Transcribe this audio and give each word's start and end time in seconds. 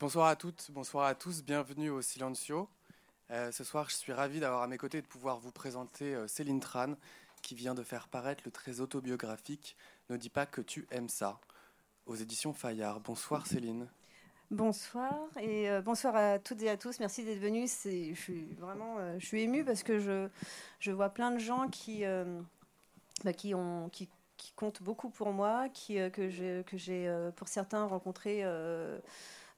Bonsoir 0.00 0.28
à 0.28 0.36
toutes, 0.36 0.70
bonsoir 0.70 1.06
à 1.06 1.16
tous, 1.16 1.42
bienvenue 1.42 1.90
au 1.90 2.00
Silencio. 2.02 2.68
Euh, 3.32 3.50
ce 3.50 3.64
soir, 3.64 3.90
je 3.90 3.96
suis 3.96 4.12
ravi 4.12 4.38
d'avoir 4.38 4.62
à 4.62 4.68
mes 4.68 4.78
côtés 4.78 5.02
de 5.02 5.06
pouvoir 5.08 5.40
vous 5.40 5.50
présenter 5.50 6.14
euh, 6.14 6.28
Céline 6.28 6.60
Tran, 6.60 6.94
qui 7.42 7.56
vient 7.56 7.74
de 7.74 7.82
faire 7.82 8.06
paraître 8.06 8.42
le 8.44 8.52
très 8.52 8.78
autobiographique 8.78 9.76
Ne 10.08 10.16
dis 10.16 10.28
pas 10.28 10.46
que 10.46 10.60
tu 10.60 10.86
aimes 10.92 11.08
ça, 11.08 11.40
aux 12.06 12.14
éditions 12.14 12.52
Fayard. 12.52 13.00
Bonsoir 13.00 13.48
Céline. 13.48 13.88
Bonsoir 14.52 15.16
et 15.40 15.68
euh, 15.68 15.82
bonsoir 15.82 16.14
à 16.14 16.38
toutes 16.38 16.62
et 16.62 16.70
à 16.70 16.76
tous. 16.76 17.00
Merci 17.00 17.24
d'être 17.24 17.40
venus. 17.40 17.80
Je 17.82 18.14
suis 18.14 18.54
vraiment, 18.54 19.18
je 19.18 19.26
suis 19.26 19.42
émue 19.42 19.64
parce 19.64 19.82
que 19.82 19.98
je, 19.98 20.28
je 20.78 20.92
vois 20.92 21.08
plein 21.08 21.32
de 21.32 21.38
gens 21.38 21.66
qui, 21.66 22.04
bah, 23.24 23.32
qui 23.32 23.52
ont, 23.52 23.88
qui, 23.88 24.08
qui, 24.36 24.52
comptent 24.52 24.80
beaucoup 24.80 25.10
pour 25.10 25.32
moi, 25.32 25.68
qui, 25.70 25.96
que 26.12 26.28
j'ai, 26.28 26.62
que 26.68 26.76
j'ai 26.76 27.12
pour 27.34 27.48
certains 27.48 27.84
rencontrés 27.84 28.44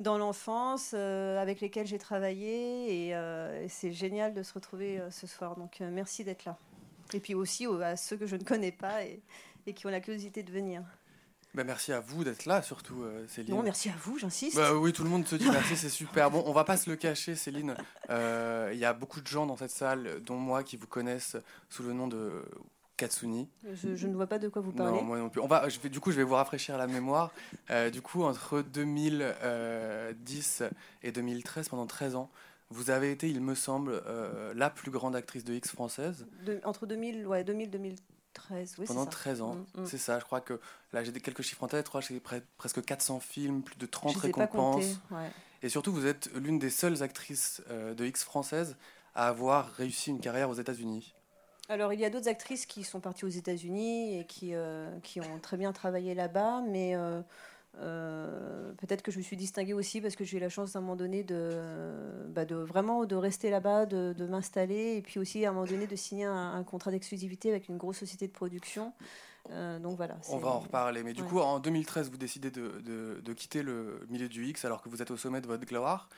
dans 0.01 0.17
l'enfance, 0.17 0.93
euh, 0.95 1.41
avec 1.41 1.61
lesquels 1.61 1.87
j'ai 1.87 1.99
travaillé. 1.99 3.15
Euh, 3.15 3.63
et, 3.65 3.69
c'est 3.69 3.93
génial 3.93 4.35
de 4.35 4.43
se 4.43 4.53
retrouver 4.55 4.99
euh, 4.99 5.11
ce 5.11 5.27
soir. 5.27 5.57
Donc 5.57 5.81
merci 5.81 6.25
d'être 6.25 6.45
là. 6.47 6.59
Et 7.13 7.21
puis 7.21 7.35
aussi 7.35 7.67
à 7.67 7.97
ceux 7.97 8.17
que 8.17 8.27
je 8.27 8.37
ne 8.37 8.43
connais 8.43 8.73
pas 8.73 9.05
et, 9.05 9.21
qui 9.75 9.87
ont 9.87 9.91
la 9.91 10.01
curiosité 10.01 10.43
de 10.43 10.51
venir. 10.51 10.83
Ben 11.55 11.65
merci 11.65 11.93
à 11.93 12.01
vous 12.01 12.25
d'être 12.25 12.47
là, 12.47 12.63
surtout 12.63 13.05
Céline. 13.29 13.55
Non, 13.55 13.63
merci 13.63 13.89
à 13.89 13.95
vous, 14.03 14.19
j'insiste. 14.19 14.57
Bah, 14.57 14.75
oui, 14.75 14.93
tout 14.93 15.03
le 15.05 15.11
monde 15.11 15.27
se 15.27 15.37
dit 15.37 15.49
merci, 15.51 15.77
c'est 15.77 15.89
super. 15.89 16.31
Bon, 16.31 16.43
on 16.47 16.53
va 16.53 16.65
pas 16.65 16.77
se 16.77 16.89
le 16.91 16.97
cacher, 16.97 17.37
Céline. 17.37 17.77
Il 18.09 18.79
y 18.79 18.85
a 18.85 18.93
beaucoup 18.93 19.21
de 19.21 19.27
gens 19.27 19.47
dans 19.47 19.57
cette 19.57 19.71
salle, 19.71 20.23
dont 20.25 20.37
moi, 20.37 20.65
qui 20.65 20.77
vous 20.77 20.87
connaissent 20.87 21.37
sous 21.69 21.83
le 21.83 21.93
nom 21.93 22.09
de 22.09 22.45
Katsuni. 23.01 23.49
Je, 23.73 24.07
ne 24.07 24.15
vois 24.15 24.27
pas 24.27 24.39
de 24.39 24.49
quoi 24.49 24.61
vous 24.61 24.73
parlez. 24.73 24.99
Non, 24.99 25.03
moi 25.03 25.19
non 25.19 25.31
plus. 25.31 25.41
On 25.41 25.47
va, 25.47 25.71
je 25.71 25.81
vais, 25.81 25.89
du 25.89 26.01
coup, 26.01 26.11
je 26.11 26.19
vais 26.19 26.23
vous 26.23 26.35
rafraîchir 26.35 26.77
la 26.77 26.87
mémoire. 26.87 27.33
Euh, 27.71 27.89
du 27.89 28.03
coup, 28.03 28.25
entre 28.25 28.61
2010 28.61 30.65
et 31.03 31.11
2013, 31.11 31.71
pendant 31.71 31.87
13 31.87 32.17
ans, 32.17 32.31
vous 32.69 32.91
avez 32.91 33.11
été, 33.11 33.31
il 33.31 33.41
me 33.41 33.55
semble, 33.55 34.03
euh, 34.07 34.53
la 34.55 34.69
plus 34.69 34.91
grande 34.91 35.17
actrice 35.17 35.45
de 35.45 35.55
X 35.55 35.71
française. 35.71 36.27
entre 36.65 36.87
2000, 36.87 37.27
ouais, 37.27 37.43
2000 37.43 37.71
2013, 37.71 38.77
oui, 38.79 38.85
Pendant 38.87 39.07
13 39.07 39.41
ans, 39.41 39.55
mm, 39.55 39.81
mm. 39.81 39.87
c'est 39.87 39.99
ça. 39.99 40.19
Je 40.19 40.25
crois 40.27 40.43
que 40.43 40.61
là, 40.93 41.03
j'ai 41.03 41.13
quelques 41.13 41.43
chiffres 41.43 41.65
en 41.65 41.69
tête. 41.69 41.87
Je 41.87 41.89
crois 41.89 42.03
que 42.03 42.09
j'ai 42.09 42.21
presque 42.59 42.85
400 42.85 43.21
films, 43.21 43.63
plus 43.63 43.77
de 43.77 43.87
30 43.87 44.15
récompenses. 44.17 45.01
Et 45.63 45.71
surtout, 45.71 45.93
vous 45.93 46.07
êtes 46.07 46.31
l'une 46.35 46.59
des 46.59 46.71
seules 46.71 47.03
actrices 47.03 47.63
euh, 47.71 47.95
de 47.95 48.05
X 48.05 48.25
française 48.25 48.77
à 49.15 49.29
avoir 49.29 49.73
réussi 49.73 50.11
une 50.11 50.21
carrière 50.21 50.51
aux 50.51 50.55
États-Unis. 50.55 51.15
Alors, 51.71 51.93
il 51.93 52.01
y 52.01 52.05
a 52.05 52.11
d'autres 52.11 52.27
actrices 52.27 52.67
qui 52.67 52.83
sont 52.83 52.99
parties 52.99 53.25
aux 53.25 53.29
États-Unis 53.29 54.19
et 54.19 54.25
qui, 54.25 54.55
euh, 54.55 54.91
ont 55.19 55.39
très 55.41 55.57
bien 55.57 55.73
travaillé 55.73 56.15
là-bas, 56.15 56.65
mais 56.69 56.97
euh, 56.97 57.23
euh, 57.79 58.73
peut-être 58.73 59.03
que 59.03 59.13
je 59.13 59.19
me 59.19 59.23
suis 59.23 59.37
distinguée 59.37 59.73
aussi 59.73 60.01
parce 60.01 60.17
que 60.17 60.25
j'ai 60.25 60.39
eu 60.39 60.41
la 60.41 60.49
chance 60.49 60.75
à 60.75 60.81
un 60.81 60.83
moment 60.83 60.97
donné 60.97 61.23
de, 61.23 61.63
bah, 62.31 62.45
de 62.45 62.57
vraiment 62.57 63.05
de 63.05 63.15
rester 63.15 63.51
là-bas, 63.51 63.87
de, 63.87 64.27
m'installer 64.27 64.97
et 64.97 65.01
puis 65.01 65.21
aussi 65.21 65.47
à 65.47 65.51
un 65.51 65.53
moment 65.53 65.67
donné 65.67 65.87
de 65.87 65.95
signer 65.95 66.25
un 66.25 66.65
contrat 66.65 66.91
d'exclusivité 66.91 67.51
avec 67.51 67.69
une 67.69 67.77
grosse 67.77 67.99
société 67.99 68.27
de 68.27 68.33
production. 68.33 68.93
Euh, 69.51 69.79
donc 69.79 69.97
voilà. 69.97 70.17
On 70.29 70.39
va 70.39 70.51
en 70.51 70.61
reparler. 70.61 71.03
Mais 71.03 71.13
du 71.13 71.23
coup, 71.23 71.41
en 71.41 71.61
2013, 71.61 72.11
vous 72.11 72.17
décidez 72.17 72.51
de, 72.51 72.81
de, 73.25 73.33
quitter 73.33 73.63
le 73.63 74.07
milieu 74.11 74.29
du 74.29 74.47
X 74.47 74.65
alors 74.65 74.83
que 74.83 74.89
vous 74.89 75.01
êtes 75.03 75.11
au 75.11 75.17
sommet 75.17 75.41
de 75.41 75.47
votre 75.47 75.65
gloire. 75.65 76.09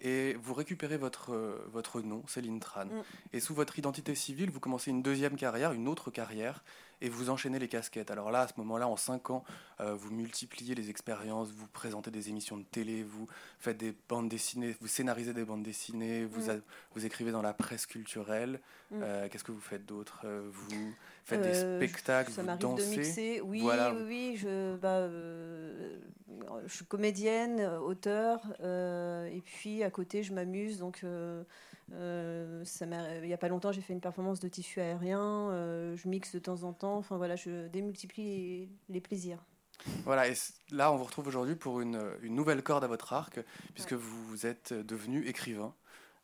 Et 0.00 0.36
vous 0.42 0.54
récupérez 0.54 0.96
votre, 0.96 1.34
votre 1.72 2.00
nom, 2.00 2.22
Céline 2.26 2.60
Tran. 2.60 2.86
Mm. 2.86 3.02
Et 3.32 3.40
sous 3.40 3.54
votre 3.54 3.78
identité 3.78 4.14
civile, 4.14 4.50
vous 4.50 4.60
commencez 4.60 4.90
une 4.90 5.02
deuxième 5.02 5.36
carrière, 5.36 5.72
une 5.72 5.88
autre 5.88 6.10
carrière, 6.10 6.62
et 7.00 7.08
vous 7.08 7.30
enchaînez 7.30 7.58
les 7.58 7.68
casquettes. 7.68 8.10
Alors 8.10 8.30
là, 8.30 8.42
à 8.42 8.48
ce 8.48 8.54
moment-là, 8.58 8.88
en 8.88 8.96
cinq 8.96 9.30
ans, 9.30 9.44
euh, 9.80 9.94
vous 9.94 10.10
multipliez 10.10 10.74
les 10.74 10.90
expériences, 10.90 11.50
vous 11.50 11.66
présentez 11.66 12.10
des 12.10 12.28
émissions 12.28 12.56
de 12.56 12.64
télé, 12.64 13.02
vous 13.02 13.26
faites 13.58 13.78
des 13.78 13.94
bandes 14.08 14.28
dessinées, 14.28 14.76
vous 14.80 14.88
scénarisez 14.88 15.32
des 15.32 15.44
bandes 15.44 15.62
dessinées, 15.62 16.24
vous, 16.24 16.50
mm. 16.50 16.60
vous 16.94 17.06
écrivez 17.06 17.32
dans 17.32 17.42
la 17.42 17.54
presse 17.54 17.86
culturelle. 17.86 18.60
Mm. 18.90 19.00
Euh, 19.02 19.28
qu'est-ce 19.28 19.44
que 19.44 19.52
vous 19.52 19.60
faites 19.60 19.86
d'autre 19.86 20.26
Vous 20.26 20.94
faites 21.24 21.42
des 21.42 21.54
spectacles, 21.54 22.32
ça 22.32 22.42
vous 22.42 22.56
dansez. 22.56 22.84
De 22.84 23.00
mixer. 23.00 23.40
Oui, 23.42 23.62
oui, 23.64 24.02
oui, 24.06 24.36
je, 24.36 24.76
bah, 24.76 25.08
je 26.66 26.74
suis 26.74 26.84
comédienne, 26.84 27.60
auteur, 27.60 28.40
et 28.62 29.42
puis 29.44 29.82
à 29.82 29.90
côté, 29.90 30.22
je 30.22 30.34
m'amuse. 30.34 30.78
Donc, 30.78 31.04
euh, 31.92 32.64
il 33.22 33.26
n'y 33.26 33.32
a 33.32 33.38
pas 33.38 33.48
longtemps, 33.48 33.72
j'ai 33.72 33.80
fait 33.80 33.92
une 33.92 34.00
performance 34.00 34.40
de 34.40 34.48
tissu 34.48 34.80
aérien. 34.80 35.50
Euh, 35.50 35.96
je 35.96 36.08
mixe 36.08 36.32
de 36.32 36.38
temps 36.38 36.62
en 36.62 36.72
temps. 36.72 36.96
Enfin 36.96 37.16
voilà, 37.16 37.36
je 37.36 37.68
démultiplie 37.68 38.68
les, 38.88 39.00
plaisirs. 39.00 39.44
Voilà, 40.04 40.28
et 40.28 40.34
là, 40.70 40.92
on 40.92 40.96
vous 40.96 41.04
retrouve 41.04 41.26
aujourd'hui 41.26 41.56
pour 41.56 41.80
une, 41.80 42.00
une, 42.22 42.34
nouvelle 42.34 42.62
corde 42.62 42.84
à 42.84 42.86
votre 42.86 43.12
arc, 43.12 43.40
puisque 43.74 43.94
vous 43.94 44.46
êtes 44.46 44.72
devenu 44.72 45.26
écrivain. 45.26 45.74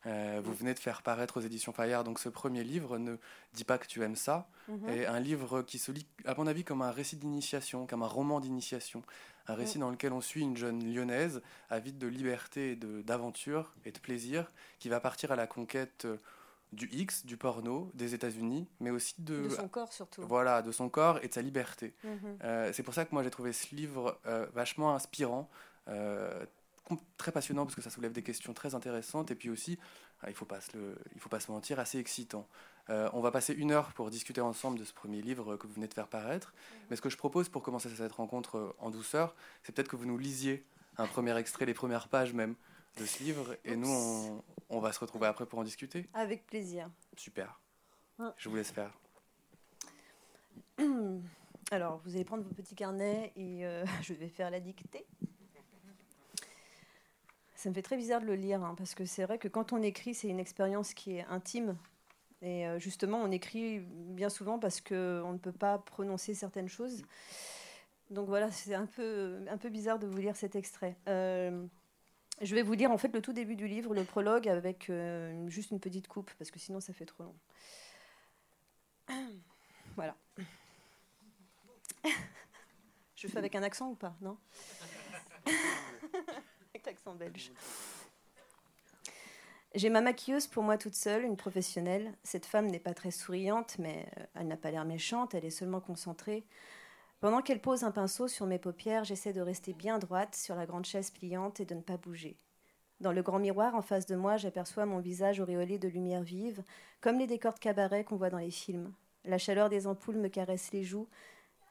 Euh, 0.05 0.41
vous 0.43 0.53
venez 0.53 0.73
de 0.73 0.79
faire 0.79 1.01
paraître 1.01 1.37
aux 1.37 1.41
éditions 1.41 1.73
Fayard 1.73 2.03
donc 2.03 2.19
ce 2.19 2.29
premier 2.29 2.63
livre, 2.63 2.97
Ne 2.97 3.17
dis 3.53 3.63
pas 3.63 3.77
que 3.77 3.87
tu 3.87 4.03
aimes 4.03 4.15
ça, 4.15 4.47
mhm. 4.67 4.89
et 4.89 5.05
un 5.05 5.19
livre 5.19 5.61
qui 5.63 5.79
se 5.79 5.91
lit, 5.91 6.05
à 6.25 6.35
mon 6.35 6.47
avis, 6.47 6.63
comme 6.63 6.81
un 6.81 6.91
récit 6.91 7.15
d'initiation, 7.15 7.87
comme 7.87 8.03
un 8.03 8.07
roman 8.07 8.39
d'initiation, 8.39 9.01
un 9.47 9.55
récit 9.55 9.79
dans 9.79 9.89
lequel 9.89 10.13
on 10.13 10.21
suit 10.21 10.41
une 10.41 10.57
jeune 10.57 10.83
lyonnaise 10.83 11.41
avide 11.69 11.97
de 11.97 12.07
liberté, 12.07 12.75
d'aventure 12.75 13.73
et 13.85 13.91
de 13.91 13.99
plaisir, 13.99 14.51
qui 14.79 14.89
va 14.89 14.99
partir 14.99 15.31
à 15.31 15.35
la 15.35 15.47
conquête 15.47 16.05
euh, 16.05 16.17
du 16.73 16.89
X, 16.91 17.25
du 17.25 17.37
porno, 17.37 17.89
des 17.93 18.13
États-Unis, 18.13 18.67
mais 18.81 18.89
aussi 18.89 19.15
de, 19.19 19.43
de 19.43 19.49
son 19.49 19.69
corps 19.69 19.93
surtout. 19.93 20.21
Voilà, 20.27 20.61
de 20.61 20.73
son 20.73 20.89
corps 20.89 21.19
et 21.23 21.29
de 21.29 21.33
sa 21.33 21.41
liberté. 21.41 21.93
Mhm. 22.03 22.37
Euh, 22.43 22.71
c'est 22.73 22.83
pour 22.83 22.93
ça 22.93 23.05
que 23.05 23.13
moi 23.13 23.23
j'ai 23.23 23.31
trouvé 23.31 23.53
ce 23.53 23.73
livre 23.73 24.19
vachement 24.53 24.93
inspirant, 24.93 25.49
très 27.17 27.31
passionnant 27.31 27.65
parce 27.65 27.75
que 27.75 27.81
ça 27.81 27.89
soulève 27.89 28.11
des 28.11 28.23
questions 28.23 28.53
très 28.53 28.75
intéressantes 28.75 29.31
et 29.31 29.35
puis 29.35 29.49
aussi, 29.49 29.77
ah, 30.21 30.27
il 30.27 30.31
ne 30.31 30.35
faut, 30.35 30.45
pas 30.45 30.61
se 30.61 30.95
faut 31.17 31.29
pas 31.29 31.39
se 31.39 31.51
mentir, 31.51 31.79
assez 31.79 31.99
excitant. 31.99 32.47
Euh, 32.89 33.09
on 33.13 33.21
va 33.21 33.31
passer 33.31 33.53
une 33.53 33.71
heure 33.71 33.91
pour 33.93 34.09
discuter 34.09 34.41
ensemble 34.41 34.79
de 34.79 34.85
ce 34.85 34.93
premier 34.93 35.21
livre 35.21 35.57
que 35.57 35.67
vous 35.67 35.73
venez 35.73 35.87
de 35.87 35.93
faire 35.93 36.07
paraître. 36.07 36.53
Mais 36.89 36.95
ce 36.95 37.01
que 37.01 37.09
je 37.09 37.17
propose 37.17 37.49
pour 37.49 37.61
commencer 37.61 37.89
cette 37.89 38.13
rencontre 38.13 38.57
euh, 38.57 38.75
en 38.79 38.89
douceur, 38.89 39.35
c'est 39.63 39.73
peut-être 39.73 39.89
que 39.89 39.97
vous 39.97 40.05
nous 40.05 40.17
lisiez 40.17 40.65
un 40.97 41.07
premier 41.07 41.35
extrait, 41.37 41.65
les 41.65 41.73
premières 41.73 42.07
pages 42.07 42.33
même 42.33 42.55
de 42.97 43.05
ce 43.05 43.23
livre. 43.23 43.57
Et 43.65 43.75
nous, 43.75 43.89
on, 43.89 44.43
on, 44.69 44.79
va 44.79 44.93
se 44.93 44.99
retrouver 44.99 45.27
après 45.27 45.45
pour 45.45 45.59
en 45.59 45.63
discuter. 45.63 46.07
Avec 46.13 46.47
plaisir. 46.47 46.89
Super. 47.15 47.59
Je 48.37 48.49
vous 48.49 48.55
laisse 48.55 48.71
faire. 48.71 48.97
Alors, 51.71 51.99
vous 52.05 52.15
allez 52.15 52.23
prendre 52.23 52.43
vos 52.43 52.53
petits 52.53 52.75
carnets 52.75 53.33
et 53.35 53.65
euh, 53.65 53.85
je 54.01 54.13
vais 54.13 54.29
faire 54.29 54.49
la 54.49 54.59
dictée. 54.59 55.05
Ça 57.57 57.69
me 57.69 57.73
fait 57.73 57.81
très 57.81 57.97
bizarre 57.97 58.21
de 58.21 58.27
le 58.27 58.35
lire, 58.35 58.63
hein, 58.63 58.75
parce 58.77 58.93
que 58.93 59.03
c'est 59.03 59.23
vrai 59.23 59.39
que 59.39 59.47
quand 59.47 59.73
on 59.73 59.81
écrit, 59.81 60.13
c'est 60.13 60.27
une 60.27 60.39
expérience 60.39 60.93
qui 60.93 61.17
est 61.17 61.25
intime. 61.25 61.75
Et 62.43 62.67
euh, 62.67 62.77
justement, 62.77 63.17
on 63.17 63.31
écrit 63.31 63.79
bien 63.79 64.29
souvent 64.29 64.59
parce 64.59 64.79
qu'on 64.79 65.33
ne 65.33 65.39
peut 65.39 65.51
pas 65.51 65.79
prononcer 65.79 66.35
certaines 66.35 66.69
choses. 66.69 67.01
Donc 68.11 68.27
voilà, 68.27 68.51
c'est 68.51 68.75
un 68.75 68.85
peu, 68.85 69.39
un 69.49 69.57
peu 69.57 69.69
bizarre 69.69 69.97
de 69.97 70.05
vous 70.05 70.17
lire 70.17 70.35
cet 70.35 70.55
extrait. 70.55 70.95
Euh, 71.07 71.65
je 72.43 72.53
vais 72.53 72.61
vous 72.61 72.73
lire 72.73 72.91
en 72.91 72.99
fait 72.99 73.11
le 73.11 73.23
tout 73.23 73.33
début 73.33 73.55
du 73.55 73.67
livre, 73.67 73.95
le 73.95 74.03
prologue, 74.03 74.47
avec 74.47 74.91
euh, 74.91 75.49
juste 75.49 75.71
une 75.71 75.79
petite 75.79 76.07
coupe, 76.07 76.29
parce 76.37 76.51
que 76.51 76.59
sinon 76.59 76.79
ça 76.79 76.93
fait 76.93 77.05
trop 77.05 77.23
long. 77.23 77.35
Voilà. 79.95 80.15
Je 83.15 83.27
fais 83.27 83.39
avec 83.39 83.55
un 83.55 83.63
accent 83.63 83.89
ou 83.89 83.95
pas 83.95 84.15
Non? 84.21 84.37
accent 86.85 87.15
belge. 87.15 87.51
J'ai 89.75 89.89
ma 89.89 90.01
maquilleuse 90.01 90.47
pour 90.47 90.63
moi 90.63 90.77
toute 90.77 90.95
seule, 90.95 91.23
une 91.23 91.37
professionnelle. 91.37 92.13
Cette 92.23 92.45
femme 92.45 92.67
n'est 92.67 92.79
pas 92.79 92.93
très 92.93 93.11
souriante, 93.11 93.77
mais 93.79 94.07
euh, 94.17 94.23
elle 94.35 94.47
n'a 94.47 94.57
pas 94.57 94.71
l'air 94.71 94.85
méchante, 94.85 95.35
elle 95.35 95.45
est 95.45 95.51
seulement 95.51 95.81
concentrée. 95.81 96.45
Pendant 97.19 97.41
qu'elle 97.41 97.61
pose 97.61 97.83
un 97.83 97.91
pinceau 97.91 98.27
sur 98.27 98.45
mes 98.45 98.59
paupières, 98.59 99.03
j'essaie 99.03 99.33
de 99.33 99.41
rester 99.41 99.73
bien 99.73 99.99
droite 99.99 100.35
sur 100.35 100.55
la 100.55 100.65
grande 100.65 100.85
chaise 100.85 101.11
pliante 101.11 101.59
et 101.59 101.65
de 101.65 101.75
ne 101.75 101.81
pas 101.81 101.97
bouger. 101.97 102.37
Dans 103.01 103.11
le 103.11 103.21
grand 103.21 103.39
miroir 103.39 103.75
en 103.75 103.81
face 103.81 104.07
de 104.07 104.15
moi, 104.15 104.37
j'aperçois 104.37 104.85
mon 104.85 104.99
visage 104.99 105.39
auréolé 105.39 105.77
de 105.77 105.87
lumière 105.87 106.23
vive, 106.23 106.63
comme 106.99 107.19
les 107.19 107.27
décors 107.27 107.53
de 107.53 107.59
cabaret 107.59 108.03
qu'on 108.03 108.17
voit 108.17 108.31
dans 108.31 108.37
les 108.39 108.51
films. 108.51 108.93
La 109.25 109.37
chaleur 109.37 109.69
des 109.69 109.85
ampoules 109.85 110.17
me 110.17 110.29
caresse 110.29 110.71
les 110.71 110.83
joues. 110.83 111.07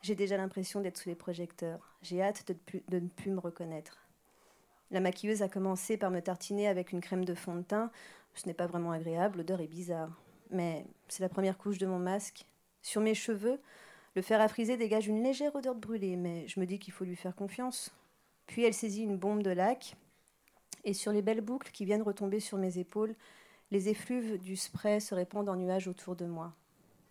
J'ai 0.03 0.15
déjà 0.15 0.37
l'impression 0.37 0.81
d'être 0.81 0.99
sous 0.99 1.09
les 1.09 1.17
projecteurs. 1.17 1.97
J'ai 2.03 2.23
hâte 2.23 2.47
de 2.47 2.99
ne 3.01 3.09
plus 3.09 3.31
me 3.31 3.41
reconnaître. 3.41 4.06
La 4.91 5.01
maquilleuse 5.01 5.43
a 5.43 5.49
commencé 5.49 5.97
par 5.97 6.11
me 6.11 6.21
tartiner 6.21 6.69
avec 6.69 6.93
une 6.93 7.01
crème 7.01 7.25
de 7.25 7.35
fond 7.35 7.57
de 7.57 7.63
teint. 7.63 7.91
Ce 8.35 8.47
n'est 8.47 8.55
pas 8.55 8.67
vraiment 8.67 8.93
agréable, 8.93 9.39
l'odeur 9.39 9.61
est 9.61 9.67
bizarre. 9.67 10.11
Mais 10.51 10.87
c'est 11.09 11.23
la 11.23 11.29
première 11.29 11.59
couche 11.59 11.79
de 11.79 11.87
mon 11.87 11.99
masque. 11.99 12.47
Sur 12.83 13.01
mes 13.01 13.15
cheveux, 13.15 13.61
le 14.15 14.23
fer 14.23 14.41
à 14.41 14.49
friser 14.49 14.77
dégage 14.77 15.09
une 15.09 15.23
légère 15.23 15.55
odeur 15.57 15.75
de 15.75 15.81
brûlé, 15.81 16.17
mais 16.17 16.47
je 16.47 16.61
me 16.61 16.67
dis 16.67 16.79
qu'il 16.79 16.93
faut 16.93 17.05
lui 17.05 17.17
faire 17.17 17.35
confiance. 17.35 17.91
Puis 18.47 18.63
elle 18.65 18.75
saisit 18.75 19.03
une 19.03 19.19
bombe 19.19 19.43
de 19.43 19.51
lac, 19.51 19.97
et 20.85 20.95
sur 20.95 21.13
les 21.13 21.21
belles 21.21 21.41
boucles 21.41 21.73
qui 21.73 21.85
viennent 21.85 22.03
retomber 22.03 22.39
sur 22.39 22.59
mes 22.59 22.79
épaules, 22.79 23.17
les 23.73 23.89
effluves 23.89 24.39
du 24.39 24.57
spray 24.57 25.01
se 25.01 25.17
répandent 25.17 25.49
en 25.49 25.57
nuages 25.57 25.89
autour 25.89 26.15
de 26.15 26.27
moi. 26.27 26.55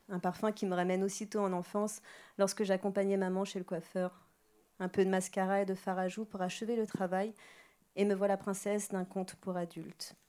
Un 0.08 0.20
parfum 0.20 0.54
qui 0.54 0.66
me 0.66 0.76
ramène 0.76 1.04
aussitôt 1.04 1.42
en 1.42 1.52
enfance 1.52 2.02
lorsque 2.38 2.64
j'accompagnais 2.64 3.18
maman 3.18 3.44
chez 3.44 3.60
le 3.60 3.66
coiffeur. 3.66 4.26
Un 4.80 4.88
peu 4.88 5.04
de 5.04 5.10
mascara 5.10 5.62
et 5.62 5.66
de 5.66 5.76
fard 5.76 6.00
à 6.00 6.08
joues 6.08 6.26
pour 6.26 6.42
achever 6.42 6.76
le 6.78 6.88
travail, 6.88 7.34
Et 7.96 8.06
me 8.06 8.16
voilà 8.16 8.38
princesse 8.38 8.90
d'un 8.90 9.06
conte 9.06 9.36
pour 9.36 9.58
adultes. 9.58 10.16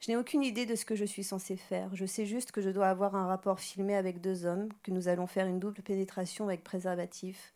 Je 0.00 0.10
n'ai 0.10 0.16
aucune 0.16 0.42
idée 0.42 0.66
de 0.66 0.74
ce 0.74 0.84
que 0.84 0.94
je 0.94 1.06
suis 1.06 1.24
censée 1.24 1.56
faire. 1.56 1.94
Je 1.94 2.04
sais 2.04 2.26
juste 2.26 2.52
que 2.52 2.60
je 2.60 2.68
dois 2.68 2.88
avoir 2.88 3.16
un 3.16 3.26
rapport 3.26 3.58
filmé 3.58 3.96
avec 3.96 4.20
deux 4.20 4.44
hommes, 4.44 4.68
que 4.82 4.90
nous 4.90 5.08
allons 5.08 5.26
faire 5.26 5.46
une 5.46 5.58
double 5.58 5.82
pénétration 5.82 6.44
avec 6.44 6.62
préservatif. 6.62 7.54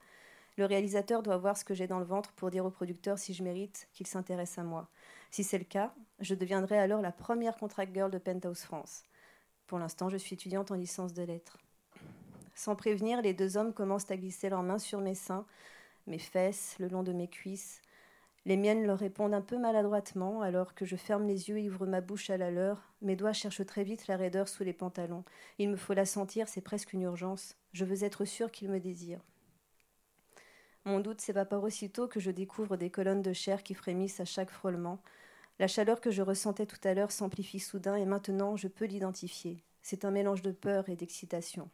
Le 0.56 0.64
réalisateur 0.64 1.22
doit 1.22 1.36
voir 1.36 1.56
ce 1.56 1.64
que 1.64 1.74
j'ai 1.74 1.86
dans 1.86 1.98
le 1.98 2.04
ventre 2.04 2.32
pour 2.32 2.50
dire 2.50 2.64
au 2.64 2.70
producteur 2.70 3.18
si 3.18 3.34
je 3.34 3.42
mérite 3.42 3.88
qu'il 3.92 4.06
s'intéresse 4.06 4.58
à 4.58 4.62
moi. 4.62 4.88
Si 5.30 5.44
c'est 5.44 5.58
le 5.58 5.64
cas, 5.64 5.94
je 6.18 6.34
deviendrai 6.34 6.78
alors 6.78 7.02
la 7.02 7.12
première 7.12 7.56
contract 7.56 7.94
girl 7.94 8.10
de 8.10 8.18
Penthouse 8.18 8.62
France. 8.62 9.04
Pour 9.66 9.78
l'instant, 9.78 10.08
je 10.08 10.16
suis 10.16 10.34
étudiante 10.34 10.70
en 10.70 10.74
licence 10.74 11.12
de 11.12 11.22
lettres. 11.22 11.58
Sans 12.54 12.74
prévenir, 12.74 13.22
les 13.22 13.32
deux 13.32 13.56
hommes 13.56 13.72
commencent 13.72 14.10
à 14.10 14.16
glisser 14.16 14.48
leurs 14.48 14.62
mains 14.62 14.78
sur 14.78 15.00
mes 15.00 15.14
seins, 15.14 15.46
mes 16.10 16.18
fesses, 16.18 16.76
le 16.78 16.88
long 16.88 17.02
de 17.02 17.12
mes 17.12 17.28
cuisses. 17.28 17.80
Les 18.44 18.56
miennes 18.56 18.86
leur 18.86 18.98
répondent 18.98 19.34
un 19.34 19.42
peu 19.42 19.58
maladroitement, 19.58 20.42
alors 20.42 20.74
que 20.74 20.84
je 20.84 20.96
ferme 20.96 21.26
les 21.26 21.48
yeux 21.48 21.58
et 21.58 21.70
ouvre 21.70 21.86
ma 21.86 22.00
bouche 22.00 22.30
à 22.30 22.36
la 22.36 22.50
leur. 22.50 22.92
Mes 23.00 23.16
doigts 23.16 23.32
cherchent 23.32 23.64
très 23.64 23.84
vite 23.84 24.06
la 24.06 24.16
raideur 24.16 24.48
sous 24.48 24.64
les 24.64 24.72
pantalons. 24.72 25.24
Il 25.58 25.68
me 25.68 25.76
faut 25.76 25.94
la 25.94 26.06
sentir, 26.06 26.48
c'est 26.48 26.60
presque 26.60 26.92
une 26.92 27.02
urgence. 27.02 27.56
Je 27.72 27.84
veux 27.84 28.02
être 28.02 28.24
sûre 28.24 28.50
qu'ils 28.50 28.70
me 28.70 28.80
désirent. 28.80 29.24
Mon 30.86 31.00
doute 31.00 31.20
s'évapore 31.20 31.64
aussitôt 31.64 32.08
que 32.08 32.20
je 32.20 32.30
découvre 32.30 32.76
des 32.76 32.90
colonnes 32.90 33.22
de 33.22 33.34
chair 33.34 33.62
qui 33.62 33.74
frémissent 33.74 34.20
à 34.20 34.24
chaque 34.24 34.50
frôlement. 34.50 35.02
La 35.58 35.68
chaleur 35.68 36.00
que 36.00 36.10
je 36.10 36.22
ressentais 36.22 36.64
tout 36.64 36.80
à 36.84 36.94
l'heure 36.94 37.12
s'amplifie 37.12 37.60
soudain 37.60 37.96
et 37.96 38.06
maintenant 38.06 38.56
je 38.56 38.68
peux 38.68 38.86
l'identifier. 38.86 39.62
C'est 39.82 40.06
un 40.06 40.10
mélange 40.10 40.40
de 40.40 40.52
peur 40.52 40.88
et 40.88 40.96
d'excitation. 40.96 41.68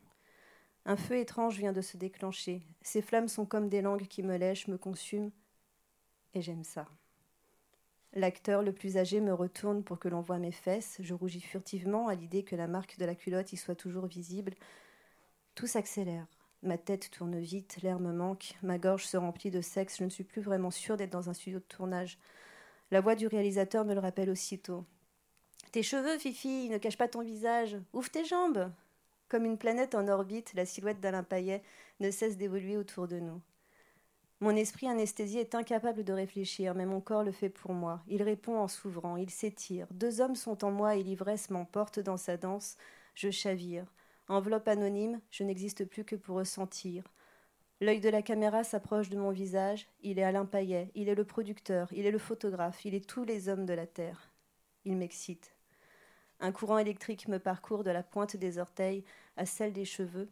Un 0.88 0.97
feu 0.97 1.17
étrange 1.17 1.59
vient 1.59 1.73
de 1.73 1.81
se 1.81 1.97
déclencher. 1.97 2.62
Ces 2.81 3.03
flammes 3.03 3.27
sont 3.27 3.44
comme 3.44 3.69
des 3.69 3.83
langues 3.83 4.06
qui 4.06 4.23
me 4.23 4.37
lèchent, 4.37 4.69
me 4.69 4.79
consument, 4.79 5.33
et 6.33 6.41
j'aime 6.41 6.62
ça. 6.62 6.87
L'acteur 8.12 8.62
le 8.62 8.73
plus 8.73 8.97
âgé 8.97 9.21
me 9.21 9.35
retourne 9.35 9.83
pour 9.83 9.99
que 9.99 10.06
l'on 10.06 10.21
voie 10.21 10.38
mes 10.38 10.53
fesses. 10.53 10.99
Je 11.00 11.12
rougis 11.12 11.41
furtivement 11.41 12.06
à 12.06 12.15
l'idée 12.15 12.44
que 12.44 12.55
la 12.55 12.69
marque 12.69 12.99
de 12.99 13.05
la 13.05 13.17
culotte 13.17 13.53
y 13.53 13.56
soit 13.56 13.75
toujours 13.75 14.06
visible. 14.06 14.55
Tout 15.56 15.67
s'accélère. 15.67 16.29
Ma 16.62 16.79
tête 16.79 17.11
tourne 17.11 17.39
vite, 17.41 17.79
l'air 17.82 17.99
me 17.99 18.12
manque, 18.12 18.55
ma 18.62 18.79
gorge 18.79 19.06
se 19.06 19.17
remplit 19.17 19.50
de 19.50 19.61
sexe, 19.61 19.99
je 19.99 20.05
ne 20.05 20.09
suis 20.09 20.25
plus 20.25 20.41
vraiment 20.41 20.71
sûre 20.71 20.97
d'être 20.97 21.11
dans 21.11 21.29
un 21.29 21.35
studio 21.35 21.59
de 21.59 21.65
tournage. 21.65 22.17
La 22.93 23.00
voix 23.00 23.17
du 23.17 23.27
réalisateur 23.27 23.85
me 23.85 23.93
le 23.93 24.00
rappelle 24.00 24.31
aussitôt. 24.31 24.85
Tes 25.73 25.82
cheveux, 25.82 26.17
Fifi, 26.17 26.69
ne 26.71 26.79
cachent 26.79 26.97
pas 26.97 27.09
ton 27.09 27.23
visage. 27.23 27.77
Ouvre 27.93 28.09
tes 28.09 28.25
jambes. 28.25 28.71
Comme 29.28 29.44
une 29.44 29.58
planète 29.58 29.94
en 29.94 30.06
orbite, 30.08 30.52
la 30.55 30.64
silhouette 30.64 31.00
d'Alain 31.00 31.25
Paillet 31.25 31.62
ne 32.00 32.11
cesse 32.11 32.37
d'évoluer 32.37 32.76
autour 32.76 33.08
de 33.08 33.19
nous. 33.19 33.40
Mon 34.40 34.55
esprit 34.55 34.87
anesthésié 34.87 35.40
est 35.40 35.55
incapable 35.55 36.05
de 36.05 36.12
réfléchir, 36.12 36.75
mais 36.75 36.84
mon 36.84 37.00
corps 37.00 37.25
le 37.25 37.32
fait 37.32 37.49
pour 37.49 37.73
moi. 37.73 38.02
Il 38.06 38.23
répond 38.23 38.58
en 38.58 38.69
s'ouvrant, 38.69 39.17
il 39.17 39.31
s'étire. 39.31 39.87
Deux 39.90 40.20
hommes 40.20 40.37
sont 40.37 40.62
en 40.62 40.70
moi 40.70 40.94
et 40.96 41.02
l'ivresse 41.02 41.49
m'emporte 41.49 41.99
dans 41.99 42.19
sa 42.19 42.37
danse. 42.37 42.76
Je 43.14 43.31
chavire. 43.31 43.93
Enveloppe 44.28 44.69
anonyme, 44.69 45.20
je 45.31 45.43
n'existe 45.43 45.87
plus 45.87 46.05
que 46.05 46.17
pour 46.17 46.37
ressentir. 46.37 47.05
L'œil 47.81 48.00
de 48.00 48.11
la 48.11 48.22
caméra 48.22 48.62
s'approche 48.62 49.08
de 49.08 49.19
mon 49.19 49.31
visage. 49.31 49.87
Il 50.02 50.19
est 50.19 50.22
Alain 50.22 50.44
Paillet, 50.44 50.90
il 50.94 51.08
est 51.08 51.14
le 51.14 51.25
producteur, 51.25 51.88
il 51.93 52.06
est 52.06 52.11
le 52.11 52.19
photographe, 52.19 52.84
il 52.84 52.94
est 52.94 53.08
tous 53.08 53.25
les 53.25 53.49
hommes 53.49 53.67
de 53.67 53.75
la 53.75 53.87
Terre. 53.87 54.32
Il 54.84 54.96
m'excite. 54.96 55.56
Un 56.41 56.53
courant 56.53 56.79
électrique 56.79 57.29
me 57.29 57.38
parcourt 57.38 57.85
de 57.85 57.91
la 57.91 58.03
pointe 58.03 58.37
des 58.37 58.59
orteils 58.59 59.05
à 59.37 59.47
celle 59.47 59.73
des 59.73 59.85
cheveux. 59.85 60.29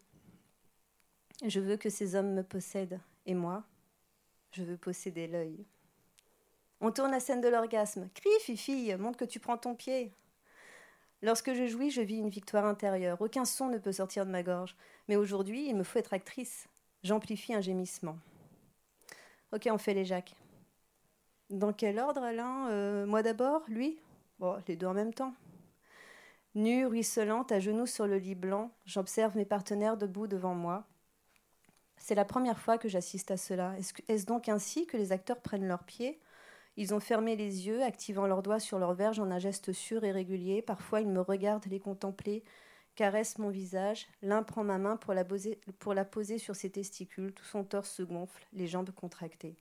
Je 1.44 1.60
veux 1.60 1.76
que 1.76 1.90
ces 1.90 2.14
hommes 2.14 2.32
me 2.34 2.42
possèdent, 2.42 3.00
et 3.26 3.34
moi, 3.34 3.64
je 4.52 4.62
veux 4.62 4.76
posséder 4.76 5.26
l'œil. 5.26 5.64
On 6.80 6.90
tourne 6.90 7.10
la 7.10 7.20
scène 7.20 7.40
de 7.40 7.48
l'orgasme. 7.48 8.08
Crie, 8.14 8.28
Fifi, 8.40 8.94
montre 8.96 9.18
que 9.18 9.24
tu 9.24 9.40
prends 9.40 9.56
ton 9.56 9.74
pied. 9.74 10.12
Lorsque 11.22 11.54
je 11.54 11.66
jouis, 11.66 11.90
je 11.90 12.02
vis 12.02 12.18
une 12.18 12.28
victoire 12.28 12.66
intérieure. 12.66 13.20
Aucun 13.22 13.46
son 13.46 13.68
ne 13.68 13.78
peut 13.78 13.92
sortir 13.92 14.26
de 14.26 14.30
ma 14.30 14.42
gorge. 14.42 14.76
Mais 15.08 15.16
aujourd'hui, 15.16 15.66
il 15.66 15.74
me 15.74 15.82
faut 15.82 15.98
être 15.98 16.12
actrice. 16.12 16.68
J'amplifie 17.02 17.54
un 17.54 17.62
gémissement. 17.62 18.18
Ok, 19.52 19.66
on 19.70 19.78
fait 19.78 19.94
les 19.94 20.04
Jacques. 20.04 20.34
Dans 21.48 21.72
quel 21.72 21.98
ordre, 21.98 22.22
Alain? 22.22 22.68
Euh, 22.68 23.06
Moi 23.06 23.22
d'abord? 23.22 23.62
Lui? 23.68 23.98
Bon, 24.38 24.62
les 24.68 24.76
deux 24.76 24.86
en 24.86 24.94
même 24.94 25.14
temps. 25.14 25.32
Nue, 26.54 26.86
ruisselante, 26.86 27.50
à 27.50 27.58
genoux 27.58 27.86
sur 27.86 28.06
le 28.06 28.16
lit 28.16 28.36
blanc, 28.36 28.70
j'observe 28.86 29.36
mes 29.36 29.44
partenaires 29.44 29.96
debout 29.96 30.28
devant 30.28 30.54
moi. 30.54 30.86
C'est 31.96 32.14
la 32.14 32.24
première 32.24 32.60
fois 32.60 32.78
que 32.78 32.88
j'assiste 32.88 33.32
à 33.32 33.36
cela. 33.36 33.74
Est-ce 34.08 34.26
donc 34.26 34.48
ainsi 34.48 34.86
que 34.86 34.96
les 34.96 35.10
acteurs 35.10 35.40
prennent 35.40 35.66
leurs 35.66 35.82
pieds? 35.82 36.20
Ils 36.76 36.94
ont 36.94 37.00
fermé 37.00 37.34
les 37.34 37.66
yeux, 37.66 37.82
activant 37.82 38.26
leurs 38.26 38.42
doigts 38.42 38.60
sur 38.60 38.78
leur 38.78 38.94
verge 38.94 39.18
en 39.18 39.30
un 39.30 39.38
geste 39.38 39.72
sûr 39.72 40.04
et 40.04 40.12
régulier. 40.12 40.62
Parfois, 40.62 41.00
ils 41.00 41.08
me 41.08 41.20
regardent 41.20 41.66
les 41.66 41.80
contempler, 41.80 42.44
caressent 42.94 43.38
mon 43.38 43.50
visage. 43.50 44.06
L'un 44.22 44.44
prend 44.44 44.62
ma 44.62 44.78
main 44.78 44.96
pour 44.96 45.12
la, 45.12 45.24
poser, 45.24 45.60
pour 45.80 45.94
la 45.94 46.04
poser 46.04 46.38
sur 46.38 46.54
ses 46.54 46.70
testicules. 46.70 47.32
Tout 47.32 47.44
son 47.44 47.64
torse 47.64 47.90
se 47.90 48.02
gonfle, 48.02 48.46
les 48.52 48.68
jambes 48.68 48.90
contractées. 48.92 49.56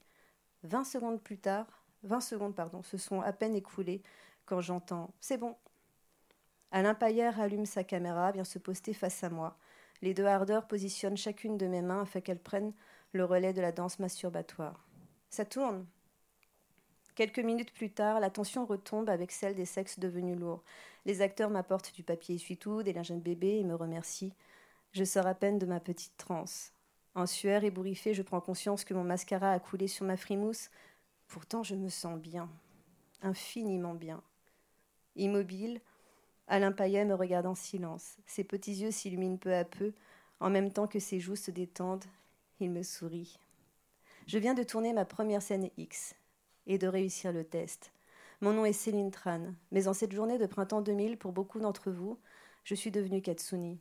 Vingt 0.63 0.83
secondes 0.83 1.21
plus 1.21 1.39
tard, 1.39 1.85
vingt 2.03 2.21
secondes, 2.21 2.55
pardon, 2.55 2.83
se 2.83 2.97
sont 2.97 3.21
à 3.21 3.33
peine 3.33 3.55
écoulées 3.55 4.03
quand 4.45 4.61
j'entends 4.61 5.11
C'est 5.19 5.37
bon. 5.37 5.55
Alain 6.75 6.95
Paillère 6.95 7.39
allume 7.39 7.67
sa 7.67 7.83
caméra, 7.83 8.31
vient 8.31 8.43
se 8.43 8.57
poster 8.57 8.95
face 8.95 9.23
à 9.23 9.29
moi. 9.29 9.55
Les 10.01 10.15
deux 10.15 10.25
ardeurs 10.25 10.67
positionnent 10.67 11.15
chacune 11.15 11.55
de 11.55 11.67
mes 11.67 11.83
mains 11.83 12.01
afin 12.01 12.19
qu'elles 12.19 12.41
prennent 12.41 12.73
le 13.11 13.23
relais 13.25 13.53
de 13.53 13.61
la 13.61 13.71
danse 13.71 13.99
masturbatoire. 13.99 14.83
Ça 15.29 15.45
tourne. 15.45 15.85
Quelques 17.13 17.37
minutes 17.37 17.71
plus 17.75 17.91
tard, 17.91 18.19
la 18.19 18.31
tension 18.31 18.65
retombe 18.65 19.07
avec 19.09 19.31
celle 19.31 19.53
des 19.53 19.65
sexes 19.67 19.99
devenus 19.99 20.35
lourds. 20.35 20.63
Les 21.05 21.21
acteurs 21.21 21.51
m'apportent 21.51 21.93
du 21.93 22.01
papier 22.01 22.35
essuie-tout, 22.35 22.81
des 22.81 22.93
lingettes 22.93 23.21
bébé 23.21 23.59
et 23.59 23.63
me 23.63 23.75
remercient. 23.75 24.33
Je 24.93 25.03
sors 25.03 25.27
à 25.27 25.35
peine 25.35 25.59
de 25.59 25.67
ma 25.67 25.79
petite 25.79 26.17
transe. 26.17 26.73
En 27.13 27.27
sueur 27.27 27.63
ébouriffée, 27.63 28.15
je 28.15 28.23
prends 28.23 28.41
conscience 28.41 28.83
que 28.83 28.95
mon 28.95 29.03
mascara 29.03 29.51
a 29.51 29.59
coulé 29.59 29.87
sur 29.87 30.07
ma 30.07 30.17
frimousse. 30.17 30.71
Pourtant, 31.27 31.61
je 31.61 31.75
me 31.75 31.89
sens 31.89 32.19
bien, 32.19 32.49
infiniment 33.21 33.93
bien. 33.93 34.23
Immobile, 35.15 35.79
Alain 36.47 36.71
Paillet 36.71 37.05
me 37.05 37.13
regarde 37.15 37.45
en 37.45 37.55
silence. 37.55 38.17
Ses 38.25 38.43
petits 38.43 38.75
yeux 38.75 38.91
s'illuminent 38.91 39.37
peu 39.37 39.53
à 39.53 39.63
peu, 39.63 39.93
en 40.39 40.49
même 40.49 40.71
temps 40.71 40.87
que 40.87 40.99
ses 40.99 41.19
joues 41.19 41.35
se 41.35 41.51
détendent. 41.51 42.05
Il 42.59 42.71
me 42.71 42.83
sourit. 42.83 43.39
Je 44.27 44.37
viens 44.37 44.53
de 44.53 44.63
tourner 44.63 44.93
ma 44.93 45.05
première 45.05 45.41
scène 45.41 45.69
X 45.77 46.15
et 46.67 46.77
de 46.77 46.87
réussir 46.87 47.31
le 47.31 47.43
test. 47.43 47.91
Mon 48.41 48.53
nom 48.53 48.65
est 48.65 48.73
Céline 48.73 49.11
Tran, 49.11 49.53
mais 49.71 49.87
en 49.87 49.93
cette 49.93 50.11
journée 50.11 50.37
de 50.37 50.45
printemps 50.45 50.81
2000, 50.81 51.17
pour 51.17 51.31
beaucoup 51.31 51.59
d'entre 51.59 51.91
vous, 51.91 52.19
je 52.63 52.75
suis 52.75 52.91
devenue 52.91 53.21
Katsuni. 53.21 53.79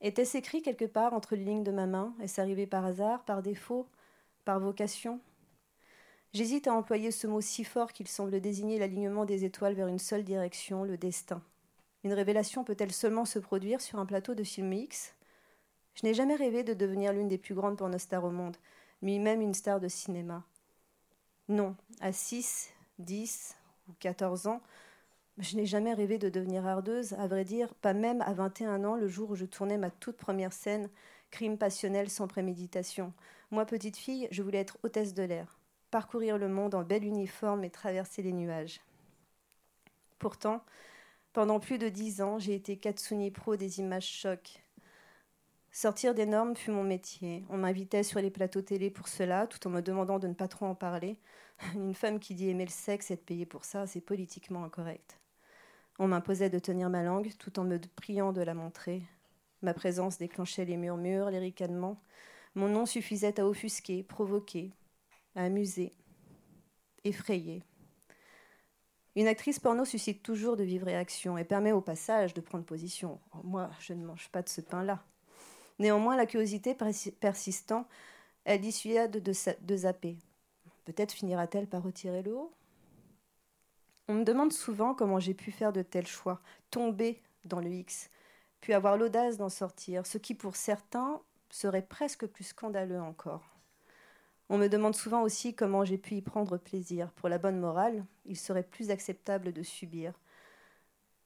Était-ce 0.00 0.36
écrit 0.36 0.62
quelque 0.62 0.84
part 0.84 1.12
entre 1.14 1.34
les 1.34 1.44
lignes 1.44 1.64
de 1.64 1.72
ma 1.72 1.86
main? 1.86 2.14
Est-ce 2.20 2.40
arrivé 2.40 2.66
par 2.66 2.84
hasard, 2.84 3.24
par 3.24 3.42
défaut, 3.42 3.88
par 4.44 4.60
vocation? 4.60 5.20
J'hésite 6.34 6.68
à 6.68 6.74
employer 6.74 7.10
ce 7.10 7.26
mot 7.26 7.40
si 7.40 7.64
fort 7.64 7.92
qu'il 7.92 8.06
semble 8.06 8.40
désigner 8.40 8.78
l'alignement 8.78 9.24
des 9.24 9.44
étoiles 9.44 9.72
vers 9.72 9.88
une 9.88 9.98
seule 9.98 10.24
direction, 10.24 10.84
le 10.84 10.98
destin. 10.98 11.42
Une 12.04 12.12
révélation 12.12 12.64
peut-elle 12.64 12.92
seulement 12.92 13.24
se 13.24 13.38
produire 13.38 13.80
sur 13.80 13.98
un 13.98 14.04
plateau 14.04 14.34
de 14.34 14.44
film 14.44 14.70
X? 14.74 15.14
Je 15.94 16.06
n'ai 16.06 16.12
jamais 16.12 16.34
rêvé 16.34 16.64
de 16.64 16.74
devenir 16.74 17.14
l'une 17.14 17.28
des 17.28 17.38
plus 17.38 17.54
grandes 17.54 17.78
pornostars 17.78 18.24
au 18.24 18.30
monde, 18.30 18.58
ni 19.00 19.18
même 19.18 19.40
une 19.40 19.54
star 19.54 19.80
de 19.80 19.88
cinéma. 19.88 20.44
Non, 21.48 21.74
à 22.00 22.12
6, 22.12 22.70
10 22.98 23.56
ou 23.88 23.92
14 23.98 24.48
ans, 24.48 24.60
je 25.38 25.56
n'ai 25.56 25.66
jamais 25.66 25.94
rêvé 25.94 26.18
de 26.18 26.28
devenir 26.28 26.66
ardeuse, 26.66 27.14
à 27.14 27.26
vrai 27.26 27.44
dire, 27.44 27.74
pas 27.74 27.94
même 27.94 28.20
à 28.20 28.34
21 28.34 28.84
ans, 28.84 28.96
le 28.96 29.08
jour 29.08 29.30
où 29.30 29.34
je 29.34 29.46
tournais 29.46 29.78
ma 29.78 29.90
toute 29.90 30.18
première 30.18 30.52
scène, 30.52 30.90
crime 31.30 31.56
passionnel 31.56 32.10
sans 32.10 32.28
préméditation. 32.28 33.14
Moi, 33.50 33.64
petite 33.64 33.96
fille, 33.96 34.28
je 34.30 34.42
voulais 34.42 34.58
être 34.58 34.78
hôtesse 34.82 35.14
de 35.14 35.22
l'air 35.22 35.57
parcourir 35.90 36.38
le 36.38 36.48
monde 36.48 36.74
en 36.74 36.82
bel 36.82 37.04
uniforme 37.04 37.64
et 37.64 37.70
traverser 37.70 38.22
les 38.22 38.32
nuages. 38.32 38.80
Pourtant, 40.18 40.64
pendant 41.32 41.60
plus 41.60 41.78
de 41.78 41.88
dix 41.88 42.20
ans, 42.22 42.38
j'ai 42.38 42.54
été 42.54 42.76
Katsuni 42.76 43.30
Pro 43.30 43.56
des 43.56 43.80
images 43.80 44.08
chocs. 44.08 44.62
Sortir 45.70 46.14
des 46.14 46.26
normes 46.26 46.56
fut 46.56 46.70
mon 46.70 46.82
métier. 46.82 47.44
On 47.50 47.58
m'invitait 47.58 48.02
sur 48.02 48.20
les 48.20 48.30
plateaux 48.30 48.62
télé 48.62 48.90
pour 48.90 49.06
cela, 49.06 49.46
tout 49.46 49.64
en 49.66 49.70
me 49.70 49.80
demandant 49.80 50.18
de 50.18 50.26
ne 50.26 50.34
pas 50.34 50.48
trop 50.48 50.66
en 50.66 50.74
parler. 50.74 51.18
Une 51.74 51.94
femme 51.94 52.18
qui 52.18 52.34
dit 52.34 52.48
aimer 52.48 52.64
le 52.64 52.70
sexe 52.70 53.10
et 53.10 53.14
être 53.14 53.24
payée 53.24 53.46
pour 53.46 53.64
ça, 53.64 53.86
c'est 53.86 54.00
politiquement 54.00 54.64
incorrect. 54.64 55.20
On 55.98 56.08
m'imposait 56.08 56.50
de 56.50 56.58
tenir 56.58 56.90
ma 56.90 57.02
langue 57.02 57.30
tout 57.38 57.58
en 57.58 57.64
me 57.64 57.78
priant 57.96 58.32
de 58.32 58.40
la 58.40 58.54
montrer. 58.54 59.02
Ma 59.62 59.74
présence 59.74 60.18
déclenchait 60.18 60.64
les 60.64 60.76
murmures, 60.76 61.30
les 61.30 61.38
ricanements. 61.38 62.00
Mon 62.54 62.68
nom 62.68 62.86
suffisait 62.86 63.38
à 63.38 63.46
offusquer, 63.46 64.02
provoquer, 64.02 64.72
amusé, 65.44 65.92
effrayé. 67.04 67.62
Une 69.16 69.26
actrice 69.26 69.58
porno 69.58 69.84
suscite 69.84 70.22
toujours 70.22 70.56
de 70.56 70.62
vives 70.62 70.84
réactions 70.84 71.38
et 71.38 71.44
permet 71.44 71.72
au 71.72 71.80
passage 71.80 72.34
de 72.34 72.40
prendre 72.40 72.64
position. 72.64 73.20
Oh, 73.34 73.40
moi, 73.42 73.70
je 73.80 73.92
ne 73.92 74.04
mange 74.04 74.28
pas 74.28 74.42
de 74.42 74.48
ce 74.48 74.60
pain-là. 74.60 75.02
Néanmoins, 75.78 76.16
la 76.16 76.26
curiosité 76.26 76.76
persistant, 77.20 77.86
elle 78.44 78.60
dissuade 78.60 79.10
de, 79.10 79.32
de 79.60 79.76
zapper. 79.76 80.18
Peut-être 80.84 81.12
finira-t-elle 81.12 81.66
par 81.66 81.82
retirer 81.82 82.22
le 82.22 82.34
haut? 82.34 82.52
On 84.08 84.14
me 84.14 84.24
demande 84.24 84.52
souvent 84.52 84.94
comment 84.94 85.20
j'ai 85.20 85.34
pu 85.34 85.52
faire 85.52 85.72
de 85.72 85.82
tels 85.82 86.06
choix, 86.06 86.40
tomber 86.70 87.20
dans 87.44 87.60
le 87.60 87.70
X, 87.70 88.10
puis 88.60 88.72
avoir 88.72 88.96
l'audace 88.96 89.36
d'en 89.36 89.50
sortir, 89.50 90.06
ce 90.06 90.18
qui 90.18 90.34
pour 90.34 90.56
certains 90.56 91.20
serait 91.50 91.82
presque 91.82 92.26
plus 92.26 92.44
scandaleux 92.44 93.00
encore. 93.00 93.57
On 94.50 94.56
me 94.56 94.68
demande 94.68 94.94
souvent 94.94 95.22
aussi 95.22 95.54
comment 95.54 95.84
j'ai 95.84 95.98
pu 95.98 96.14
y 96.14 96.22
prendre 96.22 96.56
plaisir. 96.56 97.10
Pour 97.12 97.28
la 97.28 97.38
bonne 97.38 97.58
morale, 97.58 98.04
il 98.24 98.36
serait 98.36 98.62
plus 98.62 98.90
acceptable 98.90 99.52
de 99.52 99.62
subir. 99.62 100.14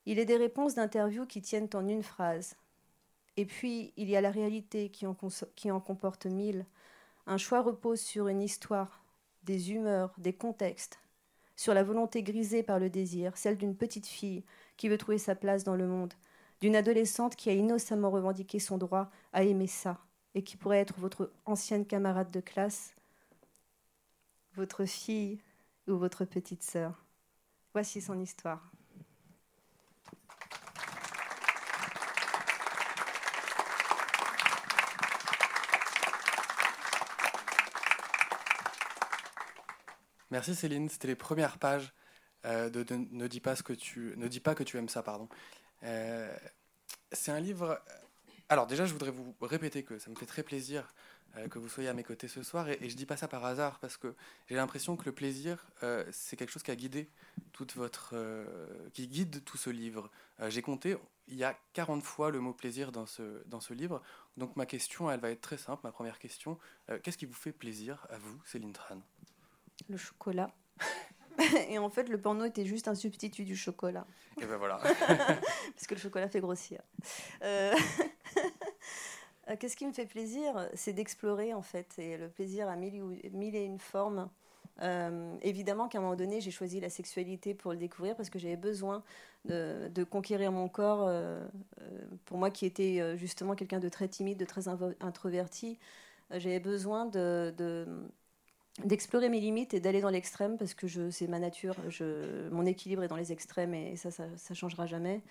Il 0.07 0.19
est 0.19 0.25
des 0.25 0.37
réponses 0.37 0.75
d'interview 0.75 1.25
qui 1.27 1.41
tiennent 1.41 1.71
en 1.75 1.87
une 1.87 2.03
phrase. 2.03 2.57
Et 3.37 3.47
puis, 3.47 3.93
il 3.97 4.11
y 4.11 4.17
a 4.17 4.21
la 4.21 4.33
réalité 4.33 4.89
qui 4.89 5.07
en, 5.07 5.17
qui 5.55 5.71
en 5.71 5.81
comporte 5.81 6.27
mille. 6.27 6.67
Un 7.27 7.39
choix 7.39 7.63
repose 7.63 8.01
sur 8.01 8.27
une 8.27 8.43
histoire, 8.43 9.05
des 9.45 9.71
humeurs, 9.71 10.13
des 10.19 10.33
contextes, 10.33 10.99
sur 11.55 11.75
la 11.75 11.85
volonté 11.85 12.25
grisée 12.25 12.65
par 12.65 12.81
le 12.81 12.91
désir, 12.91 13.37
celle 13.37 13.57
d'une 13.57 13.77
petite 13.77 14.07
fille 14.07 14.45
qui 14.77 14.89
veut 14.89 14.99
trouver 14.99 15.19
sa 15.19 15.37
place 15.37 15.63
dans 15.63 15.77
le 15.77 15.87
monde, 15.87 16.13
d'une 16.61 16.75
adolescente 16.75 17.37
qui 17.37 17.51
a 17.51 17.55
innocemment 17.55 18.11
revendiqué 18.11 18.59
son 18.59 18.79
droit 18.79 19.11
à 19.33 19.45
aimer 19.45 19.69
ça, 19.69 20.01
et 20.35 20.43
qui 20.43 20.57
pourrait 20.57 20.81
être 20.81 20.99
votre 20.99 21.33
ancienne 21.47 21.87
camarade 21.87 22.33
de 22.33 22.41
classe, 22.41 22.97
votre 24.55 24.85
fille 24.85 25.39
ou 25.89 25.97
votre 25.97 26.25
petite 26.25 26.63
sœur. 26.63 27.05
Voici 27.73 28.01
son 28.01 28.21
histoire. 28.21 28.71
Merci 40.31 40.55
Céline, 40.55 40.89
c'était 40.89 41.09
les 41.09 41.15
premières 41.15 41.59
pages 41.59 41.93
euh, 42.47 42.71
de, 42.71 42.85
ne, 42.95 43.27
dis 43.27 43.41
pas 43.41 43.55
ce 43.55 43.63
que 43.63 43.75
tu, 43.75 44.15
ne 44.17 44.29
dis 44.29 44.41
pas 44.41 44.55
que 44.55 44.63
tu 44.63 44.79
aimes 44.79 44.89
ça. 44.89 45.03
pardon. 45.03 45.29
Euh, 45.83 46.35
c'est 47.13 47.33
un 47.33 47.41
livre... 47.41 47.79
Alors 48.49 48.67
déjà, 48.67 48.87
je 48.87 48.93
voudrais 48.93 49.11
vous 49.11 49.35
répéter 49.43 49.83
que 49.83 49.99
ça 49.99 50.11
me 50.11 50.15
fait 50.15 50.27
très 50.27 50.43
plaisir 50.43 50.95
que 51.51 51.59
vous 51.59 51.69
soyez 51.69 51.89
à 51.89 51.95
mes 51.95 52.05
côtés 52.05 52.29
ce 52.29 52.43
soir. 52.43 52.69
Et, 52.69 52.79
et 52.81 52.91
je 52.91 52.97
dis 52.97 53.07
pas 53.07 53.17
ça 53.17 53.29
par 53.29 53.45
hasard, 53.45 53.79
parce 53.81 53.97
que 53.97 54.15
j'ai 54.49 54.55
l'impression 54.55 54.97
que 54.97 55.05
le 55.05 55.13
plaisir, 55.13 55.67
c'est 56.11 56.37
quelque 56.37 56.51
chose 56.51 56.63
qui 56.63 56.71
a 56.71 56.77
guidé 56.77 57.09
toute 57.53 57.75
votre, 57.75 58.15
qui 58.93 59.09
guide 59.09 59.43
tout 59.45 59.57
ce 59.57 59.71
livre. 59.71 60.11
j'ai 60.49 60.63
compté, 60.63 60.97
il 61.29 61.37
y 61.37 61.45
a 61.45 61.57
40 61.73 62.03
fois 62.03 62.31
le 62.31 62.41
mot 62.41 62.53
plaisir 62.53 62.93
dans 62.93 63.07
ce, 63.07 63.43
dans 63.47 63.61
ce 63.61 63.75
livre. 63.75 64.03
Donc 64.37 64.57
ma 64.57 64.67
question, 64.67 65.11
elle 65.11 65.21
va 65.21 65.31
être 65.31 65.41
très 65.41 65.59
simple. 65.59 65.81
Ma 65.85 65.93
première 65.93 66.19
question, 66.19 66.59
qu'est-ce 67.03 67.19
qui 67.19 67.27
vous 67.27 67.35
fait 67.35 67.53
plaisir 67.53 68.07
à 68.11 68.19
vous, 68.19 68.41
Céline 68.45 68.73
Tran? 68.73 69.01
Le 69.89 69.97
chocolat. 69.97 70.53
et 71.69 71.79
en 71.79 71.89
fait, 71.89 72.09
le 72.09 72.21
porno 72.21 72.45
était 72.45 72.65
juste 72.65 72.89
un 72.89 72.95
substitut 72.95 73.45
du 73.45 73.57
chocolat. 73.57 74.07
Et 74.41 74.47
ben 74.47 74.57
voilà. 74.57 74.79
Parce 75.07 75.87
que 75.87 75.95
le 75.95 76.01
chocolat 76.01 76.29
fait 76.29 76.41
grossir. 76.41 76.81
Euh, 79.51 79.57
qu'est-ce 79.59 79.77
qui 79.77 79.87
me 79.87 79.93
fait 79.93 80.07
plaisir 80.07 80.69
C'est 80.75 80.93
d'explorer, 80.93 81.55
en 81.55 81.63
fait. 81.63 81.99
Et 81.99 82.17
le 82.17 82.29
plaisir 82.29 82.69
a 82.69 82.77
mille, 82.77 83.57
et 83.57 83.65
une 83.65 83.79
formes. 83.79 84.29
Euh, 84.81 85.37
évidemment 85.43 85.89
qu'à 85.89 85.99
un 85.99 86.01
moment 86.01 86.17
donné, 86.17 86.41
j'ai 86.41 86.51
choisi 86.51 86.81
la 86.81 86.89
sexualité 86.89 87.55
pour 87.55 87.73
le 87.73 87.77
découvrir 87.77 88.17
parce 88.17 88.31
que 88.31 88.39
j'avais 88.39 88.57
besoin 88.57 89.03
de, 89.45 90.05
conquérir 90.05 90.53
mon 90.53 90.69
corps. 90.69 91.07
Euh, 91.07 91.45
pour 92.25 92.39
moi, 92.39 92.51
qui 92.51 92.67
était 92.67 93.17
justement 93.19 93.55
quelqu'un 93.55 93.81
de 93.81 93.89
très 93.89 94.09
timide, 94.09 94.39
de 94.39 94.45
très 94.45 94.69
introverti, 94.69 95.79
j'avais 96.31 96.61
besoin 96.61 97.07
de, 97.07 97.87
d'explorer 98.85 99.29
mes 99.29 99.41
limites 99.41 99.75
et 99.75 99.81
d'aller 99.81 100.01
dans 100.01 100.09
l'extrême 100.09 100.57
parce 100.57 100.73
que 100.73 101.11
c'est 101.11 101.27
ma 101.27 101.39
nature, 101.39 101.77
je, 101.89 102.49
mon 102.49 102.65
équilibre 102.65 103.03
est 103.03 103.09
dans 103.09 103.17
les 103.17 103.31
extrêmes 103.31 103.75
et 103.75 103.97
ça, 103.97 104.11
ça, 104.11 104.55
changera 104.55 104.87
jamais. 104.87 105.23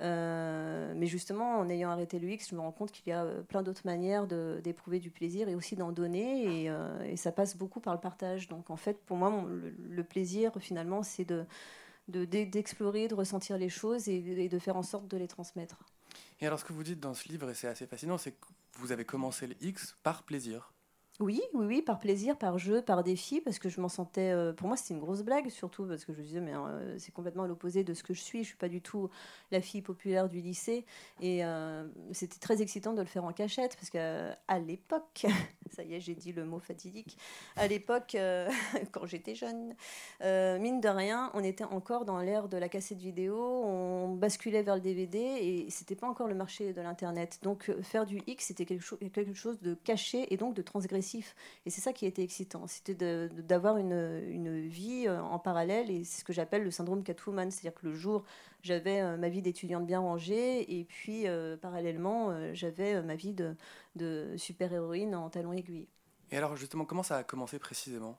Euh, 0.00 0.92
mais 0.96 1.06
justement, 1.06 1.58
en 1.58 1.68
ayant 1.68 1.90
arrêté 1.90 2.18
le 2.18 2.28
X, 2.30 2.50
je 2.50 2.54
me 2.54 2.60
rends 2.60 2.72
compte 2.72 2.92
qu'il 2.92 3.08
y 3.08 3.12
a 3.12 3.24
euh, 3.24 3.42
plein 3.42 3.62
d'autres 3.62 3.84
manières 3.84 4.26
d'éprouver 4.26 5.00
du 5.00 5.10
plaisir 5.10 5.48
et 5.48 5.54
aussi 5.54 5.76
d'en 5.76 5.92
donner 5.92 6.68
euh, 6.68 7.02
et, 7.04 7.16
ça 7.16 7.32
passe 7.32 7.56
beaucoup 7.56 7.80
par 7.80 7.94
le 7.94 8.00
partage. 8.00 8.48
Donc 8.48 8.70
en 8.70 8.76
fait, 8.76 9.00
pour 9.04 9.16
moi, 9.16 9.44
le, 9.48 10.04
plaisir 10.04 10.52
finalement, 10.60 11.02
c'est 11.02 11.24
de 11.24 11.44
d'explorer, 12.06 13.08
de, 13.08 13.14
ressentir 13.14 13.56
les 13.56 13.70
choses 13.70 14.08
et, 14.08 14.16
et 14.16 14.48
de 14.48 14.58
faire 14.58 14.76
en 14.76 14.82
sorte 14.82 15.08
de 15.08 15.16
les 15.16 15.26
transmettre. 15.26 15.78
Et 16.40 16.46
alors 16.46 16.60
ce 16.60 16.64
que 16.64 16.74
vous 16.74 16.82
dites 16.82 17.00
dans 17.00 17.14
ce 17.14 17.28
livre, 17.28 17.48
et 17.48 17.54
c'est 17.54 17.68
assez 17.68 17.86
fascinant, 17.86 18.18
c'est 18.18 18.32
que 18.32 18.46
vous 18.74 18.92
avez 18.92 19.04
commencé 19.04 19.46
le 19.46 19.54
X 19.62 19.96
par 20.02 20.22
plaisir. 20.24 20.73
Oui, 21.20 21.40
oui, 21.52 21.64
oui, 21.66 21.82
par 21.82 22.00
plaisir, 22.00 22.36
par 22.36 22.58
jeu, 22.58 22.82
par 22.82 23.04
défi, 23.04 23.40
parce 23.40 23.60
que 23.60 23.68
je 23.68 23.80
m'en 23.80 23.88
sentais. 23.88 24.32
Euh, 24.32 24.52
pour 24.52 24.66
moi, 24.66 24.76
c'était 24.76 24.94
une 24.94 25.00
grosse 25.00 25.22
blague, 25.22 25.48
surtout 25.48 25.84
parce 25.86 26.04
que 26.04 26.12
je 26.12 26.18
me 26.18 26.24
disais, 26.24 26.40
mais 26.40 26.54
euh, 26.56 26.98
c'est 26.98 27.12
complètement 27.12 27.46
l'opposé 27.46 27.84
de 27.84 27.94
ce 27.94 28.02
que 28.02 28.14
je 28.14 28.20
suis. 28.20 28.42
Je 28.42 28.48
suis 28.48 28.56
pas 28.56 28.68
du 28.68 28.82
tout 28.82 29.08
la 29.52 29.60
fille 29.60 29.80
populaire 29.80 30.28
du 30.28 30.40
lycée, 30.40 30.84
et 31.20 31.44
euh, 31.44 31.86
c'était 32.10 32.40
très 32.40 32.62
excitant 32.62 32.94
de 32.94 33.00
le 33.00 33.06
faire 33.06 33.22
en 33.22 33.32
cachette, 33.32 33.76
parce 33.76 33.90
qu'à 33.90 34.58
l'époque, 34.58 35.24
ça 35.70 35.82
y 35.82 35.94
est, 35.94 36.00
j'ai 36.00 36.14
dit 36.14 36.32
le 36.32 36.44
mot 36.44 36.58
fatidique. 36.58 37.16
À 37.56 37.66
l'époque, 37.66 38.16
quand 38.92 39.06
j'étais 39.06 39.34
jeune, 39.34 39.74
mine 40.22 40.80
de 40.80 40.88
rien, 40.88 41.30
on 41.34 41.42
était 41.42 41.64
encore 41.64 42.04
dans 42.04 42.18
l'ère 42.18 42.48
de 42.48 42.56
la 42.56 42.68
cassette 42.68 42.98
vidéo, 42.98 43.36
on 43.36 44.14
basculait 44.14 44.62
vers 44.62 44.76
le 44.76 44.80
DVD, 44.80 45.18
et 45.18 45.70
c'était 45.70 45.94
pas 45.94 46.08
encore 46.08 46.28
le 46.28 46.34
marché 46.34 46.72
de 46.72 46.80
l'internet. 46.80 47.38
Donc, 47.42 47.70
faire 47.82 48.06
du 48.06 48.22
X, 48.26 48.46
c'était 48.46 48.64
quelque, 48.64 48.94
quelque 49.10 49.34
chose 49.34 49.60
de 49.60 49.74
caché 49.74 50.32
et 50.32 50.36
donc 50.36 50.54
de 50.54 50.62
transgressif 50.62 51.34
et 51.66 51.70
c'est 51.70 51.80
ça 51.80 51.92
qui 51.92 52.06
était 52.06 52.22
excitant, 52.22 52.66
c'était 52.66 52.94
d'avoir 53.28 53.78
une, 53.78 54.66
vie 54.66 55.06
euh, 55.06 55.22
en 55.22 55.38
parallèle, 55.38 55.90
et 55.90 56.04
c'est 56.04 56.20
ce 56.20 56.24
que 56.24 56.32
j'appelle 56.32 56.62
le 56.62 56.70
syndrome 56.70 57.02
Catwoman, 57.02 57.50
c'est-à-dire 57.50 57.74
que 57.74 57.86
le 57.86 57.94
jour, 57.94 58.24
j'avais 58.64 59.02
euh, 59.02 59.16
ma 59.18 59.28
vie 59.28 59.42
d'étudiante 59.42 59.86
bien 59.86 60.00
rangée, 60.00 60.78
et 60.78 60.84
puis 60.84 61.28
euh, 61.28 61.56
parallèlement, 61.56 62.34
j'avais 62.54 63.02
ma 63.02 63.14
vie 63.14 63.34
de, 63.34 63.54
de 63.94 64.34
super-héroïne 64.38 65.14
en 65.14 65.28
talons 65.28 65.52
aiguilles. 65.52 65.86
Et 66.30 66.36
alors 66.38 66.56
justement, 66.56 66.86
comment 66.86 67.02
ça 67.02 67.18
a 67.18 67.24
commencé 67.24 67.58
précisément? 67.58 68.18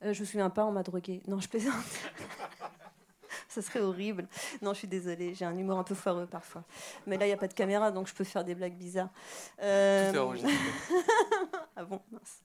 Je 0.00 0.08
me 0.08 0.24
souviens 0.24 0.48
pas, 0.48 0.64
on 0.64 0.72
m'a 0.72 0.82
drogué. 0.82 1.22
Non, 1.26 1.40
je 1.40 1.48
plaisante. 1.48 1.74
ça 3.48 3.60
serait 3.60 3.80
horrible. 3.80 4.28
Non, 4.62 4.72
je 4.72 4.78
suis 4.78 4.88
désolée, 4.88 5.34
j'ai 5.34 5.44
un 5.44 5.56
humour 5.56 5.78
un 5.78 5.84
peu 5.84 5.94
foireux 5.94 6.26
parfois. 6.26 6.64
Mais 7.06 7.18
là, 7.18 7.26
il 7.26 7.28
n'y 7.28 7.34
a 7.34 7.38
pas 7.38 7.48
de 7.48 7.54
caméra, 7.54 7.90
donc 7.90 8.06
je 8.06 8.14
peux 8.14 8.24
faire 8.24 8.44
des 8.44 8.54
blagues 8.54 8.76
bizarres. 8.76 9.10
Euh... 9.62 10.12
ah 11.76 11.84
bon, 11.84 12.00
mince. 12.10 12.44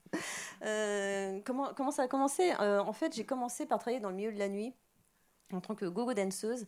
Euh, 0.64 1.40
comment, 1.44 1.72
comment 1.74 1.90
ça 1.90 2.02
a 2.02 2.08
commencé? 2.08 2.52
Euh, 2.60 2.80
En 2.80 2.92
fait, 2.92 3.14
j'ai 3.14 3.24
commencé 3.24 3.64
par 3.64 3.78
travailler 3.78 4.00
dans 4.00 4.10
le 4.10 4.16
milieu 4.16 4.32
de 4.32 4.38
la 4.38 4.48
nuit 4.48 4.74
en 5.52 5.60
tant 5.60 5.74
que 5.74 5.86
gogo 5.86 6.14
danseuse. 6.14 6.66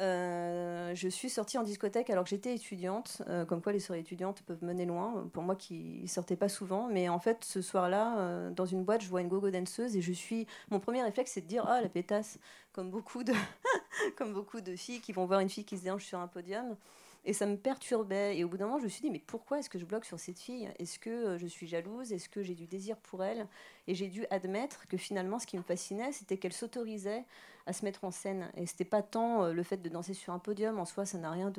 Euh, 0.00 0.92
je 0.94 1.08
suis 1.08 1.30
sortie 1.30 1.56
en 1.56 1.62
discothèque 1.62 2.10
alors 2.10 2.24
que 2.24 2.30
j'étais 2.30 2.54
étudiante, 2.54 3.22
euh, 3.28 3.44
comme 3.44 3.62
quoi 3.62 3.72
les 3.72 3.78
soirées 3.78 4.00
étudiantes 4.00 4.42
peuvent 4.42 4.62
mener 4.64 4.86
loin, 4.86 5.30
pour 5.32 5.44
moi 5.44 5.54
qui 5.54 6.08
sortais 6.08 6.36
pas 6.36 6.48
souvent. 6.48 6.88
Mais 6.88 7.08
en 7.08 7.20
fait, 7.20 7.44
ce 7.44 7.62
soir-là, 7.62 8.18
euh, 8.18 8.50
dans 8.50 8.66
une 8.66 8.84
boîte, 8.84 9.02
je 9.02 9.08
vois 9.08 9.20
une 9.20 9.28
gogo 9.28 9.50
danseuse 9.50 9.96
et 9.96 10.02
je 10.02 10.12
suis. 10.12 10.46
Mon 10.70 10.80
premier 10.80 11.02
réflexe, 11.02 11.32
c'est 11.32 11.42
de 11.42 11.46
dire 11.46 11.64
Ah, 11.68 11.80
la 11.80 11.88
pétasse, 11.88 12.38
comme 12.72 12.90
beaucoup, 12.90 13.22
de 13.22 13.32
comme 14.16 14.32
beaucoup 14.32 14.60
de 14.60 14.74
filles 14.74 15.00
qui 15.00 15.12
vont 15.12 15.26
voir 15.26 15.40
une 15.40 15.48
fille 15.48 15.64
qui 15.64 15.78
se 15.78 15.84
déhanche 15.84 16.04
sur 16.04 16.18
un 16.18 16.28
podium. 16.28 16.76
Et 17.24 17.32
ça 17.32 17.46
me 17.46 17.56
perturbait. 17.56 18.36
Et 18.36 18.44
au 18.44 18.48
bout 18.48 18.56
d'un 18.56 18.66
moment, 18.66 18.78
je 18.78 18.84
me 18.84 18.88
suis 18.88 19.02
dit, 19.02 19.10
mais 19.10 19.22
pourquoi 19.26 19.58
est-ce 19.58 19.70
que 19.70 19.78
je 19.78 19.84
bloque 19.84 20.04
sur 20.04 20.18
cette 20.18 20.38
fille? 20.38 20.70
Est-ce 20.78 20.98
que 20.98 21.38
je 21.38 21.46
suis 21.46 21.66
jalouse? 21.66 22.12
Est-ce 22.12 22.28
que 22.28 22.42
j'ai 22.42 22.54
du 22.54 22.66
désir 22.66 22.96
pour 22.98 23.24
elle? 23.24 23.46
Et 23.86 23.94
j'ai 23.94 24.08
dû 24.08 24.26
admettre 24.30 24.86
que 24.88 24.96
finalement, 24.96 25.38
ce 25.38 25.46
qui 25.46 25.56
me 25.56 25.62
fascinait, 25.62 26.12
c'était 26.12 26.36
qu'elle 26.36 26.52
s'autorisait 26.52 27.24
à 27.66 27.72
se 27.72 27.84
mettre 27.84 28.04
en 28.04 28.10
scène. 28.10 28.50
Et 28.56 28.66
c'était 28.66 28.84
pas 28.84 29.02
tant 29.02 29.44
euh, 29.44 29.52
le 29.52 29.62
fait 29.62 29.78
de 29.78 29.88
danser 29.88 30.14
sur 30.14 30.32
un 30.32 30.38
podium, 30.38 30.78
en 30.78 30.84
soi, 30.84 31.06
ça 31.06 31.18
n'a 31.18 31.30
rien 31.30 31.52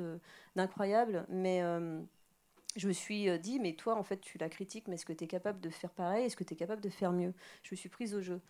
d'incroyable, 0.54 1.26
mais 1.28 1.62
euh, 1.62 2.00
je 2.76 2.88
me 2.88 2.92
suis 2.92 3.28
euh, 3.28 3.38
dit, 3.38 3.58
mais 3.60 3.74
toi, 3.74 3.96
en 3.96 4.02
fait, 4.02 4.20
tu 4.20 4.38
la 4.38 4.48
critiques, 4.48 4.88
mais 4.88 4.94
est-ce 4.94 5.06
que 5.06 5.12
tu 5.12 5.24
es 5.24 5.26
capable 5.26 5.60
de 5.60 5.70
faire 5.70 5.90
pareil? 5.90 6.26
Est-ce 6.26 6.36
que 6.36 6.44
tu 6.44 6.54
es 6.54 6.56
capable 6.56 6.82
de 6.82 6.90
faire 6.90 7.12
mieux? 7.12 7.34
Je 7.62 7.74
me 7.74 7.76
suis 7.76 7.88
prise 7.88 8.14
au 8.14 8.22
jeu. 8.22 8.40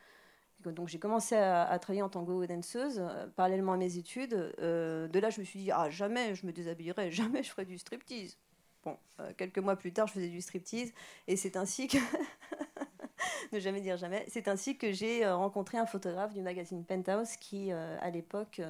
Donc 0.60 0.88
j'ai 0.88 0.98
commencé 0.98 1.36
à, 1.36 1.78
travailler 1.78 2.02
en 2.02 2.08
tant 2.08 2.24
que 2.24 2.46
danseuse, 2.46 3.00
parallèlement 3.36 3.74
à 3.74 3.76
mes 3.76 3.98
études. 3.98 4.34
de 4.58 5.18
là, 5.18 5.30
je 5.30 5.40
me 5.40 5.44
suis 5.44 5.60
dit, 5.60 5.70
ah, 5.70 5.90
jamais 5.90 6.34
je 6.34 6.44
me 6.44 6.52
déshabillerai, 6.52 7.10
jamais 7.12 7.42
je 7.42 7.50
ferai 7.50 7.64
du 7.64 7.78
striptease. 7.78 8.36
Bon, 8.82 8.96
quelques 9.36 9.58
mois 9.58 9.76
plus 9.76 9.92
tard, 9.92 10.08
je 10.08 10.14
faisais 10.14 10.28
du 10.28 10.40
striptease, 10.40 10.92
et 11.28 11.36
c'est 11.36 11.56
ainsi 11.56 11.86
que 11.86 11.98
ne 13.52 13.58
jamais 13.58 13.80
dire 13.80 13.96
jamais. 13.96 14.24
C'est 14.28 14.48
ainsi 14.48 14.76
que 14.76 14.92
j'ai 14.92 15.24
euh, 15.24 15.36
rencontré 15.36 15.78
un 15.78 15.86
photographe 15.86 16.32
du 16.34 16.42
magazine 16.42 16.84
Penthouse 16.84 17.36
qui, 17.36 17.72
euh, 17.72 17.96
à 18.00 18.10
l'époque, 18.10 18.60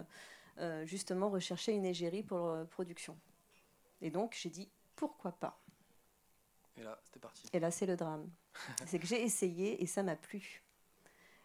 euh, 0.58 0.84
justement 0.86 1.30
recherchait 1.30 1.74
une 1.74 1.84
égérie 1.84 2.22
pour 2.22 2.56
production. 2.70 3.16
Et 4.00 4.10
donc, 4.10 4.36
j'ai 4.38 4.50
dit 4.50 4.68
pourquoi 4.94 5.32
pas? 5.32 5.58
Et 6.78 6.82
là, 6.82 6.98
c'était 7.04 7.20
parti. 7.20 7.48
Et 7.52 7.60
là, 7.60 7.70
c'est 7.70 7.86
le 7.86 7.96
drame. 7.96 8.28
c'est 8.86 8.98
que 8.98 9.06
j'ai 9.06 9.22
essayé 9.22 9.82
et 9.82 9.86
ça 9.86 10.02
m'a 10.02 10.16
plu. 10.16 10.62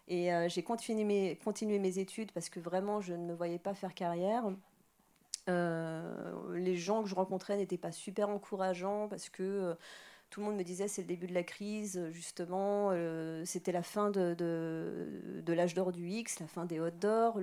Et 0.08 0.30
j'ai 0.50 0.64
continué 0.64 1.04
mes, 1.06 1.98
études 2.00 2.32
parce 2.32 2.50
que 2.50 2.60
vraiment, 2.60 3.02
je 3.02 3.14
ne 3.14 3.26
me 3.26 3.34
voyais 3.34 3.60
pas 3.60 3.74
faire 3.74 3.94
carrière. 3.94 4.44
les 5.48 6.76
gens 6.76 7.04
que 7.04 7.10
je 7.10 7.16
rencontrais 7.16 7.58
n'étaient 7.58 7.78
pas 7.78 7.92
super 7.92 8.30
encourageants 8.30 9.08
parce 9.08 9.30
que 9.30 9.78
tout 10.30 10.40
le 10.40 10.48
monde 10.48 10.56
me 10.56 10.64
disait 10.64 10.88
c'est 10.88 11.02
le 11.02 11.08
début 11.08 11.28
de 11.28 11.34
la 11.34 11.44
crise, 11.44 12.10
justement, 12.12 12.92
c'était 13.46 13.72
la 13.72 13.84
fin 13.84 14.10
de, 14.10 14.36
l'âge 15.48 15.74
d'or 15.76 15.92
du 15.92 16.08
X, 16.08 16.40
la 16.40 16.48
fin 16.48 16.66
des 16.66 16.80
hot 16.80 16.92
d'or, 16.92 17.40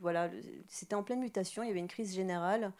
voilà, 0.00 0.30
c'était 0.68 0.94
en 0.94 1.02
pleine 1.02 1.20
mutation, 1.20 1.62
il 1.62 1.68
y 1.68 1.70
avait 1.70 1.80
une 1.80 1.88
crise 1.88 2.14
générale. 2.14 2.72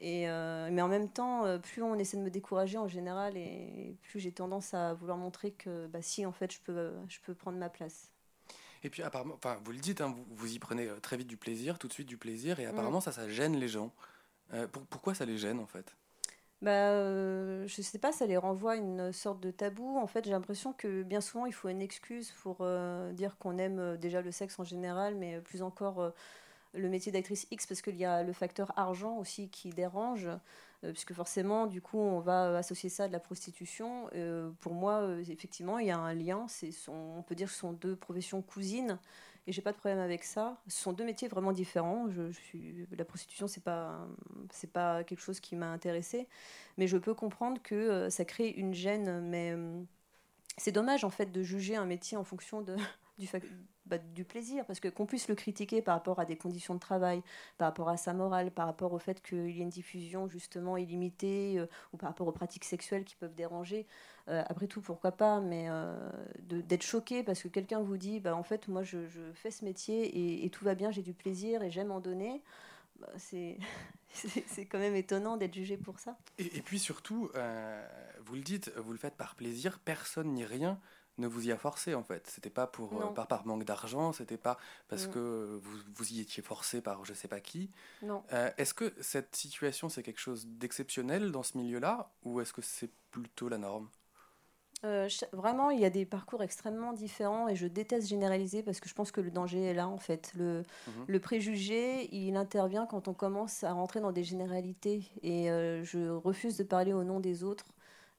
Mais 0.00 0.82
en 0.82 0.88
même 0.88 1.08
temps, 1.08 1.58
plus 1.60 1.82
on 1.82 1.94
essaie 1.96 2.16
de 2.16 2.22
me 2.22 2.30
décourager 2.30 2.78
en 2.78 2.88
général, 2.88 3.36
et 3.36 3.96
plus 4.02 4.20
j'ai 4.20 4.32
tendance 4.32 4.74
à 4.74 4.94
vouloir 4.94 5.18
montrer 5.18 5.52
que 5.52 5.86
bah, 5.88 6.02
si, 6.02 6.26
en 6.26 6.32
fait, 6.32 6.52
je 6.52 6.60
peux 7.20 7.34
prendre 7.34 7.58
ma 7.58 7.68
place. 7.68 8.12
Et 8.82 8.90
puis 8.90 9.02
apparemment, 9.02 9.34
enfin 9.34 9.58
vous 9.64 9.72
le 9.72 9.78
dites, 9.78 10.00
hein, 10.00 10.14
vous, 10.14 10.24
vous, 10.28 10.54
y 10.54 10.58
prenez 10.58 10.88
euh, 10.88 10.98
très 11.00 11.16
vite 11.16 11.28
du 11.28 11.36
plaisir, 11.36 11.78
tout 11.78 11.88
de 11.88 11.92
suite 11.92 12.08
du 12.08 12.16
plaisir, 12.16 12.58
et 12.60 12.66
apparemment 12.66 12.98
mm. 12.98 13.02
ça, 13.02 13.12
ça 13.12 13.28
gêne 13.28 13.56
les 13.56 13.68
gens. 13.68 13.92
Euh, 14.52 14.66
pourquoi 14.90 15.14
ça 15.14 15.24
les 15.24 15.38
gêne 15.38 15.60
en 15.60 15.66
fait? 15.66 15.96
Bah, 16.60 16.90
euh, 16.90 17.66
je 17.66 17.82
sais 17.82 17.98
pas, 17.98 18.12
ça 18.12 18.26
les 18.26 18.36
renvoie 18.36 18.72
à 18.72 18.76
une 18.76 19.12
sorte 19.12 19.40
de 19.40 19.50
tabou. 19.50 19.98
En 19.98 20.06
fait, 20.06 20.24
j'ai 20.24 20.30
l'impression 20.30 20.72
que 20.72 21.02
bien 21.02 21.20
souvent, 21.20 21.46
il 21.46 21.52
faut 21.52 21.68
une 21.68 21.82
excuse 21.82 22.30
pour 22.42 22.64
dire 23.12 23.36
qu'on 23.38 23.58
aime 23.58 23.96
déjà 23.96 24.20
le 24.20 24.30
sexe 24.30 24.60
en 24.60 24.64
général, 24.64 25.16
mais 25.16 25.40
plus 25.40 25.62
encore 25.62 26.12
le 26.72 26.88
métier 26.88 27.10
d'actrice 27.10 27.48
X, 27.50 27.66
parce 27.66 27.82
qu'il 27.82 27.96
y 27.96 28.04
a 28.04 28.22
le 28.22 28.32
facteur 28.32 28.72
argent 28.78 29.16
aussi 29.16 29.48
qui 29.48 29.70
dérange. 29.70 30.28
Euh, 30.84 30.92
puisque 30.92 31.12
forcément, 31.14 31.66
du 31.66 31.80
coup, 31.80 31.98
on 31.98 32.20
va 32.20 32.56
associer 32.56 32.88
ça 32.88 33.04
à 33.04 33.08
de 33.08 33.12
la 33.12 33.20
prostitution. 33.20 34.08
Euh, 34.14 34.50
pour 34.60 34.74
moi, 34.74 35.00
euh, 35.02 35.24
effectivement, 35.28 35.78
il 35.78 35.86
y 35.86 35.90
a 35.90 35.98
un 35.98 36.14
lien. 36.14 36.46
on 36.88 37.22
peut 37.22 37.34
dire 37.34 37.46
que 37.46 37.52
ce 37.52 37.60
sont 37.60 37.72
deux 37.72 37.94
professions 37.94 38.42
cousines, 38.42 38.98
et 39.46 39.52
j'ai 39.52 39.62
pas 39.62 39.72
de 39.72 39.76
problème 39.76 39.98
avec 40.00 40.24
ça. 40.24 40.60
Ce 40.68 40.80
sont 40.80 40.92
deux 40.92 41.04
métiers 41.04 41.28
vraiment 41.28 41.52
différents. 41.52 42.08
La 42.96 43.04
prostitution, 43.04 43.46
c'est 43.46 43.62
pas, 43.62 44.06
pas 44.72 45.04
quelque 45.04 45.20
chose 45.20 45.40
qui 45.40 45.56
m'a 45.56 45.70
intéressée, 45.70 46.28
mais 46.78 46.86
je 46.86 46.96
peux 46.96 47.14
comprendre 47.14 47.60
que 47.62 48.08
ça 48.10 48.24
crée 48.24 48.48
une 48.48 48.74
gêne. 48.74 49.20
Mais 49.20 49.56
c'est 50.58 50.72
dommage 50.72 51.04
en 51.04 51.10
fait 51.10 51.32
de 51.32 51.42
juger 51.42 51.76
un 51.76 51.86
métier 51.86 52.16
en 52.16 52.24
fonction 52.24 52.62
de, 52.62 52.76
du, 53.18 53.28
bah, 53.86 53.98
du 53.98 54.24
plaisir, 54.24 54.64
parce 54.66 54.80
que 54.80 54.88
qu'on 54.88 55.06
puisse 55.06 55.28
le 55.28 55.34
critiquer 55.34 55.82
par 55.82 55.94
rapport 55.94 56.20
à 56.20 56.24
des 56.24 56.36
conditions 56.36 56.74
de 56.74 56.80
travail, 56.80 57.22
par 57.58 57.68
rapport 57.68 57.88
à 57.88 57.96
sa 57.96 58.12
morale, 58.12 58.50
par 58.50 58.66
rapport 58.66 58.92
au 58.92 58.98
fait 58.98 59.22
qu'il 59.22 59.50
y 59.50 59.58
ait 59.58 59.62
une 59.62 59.70
diffusion 59.70 60.28
justement 60.28 60.76
illimitée, 60.76 61.58
euh, 61.58 61.66
ou 61.92 61.96
par 61.96 62.08
rapport 62.08 62.26
aux 62.26 62.32
pratiques 62.32 62.64
sexuelles 62.64 63.04
qui 63.04 63.16
peuvent 63.16 63.34
déranger, 63.34 63.86
euh, 64.28 64.42
après 64.48 64.66
tout, 64.66 64.80
pourquoi 64.80 65.12
pas, 65.12 65.40
mais 65.40 65.66
euh, 65.68 65.94
d'être 66.38 66.84
choqué 66.84 67.22
parce 67.22 67.42
que 67.42 67.48
quelqu'un 67.48 67.80
vous 67.80 67.96
dit, 67.96 68.20
bah, 68.20 68.34
en 68.34 68.42
fait, 68.42 68.68
moi, 68.68 68.82
je, 68.82 68.98
fais 69.34 69.50
ce 69.50 69.64
métier 69.64 70.44
et, 70.44 70.50
tout 70.50 70.64
va 70.64 70.74
bien, 70.74 70.90
j'ai 70.90 71.02
du 71.02 71.14
plaisir 71.14 71.62
et 71.62 71.70
j'aime 71.70 71.90
en 71.90 72.00
donner. 72.00 72.42
Bah, 73.00 73.08
c'est 73.16 73.58
c'est 74.46 74.66
quand 74.66 74.78
même 74.78 74.94
étonnant 74.94 75.36
d'être 75.36 75.54
jugé 75.54 75.76
pour 75.76 75.98
ça. 75.98 76.16
Et, 76.38 76.58
et 76.58 76.62
puis 76.62 76.78
surtout, 76.78 77.30
vous 78.24 78.34
le 78.34 78.42
dites, 78.42 78.70
vous 78.76 78.92
le 78.92 78.98
faites 78.98 79.16
par 79.16 79.34
plaisir, 79.34 79.80
personne 79.80 80.32
ni 80.32 80.44
rien 80.44 80.78
ne 81.18 81.26
vous 81.26 81.46
y 81.46 81.52
a 81.52 81.56
forcé 81.56 81.94
en 81.94 82.02
fait. 82.02 82.26
C'était 82.28 82.50
pas 82.50 82.66
pour 82.66 83.00
euh, 83.00 83.06
par, 83.12 83.26
par 83.26 83.46
manque 83.46 83.64
d'argent, 83.64 84.12
c'était 84.12 84.36
pas 84.36 84.58
parce 84.88 85.06
que 85.06 85.60
vous, 85.62 85.78
vous 85.94 86.12
y 86.12 86.20
étiez 86.20 86.42
forcé 86.42 86.80
par 86.80 87.04
je 87.04 87.14
sais 87.14 87.28
pas 87.28 87.40
qui. 87.40 87.70
Non. 88.02 88.22
Euh, 88.32 88.50
est-ce 88.56 88.74
que 88.74 88.92
cette 89.00 89.36
situation 89.36 89.88
c'est 89.88 90.02
quelque 90.02 90.20
chose 90.20 90.46
d'exceptionnel 90.46 91.32
dans 91.32 91.42
ce 91.42 91.58
milieu-là 91.58 92.10
ou 92.24 92.40
est-ce 92.40 92.52
que 92.52 92.62
c'est 92.62 92.90
plutôt 93.10 93.48
la 93.48 93.58
norme? 93.58 93.88
Euh, 94.84 95.08
vraiment, 95.32 95.70
il 95.70 95.78
y 95.78 95.84
a 95.84 95.90
des 95.90 96.04
parcours 96.04 96.42
extrêmement 96.42 96.92
différents 96.92 97.46
et 97.46 97.54
je 97.54 97.68
déteste 97.68 98.08
généraliser 98.08 98.64
parce 98.64 98.80
que 98.80 98.88
je 98.88 98.94
pense 98.94 99.12
que 99.12 99.20
le 99.20 99.30
danger 99.30 99.62
est 99.62 99.74
là 99.74 99.86
en 99.86 99.98
fait. 99.98 100.32
Le, 100.34 100.64
mhm. 100.88 101.04
le 101.06 101.20
préjugé, 101.20 102.12
il 102.12 102.36
intervient 102.36 102.86
quand 102.86 103.06
on 103.06 103.14
commence 103.14 103.62
à 103.62 103.72
rentrer 103.74 104.00
dans 104.00 104.10
des 104.10 104.24
généralités 104.24 105.04
et 105.22 105.46
je 105.84 106.08
refuse 106.10 106.56
de 106.56 106.64
parler 106.64 106.92
au 106.92 107.04
nom 107.04 107.20
des 107.20 107.44
autres. 107.44 107.66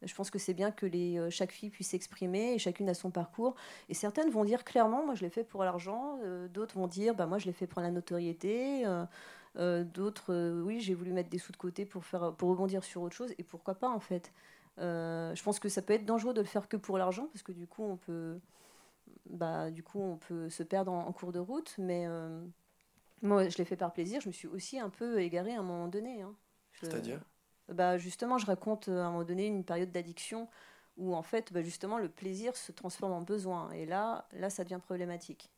Je 0.06 0.16
pense 0.16 0.30
que 0.30 0.39
c'est 0.39 0.54
bien 0.54 0.72
que 0.72 0.86
les, 0.86 1.18
euh, 1.18 1.30
chaque 1.30 1.52
fille 1.52 1.70
puisse 1.70 1.89
s'exprimer 1.89 2.54
et 2.54 2.60
chacune 2.60 2.89
a 2.89 2.94
son 2.94 3.12
parcours. 3.12 3.56
Et 3.89 3.94
certaines 3.94 4.30
vont 4.30 4.44
dire 4.44 4.63
clairement, 4.63 5.06
moi 5.06 5.16
je 5.16 5.22
l'ai 5.22 5.30
fait 5.30 5.44
pour 5.44 5.63
l'argent. 5.63 6.20
Euh, 6.24 6.48
d'autres 6.48 6.76
vont 6.76 6.88
dire, 6.88 7.16
bah, 7.16 7.26
moi 7.26 7.38
je 7.38 7.46
l'ai 7.46 7.54
fait 7.54 7.68
pour 7.68 7.82
la 7.82 7.92
notoriété. 7.92 8.86
Euh, 9.56 9.84
d'autres, 9.84 10.62
oui, 10.62 10.80
j'ai 10.80 10.94
voulu 10.94 11.12
mettre 11.12 11.30
des 11.30 11.38
sous 11.38 11.52
de 11.52 11.58
côté 11.58 11.86
pour, 11.86 12.04
faire, 12.06 12.34
pour 12.34 12.50
rebondir 12.50 12.84
sur 12.84 13.02
autre 13.02 13.16
chose. 13.16 13.34
Et 13.38 13.44
pourquoi 13.44 13.76
pas 13.76 13.89
en 13.89 14.00
fait? 14.00 14.32
Je 14.78 15.44
pense 15.44 15.60
que 15.60 15.70
ça 15.70 15.82
peut 15.82 15.94
être 15.94 16.06
dangereux 16.06 16.34
de 16.34 16.42
le 16.42 16.48
faire 16.48 16.68
que 16.68 16.78
pour 16.78 16.98
l'argent 16.98 17.28
parce 17.32 17.44
que 17.44 17.52
du 17.52 17.68
coup 17.68 17.84
on 17.84 17.98
peut, 17.98 18.39
bah, 19.30 19.70
du 19.70 19.84
coup, 19.84 20.00
on 20.02 20.18
peut 20.18 20.50
se 20.50 20.63
perdre 20.63 20.92
en, 20.92 21.12
cours 21.12 21.32
de 21.32 21.39
route. 21.39 21.76
Mais 21.78 22.08
moi 23.22 23.48
je 23.50 23.58
l'ai 23.58 23.66
fait 23.66 23.76
par 23.76 23.94
plaisir. 23.94 24.22
Je 24.22 24.28
me 24.28 24.34
suis 24.34 24.48
aussi 24.48 24.80
un 24.80 24.89
peu 24.89 25.22
égarée 25.22 25.54
à 25.54 25.60
un 25.60 25.63
moment 25.63 25.88
donné. 25.88 26.22
Hein. 26.22 26.34
C'est-à-dire? 26.82 27.20
Bah, 27.69 27.97
justement, 27.97 28.38
je 28.38 28.45
raconte 28.45 28.89
euh, 28.89 29.02
à 29.02 29.06
un 29.06 29.12
moment 29.12 29.23
donné 29.23 29.47
une 29.47 29.63
période 29.63 29.91
d'addiction 29.91 30.49
où 30.97 31.15
en 31.15 31.23
fait, 31.23 31.52
bah, 31.54 31.62
justement, 31.62 31.97
le 31.97 32.10
plaisir 32.10 32.56
se 32.56 32.71
transforme 32.71 33.13
en 33.13 33.21
besoin. 33.21 33.71
Et 33.71 33.86
là, 33.86 34.28
là, 34.34 34.49
ça 34.49 34.63
devient 34.63 34.80
problématique. 34.82 35.49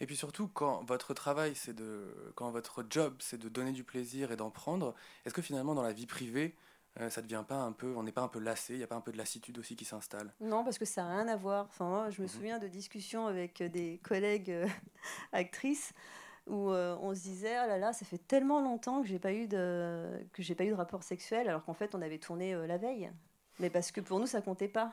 Et 0.00 0.06
puis 0.06 0.16
surtout, 0.16 0.48
quand 0.48 0.84
votre 0.84 1.14
travail, 1.14 1.54
c'est 1.54 1.74
de, 1.74 2.32
quand 2.36 2.50
votre 2.50 2.84
job, 2.88 3.16
c'est 3.18 3.38
de 3.38 3.48
donner 3.48 3.72
du 3.72 3.82
plaisir 3.84 4.30
et 4.30 4.36
d'en 4.36 4.50
prendre, 4.50 4.94
est-ce 5.24 5.34
que 5.34 5.42
finalement, 5.42 5.74
dans 5.74 5.82
la 5.82 5.92
vie 5.92 6.06
privée, 6.06 6.54
euh, 7.00 7.10
ça 7.10 7.22
devient 7.22 7.44
pas 7.46 7.56
un 7.56 7.72
peu, 7.72 7.92
on 7.96 8.04
n'est 8.04 8.12
pas 8.12 8.22
un 8.22 8.28
peu 8.28 8.38
lassé, 8.38 8.74
il 8.74 8.78
n'y 8.78 8.84
a 8.84 8.86
pas 8.86 8.94
un 8.94 9.00
peu 9.00 9.10
de 9.10 9.18
lassitude 9.18 9.58
aussi 9.58 9.74
qui 9.74 9.84
s'installe? 9.84 10.32
Non, 10.40 10.62
parce 10.62 10.78
que 10.78 10.84
ça 10.84 11.02
n'a 11.02 11.16
rien 11.16 11.28
à 11.28 11.36
voir. 11.36 11.66
Enfin, 11.66 11.88
moi, 11.88 12.10
je 12.10 12.22
me 12.22 12.26
mhm. 12.26 12.32
souviens 12.32 12.58
de 12.60 12.68
discussions 12.68 13.26
avec 13.26 13.62
des 13.62 13.98
collègues 14.04 14.50
euh, 14.50 14.68
actrices 15.32 15.92
où 16.46 16.70
euh, 16.70 16.96
on 17.00 17.14
se 17.14 17.22
disait 17.22 17.56
oh 17.64 17.68
là 17.68 17.78
là 17.78 17.92
ça 17.92 18.04
fait 18.04 18.18
tellement 18.18 18.60
longtemps 18.60 19.00
que 19.00 19.08
j'ai 19.08 19.18
pas 19.18 19.32
eu 19.32 19.48
de 19.48 20.10
que 20.32 20.42
j'ai 20.42 20.54
pas 20.54 20.64
eu 20.64 20.70
de 20.70 20.74
rapport 20.74 21.02
sexuel 21.02 21.48
alors 21.48 21.64
qu'en 21.64 21.72
fait 21.72 21.94
on 21.94 22.02
avait 22.02 22.18
tourné 22.18 22.54
euh, 22.54 22.66
la 22.66 22.76
veille. 22.76 23.10
Mais 23.60 23.70
parce 23.70 23.92
que 23.92 24.00
pour 24.00 24.18
nous 24.18 24.26
ça 24.26 24.40
comptait 24.40 24.68
pas. 24.68 24.92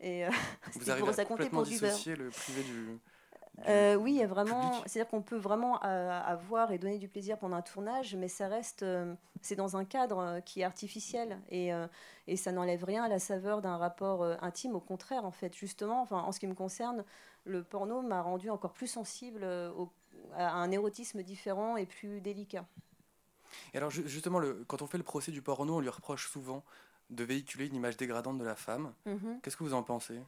Et 0.00 0.24
euh, 0.24 0.30
Vous 0.74 0.90
arrivez 0.90 1.06
pour, 1.06 1.14
ça 1.14 1.24
comptait 1.24 1.50
pour 1.50 1.64
dissocier 1.64 2.14
le 2.14 2.30
privé 2.30 2.62
du, 2.62 3.00
oui, 3.66 4.12
il 4.12 4.18
y 4.18 4.22
a 4.22 4.28
vraiment, 4.28 4.84
c'est-à-dire 4.86 5.10
qu'on 5.10 5.20
peut 5.20 5.36
vraiment 5.36 5.78
avoir 5.80 6.70
et 6.70 6.78
donner 6.78 6.98
du 6.98 7.08
plaisir 7.08 7.36
pendant 7.38 7.56
un 7.56 7.62
tournage, 7.62 8.14
mais 8.14 8.28
ça 8.28 8.46
reste, 8.46 8.84
c'est 9.42 9.56
dans 9.56 9.76
un 9.76 9.84
cadre 9.84 10.38
qui 10.44 10.60
est 10.60 10.64
artificiel. 10.64 11.40
Et, 11.50 11.70
et 12.28 12.36
ça 12.36 12.52
n'enlève 12.52 12.84
rien 12.84 13.02
à 13.02 13.08
la 13.08 13.18
saveur 13.18 13.60
d'un 13.60 13.76
rapport 13.76 14.22
intime. 14.44 14.76
Au 14.76 14.80
contraire, 14.80 15.24
en 15.24 15.32
fait, 15.32 15.56
justement, 15.56 16.00
enfin, 16.02 16.18
en 16.20 16.30
ce 16.30 16.38
qui 16.38 16.46
me 16.46 16.54
concerne, 16.54 17.04
le 17.44 17.64
porno 17.64 18.00
m'a 18.00 18.22
rendu 18.22 18.48
encore 18.48 18.74
plus 18.74 18.86
sensible 18.86 19.42
au 19.76 19.90
à 20.34 20.54
un 20.54 20.70
érotisme 20.70 21.22
différent 21.22 21.76
et 21.76 21.86
plus 21.86 22.20
délicat. 22.20 22.66
Et 23.72 23.78
alors 23.78 23.90
justement, 23.90 24.38
le, 24.38 24.64
quand 24.66 24.82
on 24.82 24.86
fait 24.86 24.98
le 24.98 25.04
procès 25.04 25.32
du 25.32 25.42
porno, 25.42 25.76
on 25.76 25.80
lui 25.80 25.88
reproche 25.88 26.28
souvent 26.28 26.64
de 27.10 27.24
véhiculer 27.24 27.66
une 27.66 27.74
image 27.74 27.96
dégradante 27.96 28.38
de 28.38 28.44
la 28.44 28.56
femme. 28.56 28.92
Mhm. 29.06 29.40
Qu'est-ce 29.42 29.56
que 29.56 29.64
vous 29.64 29.74
en 29.74 29.82
pensez? 29.82 30.20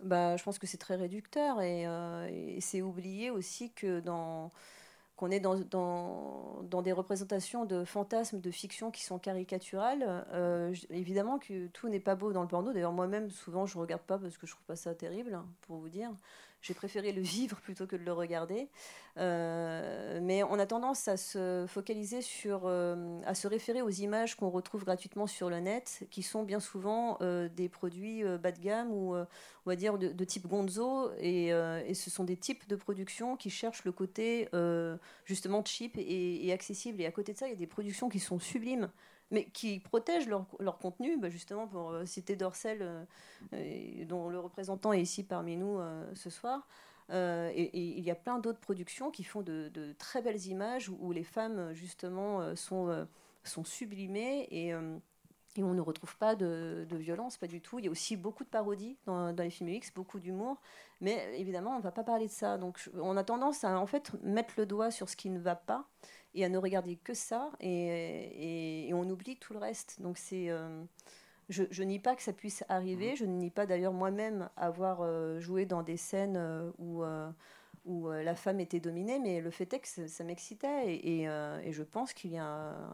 Bah, 0.00 0.36
Je 0.36 0.42
pense 0.42 0.58
que 0.58 0.66
c'est 0.66 0.78
très 0.78 0.96
réducteur 0.96 1.60
et, 1.60 1.86
euh, 1.86 2.28
et 2.30 2.60
c'est 2.60 2.82
oublié 2.82 3.30
aussi 3.30 3.72
que 3.72 4.00
dans 4.00 4.52
qu'on 5.16 5.30
est 5.30 5.40
dans, 5.40 5.58
dans, 5.58 6.62
dans, 6.64 6.82
des 6.82 6.92
représentations 6.92 7.64
de 7.64 7.86
fantasmes, 7.86 8.38
de 8.38 8.50
fiction 8.50 8.90
qui 8.90 9.02
sont 9.02 9.18
caricaturales. 9.18 10.26
Euh, 10.32 10.74
évidemment 10.90 11.38
que 11.38 11.68
tout 11.68 11.88
n'est 11.88 12.00
pas 12.00 12.14
beau 12.14 12.34
dans 12.34 12.42
le 12.42 12.48
porno. 12.48 12.70
D'ailleurs, 12.74 12.92
moi-même, 12.92 13.30
souvent, 13.30 13.64
je 13.64 13.78
ne 13.78 13.80
regarde 13.80 14.02
pas 14.02 14.18
parce 14.18 14.36
que 14.36 14.46
je 14.46 14.52
trouve 14.52 14.66
pas 14.66 14.76
ça 14.76 14.94
terrible, 14.94 15.40
pour 15.62 15.78
vous 15.78 15.88
dire 15.88 16.10
j'ai 16.62 16.74
préféré 16.74 17.12
le 17.12 17.22
vivre 17.22 17.60
plutôt 17.60 17.86
que 17.86 17.96
de 17.96 18.04
le 18.04 18.12
regarder. 18.12 18.68
Euh, 19.18 20.18
mais 20.22 20.42
on 20.42 20.58
a 20.58 20.66
tendance 20.66 21.08
à 21.08 21.16
se 21.16 21.64
focaliser 21.68 22.20
sur, 22.20 22.62
euh, 22.64 23.20
à 23.24 23.34
se 23.34 23.48
référer 23.48 23.80
aux 23.82 23.90
images 23.90 24.34
qu'on 24.34 24.50
retrouve 24.50 24.84
gratuitement 24.84 25.26
sur 25.26 25.48
le 25.48 25.60
net, 25.60 26.06
qui 26.10 26.22
sont 26.22 26.42
bien 26.42 26.60
souvent 26.60 27.16
euh, 27.22 27.48
des 27.48 27.68
produits 27.68 28.24
bas 28.42 28.52
de 28.52 28.60
gamme 28.60 28.90
ou 28.90 29.14
on 29.14 29.26
va 29.70 29.76
dire 29.76 29.98
de, 29.98 30.24
type 30.24 30.46
gonzo, 30.46 31.10
et, 31.18 31.50
ce 31.94 32.10
sont 32.10 32.24
des 32.24 32.36
types 32.36 32.68
de 32.68 32.76
productions 32.76 33.36
qui 33.36 33.50
cherchent 33.50 33.84
le 33.84 33.92
côté 33.92 34.48
justement 35.24 35.64
cheap 35.64 35.96
et, 35.96 36.46
et 36.46 36.52
accessible. 36.52 37.00
Et 37.00 37.06
à 37.06 37.12
côté 37.12 37.32
de 37.32 37.38
ça, 37.38 37.46
il 37.46 37.50
y 37.50 37.54
a 37.54 37.58
des 37.58 37.66
productions 37.66 38.08
qui 38.08 38.20
sont 38.20 38.38
sublimes 38.38 38.90
mais 39.30 39.46
qui 39.46 39.80
protègent 39.80 40.28
leur, 40.28 40.78
contenu, 40.78 41.16
bah, 41.18 41.30
justement 41.30 41.66
pour 41.66 41.90
euh, 41.90 42.06
citer 42.06 42.36
Dorcel, 42.36 43.06
euh, 43.52 44.04
dont 44.04 44.28
le 44.28 44.38
représentant 44.38 44.92
est 44.92 45.02
ici 45.02 45.24
parmi 45.24 45.56
nous 45.56 45.78
euh, 45.78 46.04
ce 46.14 46.30
soir. 46.30 46.66
Et, 47.10 47.70
il 47.78 48.04
y 48.04 48.10
a 48.10 48.16
plein 48.16 48.38
d'autres 48.38 48.58
productions 48.58 49.12
qui 49.12 49.22
font 49.22 49.42
de, 49.42 49.70
très 49.98 50.22
belles 50.22 50.46
images 50.46 50.88
où, 50.88 51.12
les 51.12 51.22
femmes 51.22 51.72
justement 51.72 52.56
sont, 52.56 53.06
sont 53.44 53.62
sublimées 53.62 54.48
et, 54.50 54.74
et 55.56 55.62
on 55.62 55.72
ne 55.72 55.80
retrouve 55.80 56.16
pas 56.16 56.34
de, 56.34 56.84
de, 56.88 56.96
violence, 56.96 57.36
pas 57.36 57.46
du 57.46 57.60
tout. 57.60 57.78
Il 57.78 57.84
y 57.84 57.88
a 57.88 57.92
aussi 57.92 58.16
beaucoup 58.16 58.42
de 58.42 58.48
parodies 58.48 58.96
dans, 59.06 59.32
dans 59.32 59.44
les 59.44 59.50
films 59.50 59.68
X, 59.68 59.92
beaucoup 59.94 60.18
d'humour, 60.18 60.60
mais 61.00 61.38
évidemment 61.38 61.74
on 61.74 61.78
ne 61.78 61.82
va 61.82 61.92
pas 61.92 62.02
parler 62.02 62.26
de 62.26 62.32
ça. 62.32 62.58
Donc 62.58 62.90
on 62.94 63.16
a 63.16 63.22
tendance 63.22 63.62
à 63.62 63.78
en 63.78 63.86
fait 63.86 64.12
mettre 64.24 64.54
le 64.56 64.66
doigt 64.66 64.90
sur 64.90 65.08
ce 65.08 65.14
qui 65.14 65.30
ne 65.30 65.38
va 65.38 65.54
pas 65.54 65.86
et 66.36 66.44
à 66.44 66.48
ne 66.48 66.58
regarder 66.58 66.96
que 66.96 67.14
ça, 67.14 67.50
et, 67.60 68.88
et, 68.88 68.94
on 68.94 69.08
oublie 69.08 69.36
tout 69.36 69.54
le 69.54 69.58
reste. 69.58 70.00
Donc 70.00 70.18
c'est, 70.18 70.50
euh, 70.50 70.84
je, 71.48 71.64
je 71.70 71.82
nie 71.82 71.98
pas 71.98 72.14
que 72.14 72.22
ça 72.22 72.34
puisse 72.34 72.62
arriver, 72.68 73.14
mmh. 73.14 73.16
je 73.16 73.24
ne 73.24 73.32
nie 73.32 73.50
pas 73.50 73.66
d'ailleurs 73.66 73.94
moi-même 73.94 74.50
avoir 74.56 75.00
euh, 75.00 75.40
joué 75.40 75.64
dans 75.64 75.82
des 75.82 75.96
scènes 75.96 76.36
euh, 76.36 76.70
où, 76.78 77.02
où 77.86 78.10
la 78.10 78.34
femme 78.34 78.60
était 78.60 78.80
dominée, 78.80 79.18
mais 79.18 79.40
le 79.40 79.50
fait 79.50 79.72
est 79.72 79.80
que 79.80 80.08
ça, 80.08 80.24
m'excitait, 80.24 80.94
et, 80.94 81.22
et, 81.22 81.72
je 81.72 81.82
pense 81.82 82.12
qu'il 82.12 82.32
y 82.32 82.38
a 82.38 82.46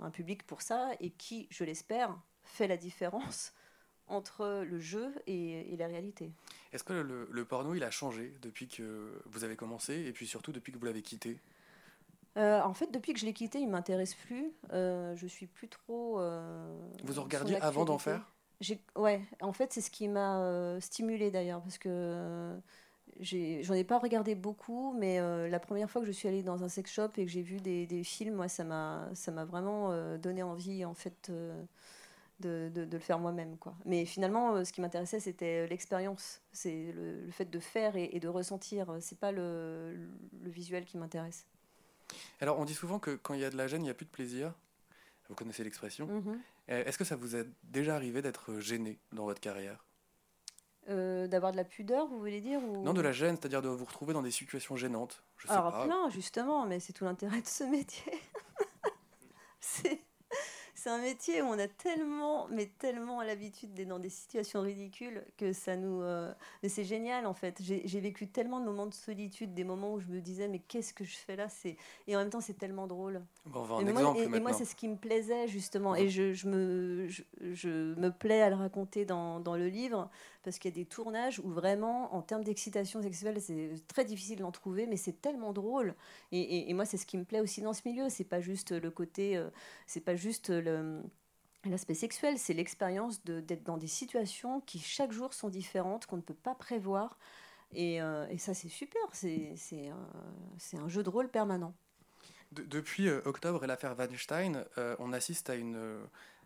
un, 0.02 0.10
public 0.10 0.46
pour 0.46 0.62
ça, 0.62 0.90
et 1.00 1.10
qui, 1.10 1.48
je 1.50 1.64
l'espère, 1.64 2.16
fait 2.44 2.68
la 2.68 2.76
différence 2.76 3.54
entre 4.06 4.64
le 4.68 4.78
jeu 4.78 5.14
et, 5.26 5.74
la 5.78 5.86
réalité. 5.86 6.30
Est-ce 6.72 6.84
que 6.84 6.92
le, 6.92 7.44
porno, 7.44 7.74
il 7.74 7.82
a 7.82 7.90
changé 7.90 8.34
depuis 8.42 8.68
que 8.68 9.22
vous 9.24 9.44
avez 9.44 9.56
commencé 9.56 10.04
et 10.06 10.12
puis 10.12 10.26
surtout 10.26 10.52
depuis 10.52 10.72
que 10.72 10.78
vous 10.78 10.86
l'avez 10.86 11.02
quitté? 11.02 11.40
Euh, 12.38 12.62
en 12.62 12.72
fait, 12.72 12.90
depuis 12.90 13.12
que 13.12 13.20
je 13.20 13.26
l'ai 13.26 13.34
quitté, 13.34 13.60
il 13.60 13.68
m'intéresse 13.68 14.14
plus. 14.14 14.52
Euh, 14.72 15.14
je 15.16 15.26
suis 15.26 15.46
plus 15.46 15.68
trop. 15.68 16.18
Euh, 16.18 16.78
vous 17.04 17.18
en 17.18 17.24
regardiez 17.24 17.56
avant 17.60 17.84
d'en 17.84 17.98
faire? 17.98 18.32
Ouais, 18.96 19.20
en 19.40 19.52
fait, 19.52 19.72
c'est 19.72 19.80
ce 19.80 19.90
qui 19.90 20.06
m'a 20.08 20.40
euh, 20.40 20.80
stimulé 20.80 21.32
d'ailleurs, 21.32 21.60
parce 21.62 21.78
que 21.78 22.56
j'en 23.20 23.74
ai, 23.74 23.84
pas 23.84 23.98
regardé 23.98 24.34
beaucoup, 24.34 24.94
mais 24.96 25.20
la 25.48 25.60
première 25.60 25.90
fois 25.90 26.00
que 26.00 26.06
je 26.06 26.12
suis 26.12 26.28
allée 26.28 26.42
dans 26.42 26.62
un 26.62 26.68
sex 26.68 26.90
shop 26.90 27.10
et 27.16 27.24
que 27.26 27.30
j'ai 27.30 27.42
vu 27.42 27.60
des, 27.60 27.86
des, 27.86 28.04
films, 28.04 28.36
moi, 28.36 28.48
ça 28.48 28.64
m'a 28.64 29.44
vraiment 29.44 30.16
donné 30.16 30.42
envie, 30.42 30.84
en 30.84 30.94
fait 30.94 31.30
de, 32.40 32.70
de, 32.72 32.88
le 32.90 32.98
faire 32.98 33.18
moi-même. 33.18 33.56
quoi. 33.58 33.74
Mais 33.84 34.04
finalement, 34.04 34.64
ce 34.64 34.72
qui 34.72 34.80
m'intéressait, 34.80 35.20
c'était 35.20 35.66
l'expérience. 35.66 36.40
C'est 36.52 36.92
le, 36.92 37.30
fait 37.30 37.50
de 37.50 37.58
faire 37.58 37.96
et, 37.96 38.18
de 38.20 38.28
ressentir. 38.28 38.96
C'est 39.00 39.18
pas 39.18 39.32
le, 39.32 39.92
le, 40.40 40.50
visuel 40.50 40.84
qui 40.84 40.98
m'intéresse. 40.98 41.46
Alors, 42.40 42.58
on 42.58 42.64
dit 42.64 42.74
souvent 42.74 42.98
que 42.98 43.12
quand 43.16 43.34
il 43.34 43.40
y 43.40 43.44
a 43.44 43.50
de 43.50 43.56
la 43.56 43.66
gêne, 43.66 43.82
il 43.82 43.84
n'y 43.84 43.90
a 43.90 43.94
plus 43.94 44.06
de 44.06 44.10
plaisir. 44.10 44.52
Vous 45.28 45.34
connaissez 45.34 45.64
l'expression. 45.64 46.06
Mm-hmm. 46.06 46.38
Euh, 46.70 46.84
est-ce 46.84 46.98
que 46.98 47.04
ça 47.04 47.16
vous 47.16 47.36
est 47.36 47.46
déjà 47.62 47.94
arrivé 47.94 48.22
d'être 48.22 48.58
gêné 48.58 48.98
dans 49.12 49.24
votre 49.24 49.40
carrière? 49.40 49.84
Euh, 50.88 51.26
D'avoir 51.26 51.52
de 51.52 51.56
la 51.56 51.64
pudeur, 51.64 52.06
vous 52.06 52.18
voulez 52.18 52.40
dire 52.40 52.60
ou... 52.62 52.82
Non, 52.82 52.92
de 52.92 53.00
la 53.00 53.12
gêne, 53.12 53.36
c'est-à-dire 53.36 53.62
de 53.62 53.68
vous 53.68 53.84
retrouver 53.84 54.12
dans 54.12 54.22
des 54.22 54.30
situations 54.30 54.76
gênantes. 54.76 55.22
Je 55.38 55.46
sais 55.46 55.52
Alors, 55.52 55.84
plein, 55.84 56.10
justement, 56.10 56.66
mais 56.66 56.80
c'est 56.80 56.92
tout 56.92 57.04
l'intérêt 57.04 57.40
de 57.40 57.46
ce 57.46 57.64
métier. 57.64 58.12
c'est 59.60 60.01
c'est 60.82 60.90
un 60.90 60.98
métier 60.98 61.42
où 61.42 61.44
on 61.44 61.58
a 61.60 61.68
tellement, 61.68 62.48
mais 62.48 62.66
tellement 62.66 63.22
l'habitude 63.22 63.72
d'être 63.72 63.86
dans 63.86 64.00
des 64.00 64.08
situations 64.08 64.62
ridicules 64.62 65.24
que 65.36 65.52
ça 65.52 65.76
nous. 65.76 66.02
Euh, 66.02 66.32
mais 66.60 66.68
c'est 66.68 66.82
génial 66.82 67.24
en 67.26 67.34
fait. 67.34 67.62
J'ai 67.62 68.00
vécu 68.00 68.26
tellement 68.26 68.58
de 68.58 68.64
moments 68.64 68.86
de 68.86 68.94
solitude, 68.94 69.54
des 69.54 69.62
moments 69.62 69.94
où 69.94 70.00
je 70.00 70.08
me 70.08 70.20
disais 70.20 70.48
mais 70.48 70.58
qu'est-ce 70.58 70.92
que 70.92 71.04
je 71.04 71.14
fais 71.14 71.36
là? 71.36 71.48
C'est 71.48 71.76
et 72.08 72.16
en 72.16 72.18
même 72.18 72.30
temps 72.30 72.40
c'est 72.40 72.58
tellement 72.58 72.88
drôle. 72.88 73.22
et, 73.46 74.40
moi, 74.40 74.52
c'est 74.52 74.64
ce 74.64 74.74
qui 74.74 74.88
me 74.88 74.96
plaisait 74.96 75.46
justement 75.46 75.94
et 75.94 76.08
je, 76.08 76.32
je 76.32 76.48
me 76.48 77.08
je, 77.52 77.68
me 77.68 78.08
plais 78.10 78.42
à 78.42 78.50
le 78.50 78.56
raconter 78.56 79.04
dans, 79.04 79.38
dans 79.38 79.54
le 79.54 79.68
livre 79.68 80.10
parce 80.42 80.58
qu'il 80.58 80.72
y 80.72 80.74
a 80.74 80.82
des 80.82 80.88
tournages 80.88 81.38
où 81.38 81.48
vraiment 81.48 82.12
en 82.12 82.22
termes 82.22 82.42
d'excitation 82.42 83.00
sexuelle 83.02 83.40
c'est 83.40 83.70
très 83.86 84.04
difficile 84.04 84.40
d'en 84.40 84.50
trouver 84.50 84.86
mais 84.86 84.96
c'est 84.96 85.20
tellement 85.20 85.52
drôle 85.52 85.94
et, 86.32 86.68
et, 86.68 86.74
moi 86.74 86.84
c'est 86.84 86.96
ce 86.96 87.06
qui 87.06 87.18
me 87.18 87.24
plaît 87.24 87.40
aussi 87.40 87.60
dans 87.60 87.72
ce 87.72 87.82
milieu. 87.84 88.08
C'est 88.08 88.24
pas 88.24 88.40
juste 88.40 88.72
le 88.72 88.90
côté, 88.90 89.36
euh, 89.36 89.48
c'est 89.86 90.00
pas 90.00 90.16
juste 90.16 90.50
le 90.50 90.71
L'aspect 91.64 91.94
sexuel, 91.94 92.38
c'est 92.38 92.54
l'expérience 92.54 93.22
d'être 93.24 93.62
dans 93.62 93.76
des 93.76 93.86
situations 93.86 94.60
qui 94.60 94.80
chaque 94.80 95.12
jour 95.12 95.32
sont 95.32 95.48
différentes, 95.48 96.06
qu'on 96.06 96.16
ne 96.16 96.22
peut 96.22 96.34
pas 96.34 96.56
prévoir. 96.56 97.18
Et, 97.72 98.02
euh, 98.02 98.26
et 98.30 98.38
ça, 98.38 98.52
c'est 98.52 98.68
super. 98.68 99.00
C'est 99.12 99.54
un, 99.88 100.78
un, 100.78 100.88
jeu 100.88 101.04
de 101.04 101.08
rôle 101.08 101.28
permanent. 101.28 101.72
depuis 102.50 103.08
euh, 103.08 103.22
octobre 103.24 103.62
et 103.62 103.66
l'affaire 103.68 103.96
Weinstein, 103.96 104.64
euh, 104.76 104.96
on 104.98 105.12
assiste 105.12 105.50
à 105.50 105.54
une, 105.54 106.00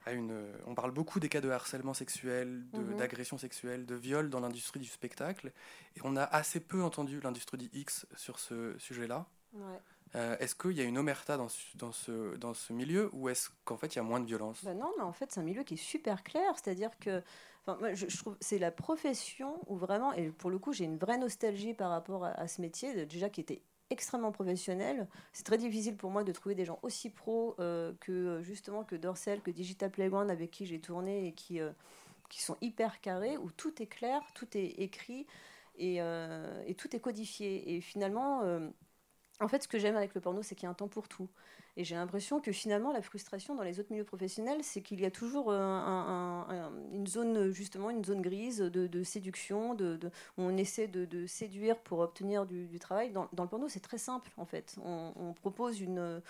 à 0.05 0.13
une. 0.13 0.39
On 0.67 0.75
parle 0.75 0.91
beaucoup 0.91 1.19
des 1.19 1.31
cas 1.31 1.41
de 1.41 1.49
harcèlement 1.49 1.95
sexuel, 1.95 2.67
mhm. 2.75 2.99
d'agression 2.99 3.39
sexuelle, 3.39 3.87
de 3.87 3.95
viol 3.95 4.29
dans 4.29 4.41
l'industrie 4.41 4.81
du 4.81 4.87
spectacle. 4.87 5.51
Et 5.97 6.01
on 6.05 6.15
a 6.17 6.25
assez 6.25 6.61
peu 6.61 6.83
entendu 6.83 7.21
l'industrie 7.21 7.57
du 7.57 7.71
X 7.73 8.07
sur 8.17 8.39
ce 8.39 8.77
sujet-là. 8.79 9.27
Ouais. 9.55 9.81
Euh, 10.17 10.37
est-ce 10.41 10.55
qu'il 10.55 10.73
y 10.73 10.81
a 10.81 10.85
une 10.85 10.97
omerta 10.97 11.37
dans, 11.37 11.49
ce, 11.49 12.73
milieu 12.73 13.11
ou 13.13 13.29
est-ce 13.29 13.51
qu'en 13.65 13.77
fait 13.77 13.95
il 13.95 13.97
y 13.97 13.99
a 13.99 14.03
moins 14.03 14.21
de 14.21 14.27
violence? 14.27 14.65
Bah 14.65 14.73
Non, 14.73 14.91
mais 14.97 15.03
en 15.03 15.13
fait 15.13 15.31
c'est 15.31 15.41
un 15.41 15.45
milieu 15.45 15.63
qui 15.63 15.75
est 15.75 15.79
super 15.79 16.23
clair, 16.23 16.55
c'est-à-dire 16.55 16.91
que 16.99 17.23
je, 17.93 18.17
trouve 18.17 18.37
c'est 18.41 18.59
la 18.59 18.71
profession 18.71 19.61
où 19.67 19.77
vraiment, 19.77 20.13
et 20.13 20.31
pour 20.31 20.51
le 20.51 20.59
coup 20.59 20.73
j'ai 20.73 20.85
une 20.85 20.97
vraie 20.97 21.19
nostalgie 21.19 21.75
par 21.75 21.91
rapport 21.91 22.25
à, 22.25 22.49
ce 22.49 22.63
métier, 22.63 23.05
déjà 23.05 23.29
qui 23.29 23.43
était 23.43 23.61
extrêmement 23.91 24.33
professionnel. 24.33 25.07
C'est 25.33 25.45
très 25.45 25.59
difficile 25.59 25.97
pour 25.97 26.11
moi 26.11 26.25
de 26.25 26.33
trouver 26.33 26.55
des 26.55 26.65
gens 26.65 26.79
aussi 26.83 27.11
pros 27.11 27.55
euh, 27.59 27.93
que 28.01 28.41
justement 28.43 28.85
que 28.85 28.97
Dorsel, 28.97 29.43
que 29.43 29.51
Digital 29.51 29.91
Playground 29.91 30.31
avec 30.31 30.51
qui 30.51 30.65
j'ai 30.65 30.81
tourné 30.81 31.27
et 31.27 31.33
qui, 31.33 31.61
euh, 31.61 31.73
qui 32.31 32.41
sont 32.41 32.57
hyper 32.63 33.03
carrés, 33.03 33.37
où 33.37 33.51
tout 33.51 33.83
est 33.83 33.87
clair, 33.87 34.23
tout 34.35 34.49
est 34.57 34.81
écrit 34.81 35.27
et, 35.79 35.97
et 35.99 36.75
tout 36.75 36.97
est 36.97 37.01
codifié. 37.01 37.77
Et 37.77 37.83
finalement 37.83 38.43
en 39.41 39.49
fait, 39.49 39.63
ce 39.63 39.69
que 39.69 39.79
j'aime 39.79 39.97
avec 39.97 40.15
le 40.15 40.21
porno, 40.21 40.43
c'est 40.43 40.55
qu'il 40.55 40.65
y 40.65 40.67
a 40.67 40.71
un 40.71 40.75
temps 40.75 40.89
pour 40.89 41.09
tout. 41.09 41.29
Et 41.79 41.85
j'ai 41.85 41.95
l'impression 41.95 42.41
que 42.41 42.53
finalement, 42.53 42.91
la 42.91 43.03
frustration 43.03 43.55
dans 43.55 43.63
les 43.63 43.79
autres 43.81 43.93
milieux 43.93 44.05
professionnels, 44.05 44.61
c'est 44.63 44.81
qu'il 44.81 45.01
y 45.01 45.05
a 45.05 45.11
toujours 45.11 45.49
euh, 45.51 46.71
une 46.93 47.07
zone, 47.07 47.51
justement, 47.51 47.91
une 47.91 48.05
zone 48.05 48.23
grise 48.23 48.59
de, 48.61 49.03
séduction, 49.03 49.75
de, 49.75 49.99
où 50.39 50.43
on 50.43 50.57
essaie 50.57 50.89
de, 50.89 51.27
séduire 51.27 51.79
pour 51.79 51.99
obtenir 51.99 52.47
du, 52.47 52.79
travail. 52.79 53.13
Dans, 53.13 53.29
le 53.31 53.49
porno, 53.49 53.69
c'est 53.69 53.81
très 53.81 53.99
simple, 53.99 54.31
en 54.39 54.47
fait. 54.47 54.77
On, 54.83 55.35
propose 55.35 55.81
une, 55.81 55.99
euh, 55.99 56.21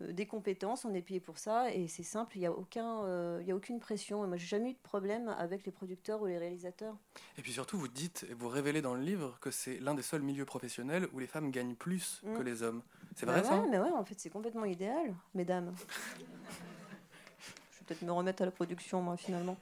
des 0.00 0.26
compétences, 0.26 0.86
on 0.86 0.94
est 0.94 1.02
payé 1.02 1.20
pour 1.20 1.38
ça, 1.38 1.70
et 1.72 1.86
c'est 1.86 2.02
simple, 2.02 2.36
il 2.36 2.40
n'y 2.40 2.46
a, 2.46 2.52
aucun, 2.52 3.04
euh, 3.04 3.38
il 3.42 3.46
y 3.46 3.52
a 3.52 3.56
aucune 3.56 3.80
pression. 3.80 4.24
Et 4.24 4.26
moi, 4.26 4.38
j'ai 4.38 4.46
jamais 4.46 4.70
eu 4.70 4.74
de 4.74 4.78
problème 4.82 5.28
avec 5.38 5.66
les 5.66 5.72
producteurs 5.72 6.22
ou 6.22 6.26
les 6.26 6.38
réalisateurs. 6.38 6.96
Et 7.36 7.42
puis 7.42 7.52
surtout, 7.52 7.78
vous 7.78 7.88
dites, 7.88 8.26
et 8.30 8.34
vous 8.34 8.48
révélez 8.48 8.80
dans 8.80 8.94
le 8.94 9.02
livre, 9.02 9.38
que 9.40 9.50
c'est 9.50 9.78
l'un 9.80 9.94
des 9.94 10.02
seuls 10.02 10.22
milieux 10.22 10.46
professionnels 10.46 11.08
où 11.12 11.18
les 11.18 11.26
femmes 11.26 11.50
gagnent 11.50 11.74
plus 11.74 12.22
que 12.24 12.40
mm. 12.40 12.44
les 12.44 12.62
hommes. 12.62 12.82
C'est 13.14 13.26
vrai 13.26 13.42
bah 13.42 13.48
ça 13.48 13.64
mais 13.70 13.78
ouais, 13.78 13.90
en 13.90 14.04
fait, 14.04 14.14
c'est 14.18 14.30
complètement 14.30 14.64
idéal, 14.64 15.14
mesdames. 15.34 15.72
Je 15.88 17.78
vais 17.78 17.84
peut-être 17.86 18.02
me 18.02 18.12
remettre 18.12 18.42
à 18.42 18.46
la 18.46 18.50
production, 18.50 19.02
moi, 19.02 19.16
finalement. 19.16 19.56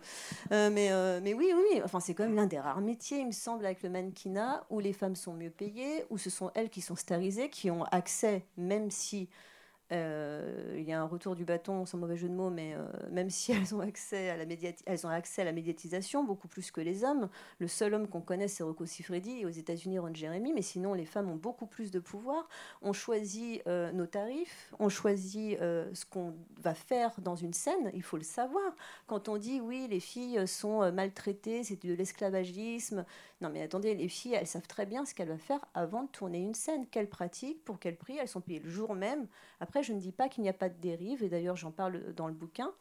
Euh, 0.53 0.71
mais, 0.71 0.91
mais 1.21 1.35
oui, 1.35 1.53
oui, 1.55 1.83
enfin, 1.85 2.01
c'est 2.01 2.15
quand 2.15 2.25
même 2.25 2.37
l'un 2.37 2.47
des 2.47 2.61
rares 2.61 2.81
métiers, 2.81 3.19
il 3.19 3.27
me 3.27 3.33
semble, 3.33 3.67
avec 3.67 3.83
le 3.83 3.91
mannequinat, 3.91 4.65
où 4.71 4.81
les 4.81 4.93
femmes 4.93 5.17
sont 5.17 5.35
mieux 5.35 5.51
payées, 5.51 6.05
où 6.11 6.19
ce 6.19 6.31
sont 6.31 6.51
elles 6.55 6.71
qui 6.71 6.81
sont 6.81 6.97
starisées, 6.97 7.51
qui 7.51 7.71
ont 7.71 7.85
accès, 7.85 8.45
même 8.57 8.91
si 8.91 9.23
euh, 9.23 9.52
il 9.91 10.83
y 10.89 10.93
a 10.93 11.01
un 11.01 11.07
retour 11.07 11.37
du 11.37 11.45
bâton, 11.45 11.85
sans 11.87 11.99
mauvais 11.99 12.17
jeu 12.17 12.29
de 12.29 12.35
mots, 12.35 12.51
mais 12.51 12.75
euh, 12.75 12.87
même 13.11 13.31
si 13.31 13.53
elles 13.53 13.75
ont, 13.75 13.81
accès 13.81 14.31
à 14.31 14.37
la 14.37 14.45
elles 14.87 15.07
ont 15.07 15.11
accès 15.11 15.43
à 15.43 15.45
la 15.45 15.53
médiatisation, 15.53 16.25
beaucoup 16.25 16.49
plus 16.49 16.71
que 16.71 16.81
les 16.81 17.05
hommes. 17.05 17.29
Le 17.59 17.69
seul 17.69 17.95
homme 17.95 18.09
qu'on 18.09 18.21
connaît, 18.21 18.49
c'est 18.49 18.63
Rocco 18.63 18.87
Siffredi, 18.87 19.41
et 19.41 19.47
aux 19.47 19.51
États-Unis, 19.51 19.99
Ron 19.99 20.15
Jeremy, 20.15 20.53
mais 20.53 20.63
sinon, 20.63 20.95
les 20.95 21.05
femmes 21.05 21.31
ont 21.31 21.37
beaucoup 21.37 21.67
plus 21.67 21.91
de 21.91 21.99
pouvoir. 21.99 22.49
On 22.81 22.93
choisit 22.93 23.63
euh, 23.67 23.93
nos 23.93 24.07
tarifs, 24.07 24.73
on 24.79 24.89
choisit 24.89 25.59
ce 25.59 26.05
qu'on 26.07 26.35
va 26.61 26.75
faire 26.75 27.13
dans 27.21 27.37
une 27.37 27.53
scène, 27.53 27.91
il 27.95 28.03
faut 28.03 28.17
le 28.17 28.23
savoir. 28.23 28.75
Quand 29.07 29.29
on 29.29 29.37
dit, 29.37 29.61
oui, 29.61 29.87
les 29.89 30.01
filles 30.01 30.47
sont 30.47 30.91
maltraitées, 30.93 31.65
c'est 31.65 31.85
de 31.85 31.95
l'esclavagisme, 31.95 33.05
non, 33.43 33.51
mais 33.51 33.63
attendez, 33.63 33.95
les 33.95 34.09
filles, 34.09 34.35
elles 34.35 34.47
savent 34.47 34.67
très 34.69 34.87
bien 34.87 35.05
ce 35.05 35.15
qu'elles 35.15 35.29
vont 35.29 35.37
faire 35.37 35.65
avant 35.75 36.05
de 36.05 36.09
tourner 36.09 36.39
une 36.39 36.55
scène, 36.55 36.87
quelles 36.87 37.09
pratiques, 37.09 37.65
pour 37.65 37.81
quel 37.81 37.97
prix, 37.97 38.17
elles 38.17 38.29
sont 38.29 38.41
payées 38.41 38.61
le 38.61 38.71
jour 38.71 38.95
même. 38.95 39.27
Après, 39.59 39.83
je 39.83 39.93
ne 39.93 39.99
dis 39.99 40.13
pas 40.13 40.29
qu'il 40.29 40.43
n'y 40.45 40.49
a 40.49 40.55
pas 40.55 40.69
de 40.69 40.81
dérive, 40.81 41.25
et 41.25 41.29
d'ailleurs, 41.29 41.57
j'en 41.57 41.73
parle 41.73 42.15
dans 42.15 42.29
le 42.29 42.35
bouquin, 42.35 42.73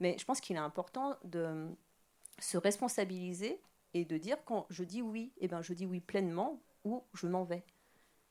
mais 0.00 0.16
je 0.18 0.24
pense 0.24 0.40
qu'il 0.40 0.56
est 0.56 0.60
important 0.60 1.16
de 1.24 1.68
se 2.38 2.56
responsabiliser 2.56 3.60
et 3.94 4.04
de 4.04 4.16
dire 4.16 4.38
quand 4.44 4.66
je 4.70 4.84
dis 4.84 5.02
oui, 5.02 5.32
eh 5.38 5.48
ben, 5.48 5.60
je 5.60 5.74
dis 5.74 5.86
oui 5.86 6.00
pleinement, 6.00 6.60
ou 6.84 7.02
je 7.12 7.26
m'en 7.26 7.44
vais, 7.44 7.62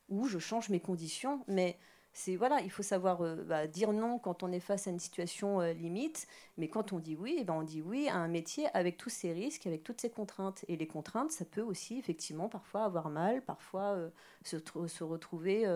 ou 0.08 0.26
je 0.26 0.38
change 0.38 0.68
mes 0.68 0.80
conditions, 0.80 1.44
mais 1.46 1.78
c'est 2.16 2.36
voilà, 2.36 2.60
il 2.62 2.70
faut 2.70 2.82
savoir 2.82 3.20
euh, 3.20 3.36
bah, 3.44 3.66
dire 3.66 3.92
non 3.92 4.18
quand 4.18 4.42
on 4.42 4.50
est 4.50 4.58
face 4.58 4.86
à 4.86 4.90
une 4.90 4.98
situation 4.98 5.60
euh, 5.60 5.74
limite, 5.74 6.26
mais 6.56 6.68
quand 6.68 6.94
on 6.94 6.98
dit 6.98 7.14
oui, 7.14 7.36
eh 7.40 7.44
ben 7.44 7.52
on 7.52 7.62
dit 7.62 7.82
oui 7.82 8.08
à 8.08 8.16
un 8.16 8.26
métier 8.26 8.68
avec 8.72 8.96
tous 8.96 9.10
ses 9.10 9.34
risques, 9.34 9.66
avec 9.66 9.84
toutes 9.84 10.00
ses 10.00 10.08
contraintes. 10.08 10.64
Et 10.68 10.76
les 10.76 10.86
contraintes, 10.86 11.30
ça 11.30 11.44
peut 11.44 11.60
aussi 11.60 11.98
effectivement 11.98 12.48
parfois 12.48 12.84
avoir 12.84 13.10
mal, 13.10 13.42
parfois 13.42 13.92
euh, 13.96 14.08
se, 14.44 14.56
se, 14.86 15.04
retrouver 15.04 15.66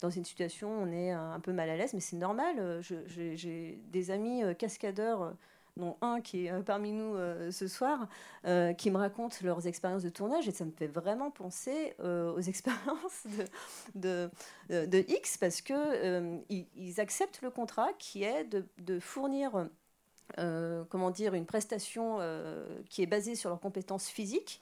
dans 0.00 0.10
une 0.10 0.24
situation 0.24 0.68
où 0.70 0.82
on 0.82 0.92
est 0.92 1.10
un 1.10 1.40
peu 1.40 1.52
mal 1.52 1.68
à 1.68 1.76
l'aise, 1.76 1.92
mais 1.92 2.00
c'est 2.00 2.16
normal. 2.16 2.80
J'ai 2.82 3.82
des 3.90 4.10
amis 4.12 4.42
cascadeurs 4.56 5.34
un 6.00 6.20
qui 6.20 6.46
est 6.46 6.50
euh, 6.50 6.62
parmi 6.62 6.92
nous 6.92 7.14
euh, 7.14 7.50
ce 7.50 7.68
soir, 7.68 8.08
euh, 8.46 8.72
qui 8.72 8.90
me 8.90 8.96
racontent 8.96 9.36
leurs 9.42 9.66
expériences 9.66 10.02
de 10.02 10.08
tournage 10.08 10.48
et 10.48 10.52
ça 10.52 10.64
me 10.64 10.72
fait 10.72 10.86
vraiment 10.86 11.30
penser 11.30 11.94
aux 12.00 12.40
expériences 12.48 13.26
de, 13.94 14.30
X 15.08 15.38
parce 15.38 15.60
que 15.60 16.40
ils, 16.48 17.00
acceptent 17.00 17.42
le 17.42 17.50
contrat 17.50 17.92
qui 17.98 18.24
est 18.24 18.44
de, 18.44 19.00
fournir 19.00 19.68
comment 20.36 21.10
dire, 21.10 21.34
une 21.34 21.46
prestation 21.46 22.18
qui 22.88 23.02
est 23.02 23.06
basée 23.06 23.34
sur 23.34 23.50
leurs 23.50 23.60
compétences 23.60 24.08
physiques. 24.08 24.60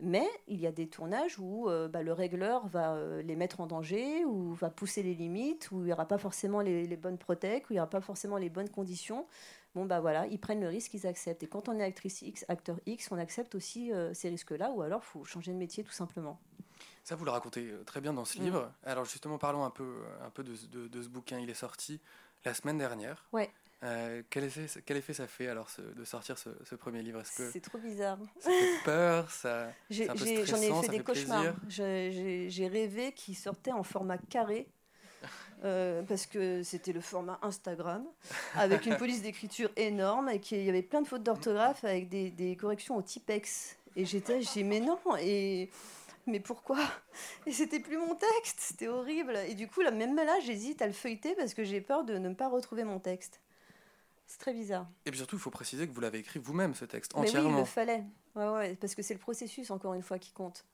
Mais 0.00 0.28
il 0.46 0.60
y 0.60 0.66
a 0.68 0.70
des 0.70 0.86
tournages 0.86 1.40
où 1.40 1.68
bah, 1.90 2.02
le 2.02 2.12
régleur 2.12 2.66
va 2.68 2.96
les 3.22 3.34
mettre 3.34 3.60
en 3.60 3.66
danger, 3.66 4.24
ou 4.24 4.54
va 4.54 4.70
pousser 4.70 5.02
les 5.02 5.14
limites, 5.14 5.70
où 5.72 5.80
il 5.80 5.86
n'y 5.86 5.92
aura 5.92 6.06
pas 6.06 6.18
forcément 6.18 6.60
les, 6.60 6.86
les 6.86 6.96
bonnes 6.96 7.18
protèques, 7.18 7.68
où 7.68 7.72
il 7.72 7.76
n'y 7.76 7.80
aura 7.80 7.90
pas 7.90 8.00
forcément 8.00 8.36
les 8.36 8.48
bonnes 8.48 8.68
conditions 8.68 9.26
bon 9.74 9.84
bah 9.84 10.00
voilà, 10.00 10.26
ils 10.26 10.38
prennent 10.38 10.60
le 10.60 10.68
risque, 10.68 10.94
ils 10.94 11.06
acceptent. 11.06 11.42
Et 11.42 11.46
quand 11.46 11.68
on 11.68 11.78
est 11.78 11.84
actrice 11.84 12.22
X, 12.22 12.44
acteur 12.48 12.80
X, 12.86 13.08
on 13.10 13.18
accepte 13.18 13.54
aussi 13.54 13.92
euh, 13.92 14.12
ces 14.14 14.28
risques-là, 14.28 14.70
ou 14.70 14.82
alors 14.82 15.04
faut 15.04 15.24
changer 15.24 15.52
de 15.52 15.58
métier 15.58 15.84
tout 15.84 15.92
simplement. 15.92 16.40
Ça, 17.04 17.16
vous 17.16 17.24
le 17.24 17.30
racontez 17.30 17.70
euh, 17.70 17.84
très 17.84 18.00
bien 18.00 18.12
dans 18.12 18.24
ce 18.24 18.38
mm. 18.38 18.42
livre. 18.42 18.72
Alors 18.84 19.04
justement, 19.04 19.38
parlons 19.38 19.64
un 19.64 19.70
peu, 19.70 20.02
un 20.22 20.30
peu 20.30 20.44
de, 20.44 20.54
ce 20.54 21.08
bouquin. 21.08 21.38
Il 21.38 21.50
est 21.50 21.54
sorti 21.54 22.00
la 22.44 22.54
semaine 22.54 22.78
dernière. 22.78 23.26
Ouais. 23.32 23.50
Euh, 23.84 24.22
quel, 24.28 24.44
effet, 24.44 24.66
quel, 24.84 24.96
effet, 24.96 25.14
ça 25.14 25.28
fait 25.28 25.46
alors 25.46 25.68
de 25.78 26.04
sortir 26.04 26.36
ce, 26.36 26.74
premier 26.74 27.00
livre? 27.02 27.22
C'est 27.24 27.60
trop 27.60 27.78
bizarre. 27.78 28.18
Ça 28.40 28.50
fait 28.50 28.84
peur, 28.84 29.30
ça. 29.30 29.70
J'en 29.88 30.14
ai, 30.14 30.82
fait 30.82 30.88
des 30.88 31.04
cauchemars. 31.04 31.54
J'ai 31.68 32.68
rêvé 32.70 33.12
qu'il 33.12 33.36
sortait 33.36 33.72
en 33.72 33.84
format 33.84 34.18
carré. 34.18 34.68
Euh, 35.64 36.02
parce 36.02 36.26
que 36.26 36.62
c'était 36.62 36.92
le 36.92 37.00
format 37.00 37.38
Instagram, 37.42 38.04
avec 38.54 38.86
une 38.86 38.96
police 38.96 39.22
d'écriture 39.22 39.70
énorme 39.76 40.28
et 40.28 40.38
qu'il 40.38 40.62
y 40.62 40.68
avait 40.68 40.82
plein 40.82 41.02
de 41.02 41.08
fautes 41.08 41.24
d'orthographe 41.24 41.82
avec 41.82 42.08
des, 42.08 42.30
des, 42.30 42.54
corrections 42.54 42.96
au 42.96 43.02
typex. 43.02 43.76
Et 43.96 44.04
j'étais, 44.04 44.40
j'ai 44.40 44.62
mais 44.62 44.78
non, 44.78 44.98
et 45.20 45.68
mais 46.28 46.40
pourquoi? 46.40 46.78
Et 47.46 47.52
c'était 47.52 47.80
plus 47.80 47.96
mon 47.96 48.14
texte, 48.14 48.60
c'était 48.60 48.86
horrible. 48.86 49.36
Et 49.48 49.54
du 49.54 49.66
coup, 49.66 49.80
là, 49.80 49.90
même 49.90 50.14
là, 50.14 50.38
j'hésite 50.44 50.80
à 50.82 50.86
le 50.86 50.92
feuilleter 50.92 51.34
parce 51.34 51.54
que 51.54 51.64
j'ai 51.64 51.80
peur 51.80 52.04
de 52.04 52.18
ne 52.18 52.32
pas 52.34 52.48
retrouver 52.48 52.84
mon 52.84 53.00
texte. 53.00 53.40
C'est 54.26 54.38
très 54.38 54.52
bizarre. 54.52 54.86
Et 55.06 55.10
puis 55.10 55.18
surtout, 55.18 55.36
il 55.36 55.42
faut 55.42 55.50
préciser 55.50 55.88
que 55.88 55.92
vous 55.92 56.02
l'avez 56.02 56.18
écrit 56.18 56.38
vous-même, 56.38 56.74
ce 56.74 56.84
texte, 56.84 57.16
entièrement. 57.16 57.48
Mais 57.48 57.54
oui, 57.54 57.60
il 57.60 57.60
le 57.60 57.66
fallait. 57.66 58.04
Ouais, 58.36 58.48
ouais, 58.50 58.76
parce 58.76 58.94
que 58.94 59.02
c'est 59.02 59.14
le 59.14 59.20
processus, 59.20 59.70
encore 59.70 59.94
une 59.94 60.02
fois, 60.02 60.18
qui 60.18 60.32
compte. 60.32 60.64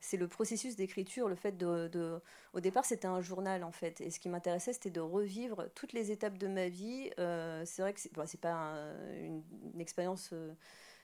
C'est 0.00 0.16
le 0.16 0.28
processus 0.28 0.76
d'écriture, 0.76 1.28
le 1.28 1.34
fait 1.34 1.56
de. 1.56 2.20
Au 2.52 2.60
départ, 2.60 2.84
c'était 2.84 3.08
un 3.08 3.20
journal, 3.20 3.64
en 3.64 3.72
fait. 3.72 4.00
Et 4.00 4.10
ce 4.10 4.20
qui 4.20 4.28
m'intéressait, 4.28 4.72
c'était 4.72 4.90
de 4.90 5.00
revivre 5.00 5.68
toutes 5.74 5.92
les 5.92 6.10
étapes 6.10 6.38
de 6.38 6.46
ma 6.46 6.68
vie. 6.68 7.10
Euh, 7.18 7.62
c'est 7.66 7.82
vrai 7.82 7.92
que 7.92 8.00
c'est 8.00 8.16
n'est 8.16 8.40
pas 8.40 8.74
une, 9.20 9.80
expérience... 9.80 10.30
Euh, 10.32 10.54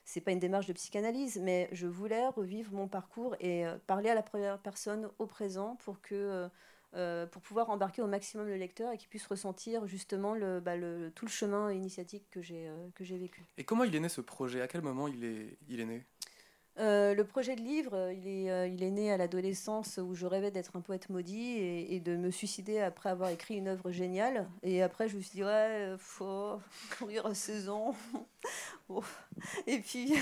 c'est 0.06 0.20
pas 0.20 0.32
une 0.32 0.38
démarche 0.38 0.66
de 0.66 0.74
psychanalyse, 0.74 1.40
mais 1.40 1.68
je 1.72 1.86
voulais 1.86 2.28
revivre 2.28 2.72
mon 2.72 2.88
parcours 2.88 3.36
et 3.40 3.66
euh, 3.66 3.78
parler 3.86 4.10
à 4.10 4.14
la 4.14 4.22
première 4.22 4.58
personne 4.58 5.08
au 5.18 5.26
présent 5.26 5.76
pour 5.76 6.00
que 6.00 6.48
pour 7.32 7.42
pouvoir 7.42 7.70
embarquer 7.70 8.02
au 8.02 8.06
maximum 8.06 8.46
le 8.46 8.54
lecteur 8.54 8.92
et 8.92 8.98
qu'il 8.98 9.08
puisse 9.08 9.26
ressentir 9.26 9.84
justement 9.84 10.32
le, 10.32 10.60
bah, 10.60 10.76
tout 11.16 11.24
le 11.24 11.30
chemin 11.30 11.72
initiatique 11.72 12.30
que 12.30 12.40
j'ai 12.40 12.70
j'ai 13.00 13.18
vécu. 13.18 13.42
Et 13.58 13.64
comment 13.64 13.82
il 13.82 13.96
est 13.96 13.98
né 13.98 14.08
ce 14.08 14.20
projet? 14.20 14.60
À 14.60 14.68
quel 14.68 14.82
moment 14.82 15.08
il 15.08 15.24
est, 15.24 15.58
il 15.66 15.80
est 15.80 15.86
né? 15.86 16.06
Euh, 16.78 17.14
le 17.14 17.24
projet 17.24 17.56
de 17.56 17.60
livre, 17.60 18.10
il 18.12 18.26
est, 18.26 18.70
il 18.70 18.82
est 18.82 18.90
né 18.90 19.12
à 19.12 19.16
l'adolescence 19.16 19.98
où 20.02 20.14
je 20.14 20.26
rêvais 20.26 20.50
d'être 20.50 20.76
un 20.76 20.80
poète 20.80 21.08
maudit 21.08 21.58
et, 21.58 22.00
de 22.00 22.16
me 22.16 22.30
suicider 22.30 22.80
après 22.80 23.10
avoir 23.10 23.30
écrit 23.30 23.56
une 23.56 23.68
œuvre 23.68 23.90
géniale. 23.90 24.48
Et 24.62 24.82
après, 24.82 25.08
je 25.08 25.16
me 25.16 25.20
suis 25.20 25.36
dit, 25.36 25.44
ouais, 25.44 25.94
faut 25.98 26.60
courir 26.98 27.26
à 27.26 27.34
16 27.34 27.68
ans. 27.68 27.94
et 29.66 29.78
puis, 29.80 30.14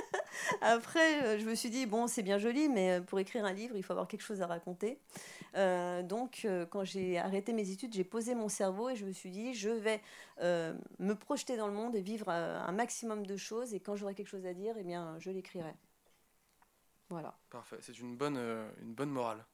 après, 0.60 1.38
je 1.38 1.44
me 1.46 1.54
suis 1.54 1.70
dit, 1.70 1.86
bon, 1.86 2.06
c'est 2.06 2.22
bien 2.22 2.38
joli, 2.38 2.68
mais 2.68 3.00
pour 3.00 3.18
écrire 3.18 3.44
un 3.44 3.52
livre, 3.52 3.76
il 3.76 3.82
faut 3.82 3.92
avoir 3.92 4.08
quelque 4.08 4.22
chose 4.22 4.42
à 4.42 4.46
raconter. 4.46 4.98
Euh, 5.56 6.02
donc, 6.02 6.42
euh, 6.44 6.66
quand 6.66 6.84
j'ai 6.84 7.18
arrêté 7.18 7.52
mes 7.52 7.70
études, 7.70 7.92
j'ai 7.92 8.04
posé 8.04 8.34
mon 8.34 8.48
cerveau 8.48 8.88
et 8.88 8.96
je 8.96 9.04
me 9.04 9.12
suis 9.12 9.30
dit, 9.30 9.54
je 9.54 9.70
vais 9.70 10.00
euh, 10.40 10.74
me 10.98 11.14
projeter 11.14 11.56
dans 11.56 11.66
le 11.66 11.72
monde 11.72 11.96
et 11.96 12.00
vivre 12.00 12.28
un 12.28 12.72
maximum 12.72 13.26
de 13.26 13.36
choses. 13.36 13.74
Et 13.74 13.80
quand 13.80 13.96
j'aurai 13.96 14.14
quelque 14.14 14.28
chose 14.28 14.46
à 14.46 14.54
dire, 14.54 14.74
eh 14.78 14.84
bien, 14.84 15.16
je 15.18 15.30
l'écrirai. 15.30 15.74
Voilà. 17.08 17.36
Parfait, 17.50 17.78
c'est 17.80 17.98
une 17.98 18.16
bonne, 18.16 18.38
une 18.80 18.94
bonne 18.94 19.10
morale. 19.10 19.44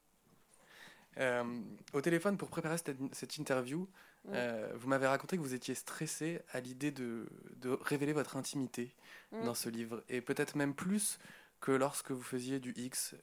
au 1.93 2.01
téléphone, 2.01 2.37
pour 2.37 2.49
préparer 2.49 2.77
cette, 2.77 3.37
interview, 3.37 3.87
vous 4.27 4.87
m'avez 4.87 5.07
raconté 5.07 5.37
que 5.37 5.41
vous 5.41 5.53
étiez 5.53 5.75
stressé 5.75 6.41
à 6.51 6.59
l'idée 6.59 6.91
de, 6.91 7.27
de, 7.57 7.77
révéler 7.81 8.13
votre 8.13 8.37
intimité 8.37 8.95
mm. 9.31 9.43
dans 9.45 9.53
ce 9.53 9.69
livre, 9.69 10.03
et 10.09 10.21
peut-être 10.21 10.55
même 10.55 10.73
plus 10.73 11.19
que 11.59 11.71
lorsque 11.71 12.11
vous 12.11 12.21
faisiez 12.21 12.59
du 12.59 12.73
X. 12.75 13.15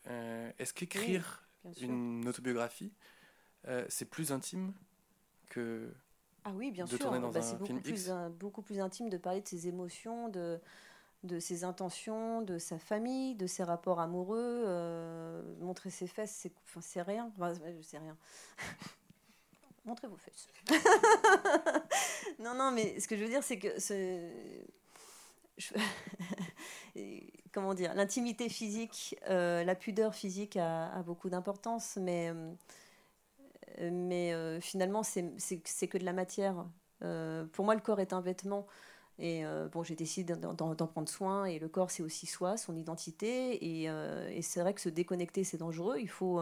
Est-ce 0.59 0.75
qu'écrire 0.75 1.45
une 1.81 2.27
autobiographie, 2.29 2.93
euh, 3.69 3.85
c'est 3.89 4.05
plus 4.05 4.33
intime 4.33 4.73
que 5.49 5.91
ah 6.47 6.53
oui, 6.55 6.71
bien 6.71 6.87
sûr. 6.87 6.99
Bah, 6.99 7.41
c'est 7.41 7.57
beaucoup, 7.57 7.81
plus, 7.81 8.11
beaucoup 8.39 8.61
plus 8.61 8.79
intime 8.79 9.09
de 9.09 9.17
parler 9.17 9.41
de 9.41 9.49
ses 9.49 9.67
émotions, 9.67 10.29
de, 10.29 10.61
de 11.23 11.39
ses 11.39 11.65
intentions, 11.65 12.43
de 12.43 12.59
sa 12.59 12.79
famille, 12.79 13.35
de 13.35 13.47
ses 13.47 13.65
rapports 13.65 13.99
amoureux. 13.99 14.65
Euh, 14.67 15.43
montrer 15.61 15.89
ses 15.89 16.07
fesses, 16.07 16.33
c'est 16.33 16.53
enfin, 16.77 17.03
rien. 17.03 17.33
Enfin, 17.35 17.55
je 17.55 17.81
sais 17.81 17.97
rien. 17.97 18.17
Montrez 19.85 20.09
vos 20.09 20.17
fesses. 20.17 20.49
non, 22.39 22.55
non, 22.55 22.71
mais 22.71 22.99
ce 23.01 23.07
que 23.07 23.17
je 23.17 23.23
veux 23.23 23.29
dire, 23.29 23.43
c'est 23.43 23.59
que 23.59 23.79
ce... 23.79 24.31
comment 27.53 27.75
dire, 27.75 27.95
l'intimité 27.95 28.49
physique, 28.49 29.17
euh, 29.31 29.63
la 29.65 29.75
pudeur 29.75 30.15
physique 30.15 30.57
a, 30.57 31.03
beaucoup 31.05 31.29
d'importance, 31.29 31.99
mais, 32.01 32.31
euh, 32.31 33.91
mais 33.93 34.35
euh, 34.35 34.61
finalement, 34.61 35.03
c'est 35.03 35.89
que 35.89 35.99
de 35.99 36.05
la 36.05 36.13
matière. 36.13 36.67
pour 37.53 37.65
moi, 37.65 37.75
le 37.75 37.81
corps 37.81 38.01
est 38.01 38.13
un 38.13 38.21
vêtement. 38.21 38.67
Et 39.21 39.45
bon, 39.71 39.85
j'ai 39.85 39.95
décidé 39.95 40.35
d'en 40.35 40.87
prendre 40.89 41.09
soin. 41.09 41.45
Et 41.45 41.61
le 41.61 41.69
corps, 41.69 41.91
c'est 41.91 42.03
aussi 42.03 42.27
soi, 42.27 42.57
son 42.57 42.75
identité. 42.77 43.85
Et, 43.85 44.43
c'est 44.43 44.61
vrai 44.61 44.75
que 44.75 44.81
se 44.81 44.89
déconnecter, 44.89 45.45
c'est 45.45 45.59
dangereux. 45.59 45.99
Il 46.01 46.09
faut. 46.09 46.41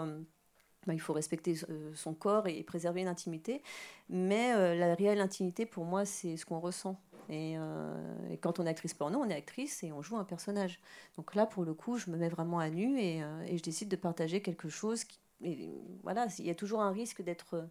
Il 0.89 1.01
faut 1.01 1.13
respecter 1.13 1.55
son 1.95 2.15
corps 2.15 2.49
et 2.49 2.63
préserver 2.63 3.03
une 3.03 3.09
intimité. 3.09 3.63
Mais 4.09 4.77
la 4.77 4.95
réelle 4.95 5.21
intimité, 5.21 5.67
pour 5.67 5.85
moi, 5.85 6.05
c'est 6.05 6.37
ce 6.37 6.45
qu'on 6.45 6.61
ressent. 6.61 6.99
Euh, 7.31 8.31
et, 8.31 8.37
quand 8.37 8.59
on 8.59 8.67
est 8.67 8.71
actrice 8.71 8.95
porno, 8.95 9.19
on 9.19 9.29
est 9.29 9.35
actrice 9.35 9.83
et 9.83 9.93
on 9.93 10.03
joue 10.03 10.17
un 10.17 10.25
personnage. 10.25 10.81
Donc 11.17 11.35
là, 11.35 11.47
pour 11.47 11.65
le 11.65 11.75
coup, 11.75 11.99
je 11.99 12.11
me 12.11 12.17
mets 12.17 12.29
vraiment 12.29 12.59
à 12.59 12.69
nu 12.69 12.99
et, 12.99 13.23
euh, 13.23 13.45
et 13.47 13.57
je 13.59 13.63
décide 13.63 13.89
de 13.89 13.97
partager 13.97 14.43
quelque 14.43 14.69
chose. 14.69 15.05
Qui, 15.05 15.19
et 15.43 15.71
voilà, 16.03 16.27
il 16.39 16.47
y 16.47 16.51
a 16.51 16.55
toujours 16.55 16.83
un 16.83 16.93
risque 16.93 17.23
d'être 17.23 17.69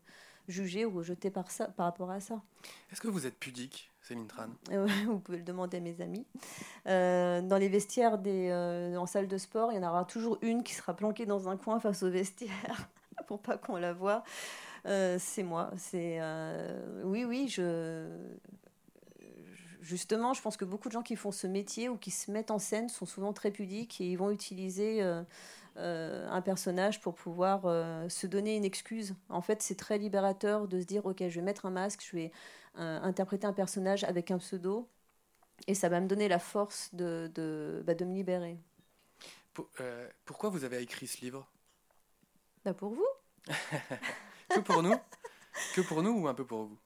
jugé 0.47 0.85
ou 0.85 0.91
rejeté 0.97 1.29
par, 1.29 1.51
ça, 1.51 1.67
par 1.67 1.85
rapport 1.85 2.11
à 2.11 2.19
ça. 2.19 2.41
Est-ce 2.91 3.01
que 3.01 3.07
vous 3.07 3.25
êtes 3.25 3.37
pudique, 3.37 3.91
Céline 4.01 4.27
Tran? 4.27 4.47
Vous 5.05 5.19
pouvez 5.19 5.37
le 5.37 5.43
demander 5.43 5.77
à 5.77 5.79
mes 5.79 6.01
amis. 6.01 6.25
Euh, 6.87 7.41
dans 7.41 7.57
les 7.57 7.69
vestiaires 7.69 8.17
des, 8.17 8.51
en 8.97 9.05
salle 9.05 9.27
de 9.27 9.37
sport, 9.37 9.71
il 9.71 9.75
y 9.75 9.85
en 9.85 9.87
aura 9.87 10.05
toujours 10.05 10.37
une 10.41 10.63
qui 10.63 10.73
sera 10.73 10.95
planquée 10.95 11.25
dans 11.25 11.47
un 11.47 11.57
coin 11.57 11.79
face 11.79 12.03
au 12.03 12.09
vestiaire 12.09 12.89
pour 13.27 13.41
pas 13.41 13.57
qu'on 13.57 13.77
la 13.77 13.93
voit. 13.93 14.23
c'est 14.85 15.43
moi. 15.43 15.71
C'est 15.77 16.19
oui, 17.03 17.25
oui. 17.25 17.47
Je 17.47 18.07
justement, 19.81 20.33
je 20.33 20.41
pense 20.41 20.57
que 20.57 20.65
beaucoup 20.65 20.87
de 20.87 20.93
gens 20.93 21.01
qui 21.01 21.15
font 21.15 21.31
ce 21.31 21.47
métier 21.47 21.89
ou 21.89 21.97
qui 21.97 22.11
se 22.11 22.31
mettent 22.31 22.51
en 22.51 22.59
scène 22.59 22.87
sont 22.89 23.05
souvent 23.05 23.33
très 23.33 23.51
pudiques 23.51 23.99
et 23.99 24.09
ils 24.11 24.15
vont 24.15 24.31
utiliser 24.31 25.01
euh, 25.01 25.23
euh, 25.77 26.29
un 26.29 26.41
personnage 26.41 27.01
pour 27.01 27.15
pouvoir 27.15 27.65
euh, 27.65 28.07
se 28.07 28.27
donner 28.27 28.55
une 28.55 28.65
excuse. 28.65 29.15
En 29.29 29.41
fait, 29.41 29.61
c'est 29.61 29.75
très 29.75 29.97
libérateur 29.97 30.67
de 30.67 30.79
se 30.79 30.85
dire, 30.85 31.05
ok, 31.05 31.17
je 31.19 31.35
vais 31.35 31.41
mettre 31.41 31.65
un 31.65 31.71
masque, 31.71 32.05
je 32.09 32.15
vais 32.15 32.31
interpréter 32.75 33.45
un 33.45 33.51
personnage 33.51 34.05
avec 34.05 34.31
un 34.31 34.37
pseudo, 34.37 34.87
et 35.67 35.73
ça 35.75 35.89
va 35.89 35.99
me 35.99 36.07
donner 36.07 36.29
la 36.29 36.39
force 36.39 36.95
de, 36.95 37.29
de, 37.35 37.83
bah, 37.85 37.95
de 37.95 38.05
me 38.05 38.13
libérer. 38.13 38.57
pourquoi 40.23 40.49
vous 40.49 40.63
avez 40.63 40.81
écrit 40.81 41.05
ce 41.05 41.19
livre? 41.19 41.45
Bah 42.63 42.73
Pour 42.73 42.93
vous. 42.93 43.10
que 44.49 44.59
pour 44.59 44.83
nous 44.83 44.95
Que 45.75 45.81
pour 45.81 46.03
nous 46.03 46.11
ou 46.11 46.27
un 46.27 46.33
peu 46.33 46.45
pour 46.45 46.65
vous 46.65 46.77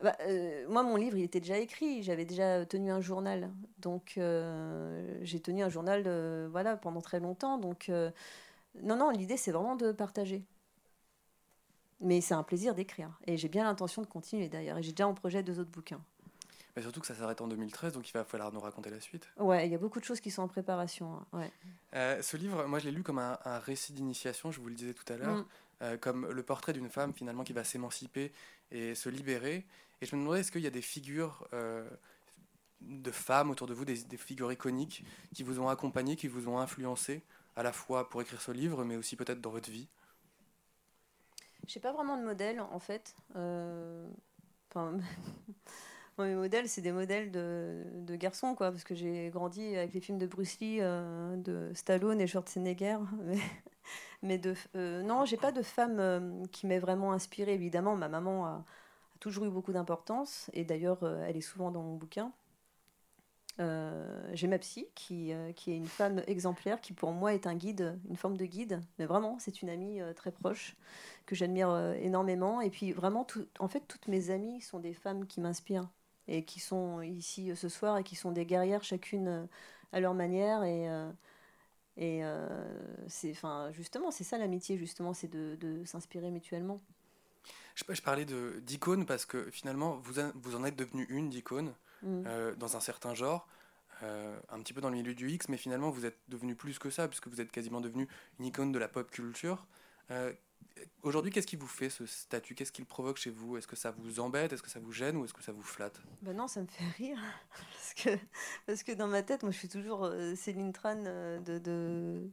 bah, 0.00 0.16
euh, 0.20 0.64
moi, 0.68 0.82
mon 0.82 0.96
livre, 0.96 1.16
il 1.16 1.24
était 1.24 1.40
déjà 1.40 1.58
écrit. 1.58 2.02
J'avais 2.02 2.24
déjà 2.24 2.64
tenu 2.66 2.90
un 2.90 3.00
journal. 3.00 3.50
Donc, 3.78 4.14
euh, 4.16 5.18
j'ai 5.22 5.40
tenu 5.40 5.62
un 5.62 5.68
journal 5.68 6.04
euh, 6.06 6.48
voilà, 6.50 6.76
pendant 6.76 7.00
très 7.00 7.20
longtemps. 7.20 7.58
Donc, 7.58 7.90
non, 8.82 8.96
non, 8.96 9.10
l'idée, 9.10 9.36
c'est 9.36 9.52
vraiment 9.52 9.76
de 9.76 9.92
partager. 9.92 10.44
Mais 12.00 12.20
c'est 12.20 12.34
un 12.34 12.44
plaisir 12.44 12.74
d'écrire. 12.74 13.18
Et 13.26 13.36
j'ai 13.36 13.48
bien 13.48 13.64
l'intention 13.64 14.02
de 14.02 14.06
continuer 14.06 14.48
d'ailleurs. 14.48 14.78
Et 14.78 14.82
j'ai 14.82 14.92
déjà 14.92 15.08
en 15.08 15.14
projet 15.14 15.42
deux 15.42 15.58
autres 15.58 15.70
bouquins. 15.70 16.00
Mais 16.76 16.82
surtout 16.82 17.00
que 17.00 17.08
ça 17.08 17.14
s'arrête 17.16 17.40
en 17.40 17.48
2013, 17.48 17.92
donc 17.94 18.08
il 18.08 18.12
va 18.12 18.22
falloir 18.22 18.52
nous 18.52 18.60
raconter 18.60 18.88
la 18.88 19.00
suite. 19.00 19.28
Ouais, 19.36 19.66
il 19.66 19.72
y 19.72 19.74
a 19.74 19.78
beaucoup 19.78 19.98
de 19.98 20.04
choses 20.04 20.20
qui 20.20 20.30
sont 20.30 20.42
en 20.42 20.48
préparation. 20.48 21.26
Hein, 21.32 21.50
ouais. 21.92 22.22
ce 22.22 22.36
livre, 22.36 22.66
moi, 22.66 22.78
je 22.78 22.84
l'ai 22.84 22.92
lu 22.92 23.02
comme 23.02 23.18
un, 23.18 23.58
récit 23.58 23.92
d'initiation, 23.92 24.52
je 24.52 24.60
vous 24.60 24.68
le 24.68 24.76
disais 24.76 24.94
tout 24.94 25.12
à 25.12 25.16
l'heure. 25.16 25.38
Mm. 25.38 25.44
Comme 26.00 26.28
le 26.28 26.42
portrait 26.42 26.72
d'une 26.72 26.88
femme 26.88 27.12
finalement 27.12 27.44
qui 27.44 27.52
va 27.52 27.64
s'émanciper 27.64 28.32
et 28.70 28.94
se 28.94 29.08
libérer. 29.08 29.64
Et 30.00 30.06
je 30.06 30.14
me 30.14 30.20
demandais, 30.20 30.40
est-ce 30.40 30.52
qu'il 30.52 30.62
y 30.62 30.66
a 30.66 30.70
des 30.70 30.82
figures 30.82 31.46
euh, 31.52 31.88
de 32.80 33.10
femmes 33.10 33.50
autour 33.50 33.66
de 33.66 33.74
vous, 33.74 33.84
des, 33.84 33.96
figures 34.16 34.52
iconiques 34.52 35.04
qui 35.34 35.42
vous 35.42 35.60
ont 35.60 35.68
accompagné, 35.68 36.16
qui 36.16 36.28
vous 36.28 36.48
ont 36.48 36.58
influencé, 36.58 37.22
à 37.56 37.62
la 37.62 37.72
fois 37.72 38.08
pour 38.08 38.22
écrire 38.22 38.40
ce 38.40 38.52
livre, 38.52 38.84
mais 38.84 38.96
aussi 38.96 39.16
peut-être 39.16 39.40
dans 39.40 39.50
votre 39.50 39.70
vie? 39.70 39.88
Je 41.66 41.76
n'ai 41.76 41.82
pas 41.82 41.92
vraiment 41.92 42.16
de 42.16 42.24
modèle, 42.24 42.60
en 42.60 42.78
fait. 42.78 43.14
Euh, 43.34 44.08
enfin, 44.70 44.96
mes 46.18 46.36
modèles, 46.36 46.68
c'est 46.68 46.80
des 46.80 46.92
modèles 46.92 47.32
de, 47.32 47.82
de, 47.94 48.14
garçons, 48.14 48.54
quoi, 48.54 48.70
parce 48.70 48.84
que 48.84 48.94
j'ai 48.94 49.30
grandi 49.30 49.76
avec 49.76 49.92
les 49.92 50.00
films 50.00 50.18
de 50.18 50.26
Bruce 50.26 50.60
Lee, 50.60 50.78
euh, 50.80 51.36
de 51.36 51.72
Stallone 51.74 52.20
et 52.20 52.28
Schwarzenegger. 52.28 52.98
Mais, 53.24 53.38
mais 54.22 54.38
de, 54.38 54.54
non, 55.02 55.24
j'ai 55.24 55.36
pas 55.36 55.52
de 55.52 55.62
femme 55.62 56.46
qui 56.52 56.66
m'ait 56.66 56.78
vraiment 56.78 57.12
inspirée. 57.12 57.54
Évidemment, 57.54 57.96
ma 57.96 58.08
maman 58.08 58.46
a 58.46 58.64
toujours 59.20 59.44
eu 59.44 59.50
beaucoup 59.50 59.72
d'importance, 59.72 60.50
et 60.52 60.64
d'ailleurs, 60.64 61.02
euh, 61.02 61.24
elle 61.26 61.36
est 61.36 61.40
souvent 61.40 61.70
dans 61.70 61.82
mon 61.82 61.96
bouquin. 61.96 62.32
Euh, 63.60 64.30
j'ai 64.34 64.46
ma 64.46 64.58
psy, 64.58 64.86
qui, 64.94 65.32
euh, 65.32 65.52
qui 65.52 65.72
est 65.72 65.76
une 65.76 65.88
femme 65.88 66.22
exemplaire, 66.28 66.80
qui 66.80 66.92
pour 66.92 67.10
moi 67.10 67.34
est 67.34 67.46
un 67.48 67.56
guide, 67.56 67.98
une 68.08 68.16
forme 68.16 68.36
de 68.36 68.44
guide, 68.44 68.80
mais 68.98 69.06
vraiment, 69.06 69.36
c'est 69.40 69.62
une 69.62 69.70
amie 69.70 70.00
très 70.14 70.30
proche, 70.30 70.76
que 71.26 71.34
j'admire 71.34 71.76
énormément. 72.00 72.60
Et 72.60 72.70
puis 72.70 72.92
vraiment, 72.92 73.26
en 73.58 73.68
fait, 73.68 73.82
toutes 73.88 74.06
mes 74.06 74.30
amies 74.30 74.60
sont 74.60 74.78
des 74.78 74.94
femmes 74.94 75.26
qui 75.26 75.40
m'inspirent. 75.40 75.88
et 76.28 76.44
qui 76.44 76.60
sont 76.60 77.00
ici 77.02 77.56
ce 77.56 77.68
soir 77.68 77.98
et 77.98 78.04
qui 78.04 78.14
sont 78.16 78.32
des 78.32 78.46
guerrières 78.46 78.84
chacune 78.84 79.48
à 79.92 80.00
leur 80.00 80.14
manière 80.14 80.62
et 80.62 80.86
et 81.98 82.22
c'est 83.08 83.32
enfin 83.32 83.70
justement 83.72 84.10
c'est 84.10 84.24
ça 84.24 84.38
l'amitié 84.38 84.78
justement 84.78 85.14
c'est 85.14 85.28
de, 85.28 85.56
de 85.56 85.84
s'inspirer 85.84 86.30
mutuellement 86.30 86.80
je, 87.74 87.82
je 87.88 88.02
parlais 88.02 88.24
d'icône 88.24 89.04
parce 89.04 89.26
que 89.26 89.50
finalement 89.50 89.96
vous, 89.96 90.14
vous 90.34 90.54
en 90.54 90.64
êtes 90.64 90.76
devenu 90.76 91.06
une 91.08 91.28
d'icône 91.28 91.74
mm. 92.02 92.54
dans 92.56 92.76
un 92.76 92.80
certain 92.80 93.14
genre 93.14 93.48
euh, 94.04 94.38
un 94.50 94.60
petit 94.60 94.72
peu 94.72 94.80
dans 94.80 94.90
le 94.90 94.96
milieu 94.96 95.14
du 95.14 95.28
X, 95.30 95.48
mais 95.48 95.56
finalement 95.56 95.90
vous 95.90 96.06
êtes 96.06 96.18
devenu 96.28 96.54
plus 96.54 96.78
que 96.78 96.90
ça, 96.90 97.08
puisque 97.08 97.26
vous 97.28 97.40
êtes 97.40 97.50
quasiment 97.50 97.80
devenu 97.80 98.06
une 98.38 98.46
icône 98.46 98.70
de 98.70 98.78
la 98.78 98.88
pop 98.88 99.10
culture. 99.10 99.66
Euh, 100.10 100.32
aujourd'hui, 101.02 101.30
qu'est-ce 101.30 101.46
qui 101.46 101.56
vous 101.56 101.66
fait 101.66 101.90
ce 101.90 102.06
statut? 102.06 102.54
Qu'est-ce 102.54 102.72
qu'il 102.72 102.84
provoque 102.84 103.16
chez 103.16 103.30
vous? 103.30 103.56
Est-ce 103.56 103.66
que 103.66 103.76
ça 103.76 103.90
vous 103.90 104.20
embête? 104.20 104.52
Est-ce 104.52 104.62
que 104.62 104.70
ça 104.70 104.80
vous 104.80 104.92
gêne 104.92 105.16
Ou 105.16 105.24
est-ce 105.24 105.34
que 105.34 105.42
ça 105.42 105.52
vous 105.52 105.62
flatte? 105.62 106.00
Ben 106.22 106.36
non, 106.36 106.48
ça 106.48 106.60
me 106.60 106.66
fait 106.66 106.84
rire. 106.96 107.18
parce, 107.50 107.94
que, 107.94 108.10
parce 108.66 108.82
que 108.82 108.92
dans 108.92 109.08
ma 109.08 109.22
tête, 109.22 109.42
moi 109.42 109.52
je 109.52 109.58
suis 109.58 109.68
toujours 109.68 110.04
euh, 110.04 110.34
Céline 110.34 110.72
Tran 110.72 110.96
de. 110.96 111.58
de... 111.58 112.30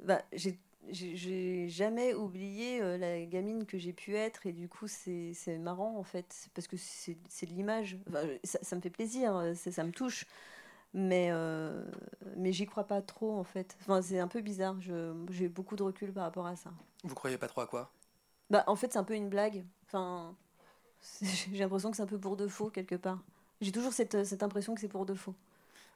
Bah, 0.00 0.22
j'ai 0.32 0.58
j'ai 0.88 1.68
jamais 1.68 2.14
oublié 2.14 2.78
la 2.96 3.24
gamine 3.24 3.66
que 3.66 3.76
j'ai 3.76 3.92
pu 3.92 4.14
être 4.14 4.46
et 4.46 4.52
du 4.52 4.68
coup 4.68 4.86
c'est 4.86 5.58
marrant 5.58 5.96
en 5.98 6.04
fait 6.04 6.48
parce 6.54 6.68
que 6.68 6.76
c'est 6.76 7.16
de 7.16 7.50
l'image 7.50 7.98
ça, 8.44 8.60
ça, 8.62 8.76
me 8.76 8.80
fait 8.80 8.90
plaisir 8.90 9.52
ça 9.56 9.82
me 9.82 9.90
touche 9.90 10.26
mais, 10.94 11.28
euh, 11.30 11.84
mais 12.36 12.52
j'y 12.52 12.66
crois 12.66 12.84
pas 12.84 13.02
trop 13.02 13.38
en 13.38 13.44
fait. 13.44 13.76
Enfin, 13.80 14.02
c'est 14.02 14.18
un 14.18 14.28
peu 14.28 14.40
bizarre, 14.40 14.76
j'ai 15.30 15.48
beaucoup 15.48 15.76
de 15.76 15.82
recul 15.82 16.12
par 16.12 16.24
rapport 16.24 16.46
à 16.46 16.56
ça. 16.56 16.70
Vous 17.04 17.14
croyez 17.14 17.38
pas 17.38 17.48
trop 17.48 17.60
à 17.60 17.66
quoi? 17.66 17.92
Bah, 18.50 18.64
En 18.66 18.76
fait, 18.76 18.92
c'est 18.92 18.98
un 18.98 19.04
peu 19.04 19.14
une 19.14 19.28
blague. 19.28 19.64
Enfin, 19.86 20.34
j'ai 21.22 21.58
l'impression 21.58 21.90
que 21.90 21.96
c'est 21.96 22.02
un 22.02 22.06
peu 22.06 22.18
pour 22.18 22.36
de 22.36 22.48
faux 22.48 22.70
quelque 22.70 22.94
part. 22.94 23.22
J'ai 23.60 23.72
toujours 23.72 23.92
cette, 23.92 24.24
cette 24.24 24.42
impression 24.42 24.74
que 24.74 24.80
c'est 24.80 24.88
pour 24.88 25.06
de 25.06 25.14
faux. 25.14 25.34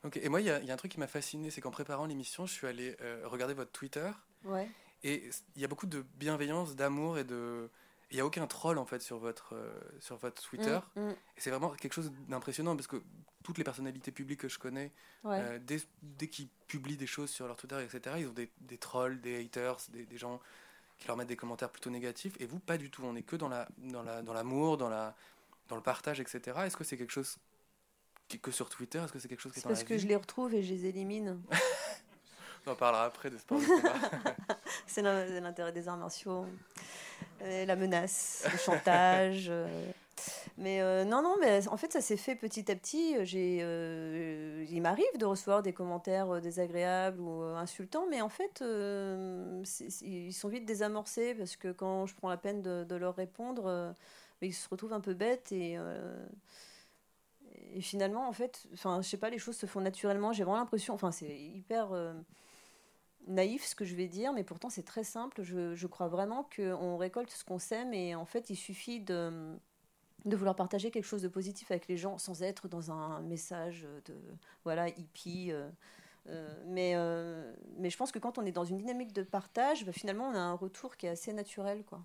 Ok, 0.04 0.16
et 0.16 0.28
moi, 0.30 0.40
il 0.40 0.44
y, 0.44 0.66
y, 0.66 0.70
a 0.70 0.72
un 0.72 0.76
truc 0.76 0.92
qui 0.92 0.98
m'a 0.98 1.06
fasciné, 1.06 1.50
c'est 1.50 1.60
qu'en 1.60 1.70
préparant 1.70 2.06
l'émission, 2.06 2.46
je 2.46 2.52
suis 2.52 2.66
allé 2.66 2.96
euh, 3.02 3.22
regarder 3.26 3.52
votre 3.52 3.70
Twitter. 3.70 4.10
Ouais. 4.44 4.66
Et 5.02 5.28
il 5.56 5.62
y 5.62 5.64
a 5.64 5.68
beaucoup 5.68 5.86
de 5.86 6.04
bienveillance, 6.16 6.74
d'amour 6.74 7.18
et 7.18 7.24
de, 7.24 7.68
il 8.10 8.16
n'y 8.16 8.20
a 8.20 8.26
aucun 8.26 8.46
troll 8.46 8.78
en 8.78 8.84
fait 8.84 9.00
sur 9.00 9.18
votre, 9.18 9.54
euh, 9.54 9.72
sur 10.00 10.16
votre 10.16 10.42
Twitter. 10.42 10.78
Mm, 10.96 11.00
mm. 11.00 11.10
Et 11.10 11.40
c'est 11.40 11.50
vraiment 11.50 11.70
quelque 11.70 11.92
chose 11.92 12.12
d'impressionnant 12.28 12.74
parce 12.74 12.88
que 12.88 13.02
toutes 13.42 13.58
les 13.58 13.64
personnalités 13.64 14.10
publiques 14.10 14.40
que 14.40 14.48
je 14.48 14.58
connais, 14.58 14.92
euh, 15.24 15.58
dès, 15.62 15.80
dès 16.02 16.26
qu'ils 16.26 16.48
publient 16.66 16.96
des 16.96 17.06
choses 17.06 17.30
sur 17.30 17.46
leur 17.46 17.56
Twitter, 17.56 17.82
etc., 17.82 18.16
ils 18.18 18.26
ont 18.26 18.32
des, 18.32 18.50
des 18.60 18.78
trolls, 18.78 19.20
des 19.20 19.44
haters, 19.44 19.78
des, 19.90 20.04
des, 20.06 20.18
gens 20.18 20.40
qui 20.98 21.06
leur 21.06 21.16
mettent 21.16 21.28
des 21.28 21.36
commentaires 21.36 21.70
plutôt 21.70 21.90
négatifs. 21.90 22.34
Et 22.40 22.46
vous, 22.46 22.58
pas 22.58 22.76
du 22.76 22.90
tout. 22.90 23.02
On 23.04 23.14
est 23.16 23.22
que 23.22 23.36
dans 23.36 23.48
l'amour, 23.48 23.68
la, 23.78 23.92
dans 23.92 24.02
la, 24.02 24.22
dans, 24.22 24.32
l'amour, 24.32 24.76
dans, 24.76 24.88
la, 24.88 25.16
dans 25.68 25.76
le 25.76 25.82
partage, 25.82 26.20
etc. 26.20 26.58
Est-ce 26.64 26.76
que 26.76 26.84
c'est 26.84 26.96
quelque 26.96 27.12
chose 27.12 27.38
qui, 28.28 28.40
que 28.40 28.50
sur 28.50 28.68
Twitter 28.68 28.98
Est-ce 28.98 29.12
que 29.12 29.18
c'est 29.18 29.28
quelque 29.28 29.40
chose 29.40 29.52
qui 29.52 29.60
est, 29.60 29.62
est 29.62 29.68
parce 29.68 29.84
que 29.84 29.96
je 29.96 30.06
les 30.06 30.16
retrouve 30.16 30.52
et 30.54 30.62
je 30.62 30.74
les 30.74 30.86
élimine. 30.86 31.40
On 32.66 32.72
en 32.72 32.76
parlera 32.76 33.04
après 33.04 33.30
de 33.30 33.38
sport 33.38 33.58
c'est 34.86 35.02
l'intérêt 35.02 35.72
des 35.72 35.88
arts 35.88 35.96
martiaux. 35.96 36.46
Euh, 37.42 37.64
la 37.64 37.76
menace, 37.76 38.46
le 38.50 38.58
chantage. 38.58 39.46
Euh. 39.48 39.90
Mais 40.58 40.82
euh, 40.82 41.04
non, 41.04 41.22
non, 41.22 41.36
mais 41.40 41.66
en 41.68 41.76
fait, 41.78 41.92
ça 41.92 42.02
s'est 42.02 42.18
fait 42.18 42.36
petit 42.36 42.70
à 42.70 42.76
petit. 42.76 43.14
Il 43.14 44.82
m'arrive 44.82 45.18
de 45.18 45.24
recevoir 45.24 45.62
des 45.62 45.72
commentaires 45.72 46.40
désagréables 46.40 47.20
ou 47.20 47.42
insultants, 47.42 48.06
mais 48.10 48.20
en 48.20 48.28
fait, 48.28 48.62
ils 50.02 50.34
sont 50.34 50.48
vite 50.48 50.66
désamorcés 50.66 51.34
parce 51.34 51.56
que 51.56 51.72
quand 51.72 52.06
je 52.06 52.14
prends 52.14 52.28
la 52.28 52.36
peine 52.36 52.60
de, 52.60 52.94
leur 52.94 53.16
répondre, 53.16 53.94
ils 54.42 54.52
se 54.52 54.68
retrouvent 54.68 54.92
un 54.92 55.00
peu 55.00 55.14
bêtes 55.14 55.50
et, 55.52 55.78
et 57.72 57.80
finalement, 57.80 58.28
en 58.28 58.32
fait, 58.32 58.66
enfin, 58.74 59.00
je 59.00 59.08
sais 59.08 59.16
pas, 59.16 59.30
les 59.30 59.38
choses 59.38 59.56
se 59.56 59.64
font 59.64 59.80
naturellement. 59.80 60.34
J'ai 60.34 60.44
vraiment 60.44 60.58
l'impression, 60.58 60.92
enfin, 60.92 61.12
c'est 61.12 61.34
hyper 61.38 61.94
naïf 63.26 63.64
ce 63.64 63.74
que 63.74 63.84
je 63.84 63.94
vais 63.94 64.08
dire, 64.08 64.32
mais 64.32 64.44
pourtant 64.44 64.70
c'est 64.70 64.82
très 64.82 65.04
simple. 65.04 65.42
Je, 65.42 65.74
je 65.74 65.86
crois 65.86 66.08
vraiment 66.08 66.48
qu'on 66.54 66.96
récolte 66.96 67.30
ce 67.30 67.44
qu'on 67.44 67.58
sème 67.58 67.92
et 67.94 68.14
en 68.14 68.24
fait 68.24 68.50
il 68.50 68.56
suffit 68.56 69.00
de, 69.00 69.56
de 70.24 70.36
vouloir 70.36 70.56
partager 70.56 70.90
quelque 70.90 71.04
chose 71.04 71.22
de 71.22 71.28
positif 71.28 71.70
avec 71.70 71.88
les 71.88 71.96
gens 71.96 72.18
sans 72.18 72.42
être 72.42 72.68
dans 72.68 72.90
un 72.90 73.20
message 73.20 73.86
de 74.06 74.14
voilà 74.64 74.88
hippie. 74.88 75.52
Euh, 75.52 75.68
euh, 76.28 76.62
mais, 76.66 76.92
euh, 76.96 77.54
mais 77.78 77.90
je 77.90 77.96
pense 77.96 78.12
que 78.12 78.18
quand 78.18 78.38
on 78.38 78.44
est 78.44 78.52
dans 78.52 78.64
une 78.64 78.76
dynamique 78.76 79.12
de 79.12 79.22
partage, 79.22 79.84
bah, 79.86 79.92
finalement 79.92 80.28
on 80.28 80.34
a 80.34 80.40
un 80.40 80.54
retour 80.54 80.96
qui 80.96 81.06
est 81.06 81.10
assez 81.10 81.32
naturel. 81.32 81.84
quoi. 81.84 82.04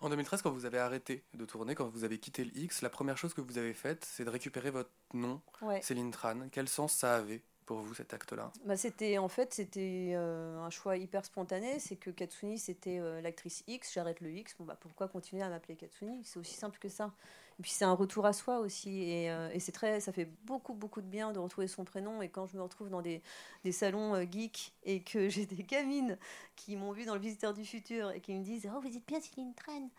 En 0.00 0.08
2013, 0.08 0.42
quand 0.42 0.52
vous 0.52 0.64
avez 0.64 0.78
arrêté 0.78 1.24
de 1.34 1.44
tourner, 1.44 1.74
quand 1.74 1.88
vous 1.88 2.04
avez 2.04 2.18
quitté 2.18 2.44
le 2.44 2.56
X, 2.56 2.82
la 2.82 2.90
première 2.90 3.18
chose 3.18 3.34
que 3.34 3.40
vous 3.40 3.58
avez 3.58 3.74
faite, 3.74 4.04
c'est 4.04 4.24
de 4.24 4.30
récupérer 4.30 4.70
votre 4.70 4.90
nom, 5.12 5.40
Céline 5.82 6.12
Tran. 6.12 6.48
Quel 6.52 6.68
sens 6.68 6.92
ça 6.92 7.16
avait 7.16 7.42
pour 7.68 7.80
vous 7.80 7.92
cet 7.92 8.14
acte-là 8.14 8.50
bah, 8.64 8.78
C'était 8.78 9.18
en 9.18 9.28
fait 9.28 9.52
c'était 9.52 10.12
euh, 10.14 10.58
un 10.58 10.70
choix 10.70 10.96
hyper 10.96 11.22
spontané. 11.26 11.78
C'est 11.78 11.96
que 11.96 12.08
Katsuni 12.08 12.58
c'était 12.58 12.98
euh, 12.98 13.20
l'actrice 13.20 13.62
X, 13.66 13.92
j'arrête 13.92 14.22
le 14.22 14.30
X. 14.30 14.56
Bon 14.58 14.64
bah 14.64 14.78
pourquoi 14.80 15.06
continuer 15.06 15.42
à 15.42 15.50
m'appeler 15.50 15.76
Katsuni? 15.76 16.22
C'est 16.24 16.38
aussi 16.38 16.54
simple 16.54 16.78
que 16.78 16.88
ça. 16.88 17.12
Et 17.58 17.62
puis 17.62 17.70
c'est 17.70 17.84
un 17.84 17.92
retour 17.92 18.24
à 18.24 18.32
soi 18.32 18.60
aussi 18.60 19.02
et, 19.02 19.30
euh, 19.30 19.50
et 19.52 19.60
c'est 19.60 19.72
très 19.72 20.00
ça 20.00 20.12
fait 20.12 20.30
beaucoup 20.44 20.72
beaucoup 20.72 21.02
de 21.02 21.06
bien 21.06 21.30
de 21.32 21.38
retrouver 21.38 21.68
son 21.68 21.84
prénom. 21.84 22.22
Et 22.22 22.30
quand 22.30 22.46
je 22.46 22.56
me 22.56 22.62
retrouve 22.62 22.88
dans 22.88 23.02
des, 23.02 23.20
des 23.64 23.72
salons 23.72 24.18
geeks 24.22 24.72
et 24.84 25.02
que 25.02 25.28
j'ai 25.28 25.44
des 25.44 25.62
gamines 25.62 26.16
qui 26.56 26.74
m'ont 26.74 26.92
vu 26.92 27.04
dans 27.04 27.14
le 27.14 27.20
Visiteur 27.20 27.52
du 27.52 27.66
futur 27.66 28.12
et 28.12 28.22
qui 28.22 28.32
me 28.32 28.42
disent 28.42 28.66
oh 28.74 28.80
vous 28.80 28.96
êtes 28.96 29.06
bien 29.06 29.20
Céline 29.20 29.54
Tran. 29.54 29.90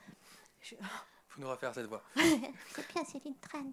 Je... 0.59 0.73
Faut 1.27 1.39
nous 1.39 1.49
refaire 1.49 1.75
cette 1.75 1.85
voix. 1.85 2.01
c'est 2.15 2.93
bien 2.95 3.05
Céline 3.05 3.37
Tran. 3.39 3.71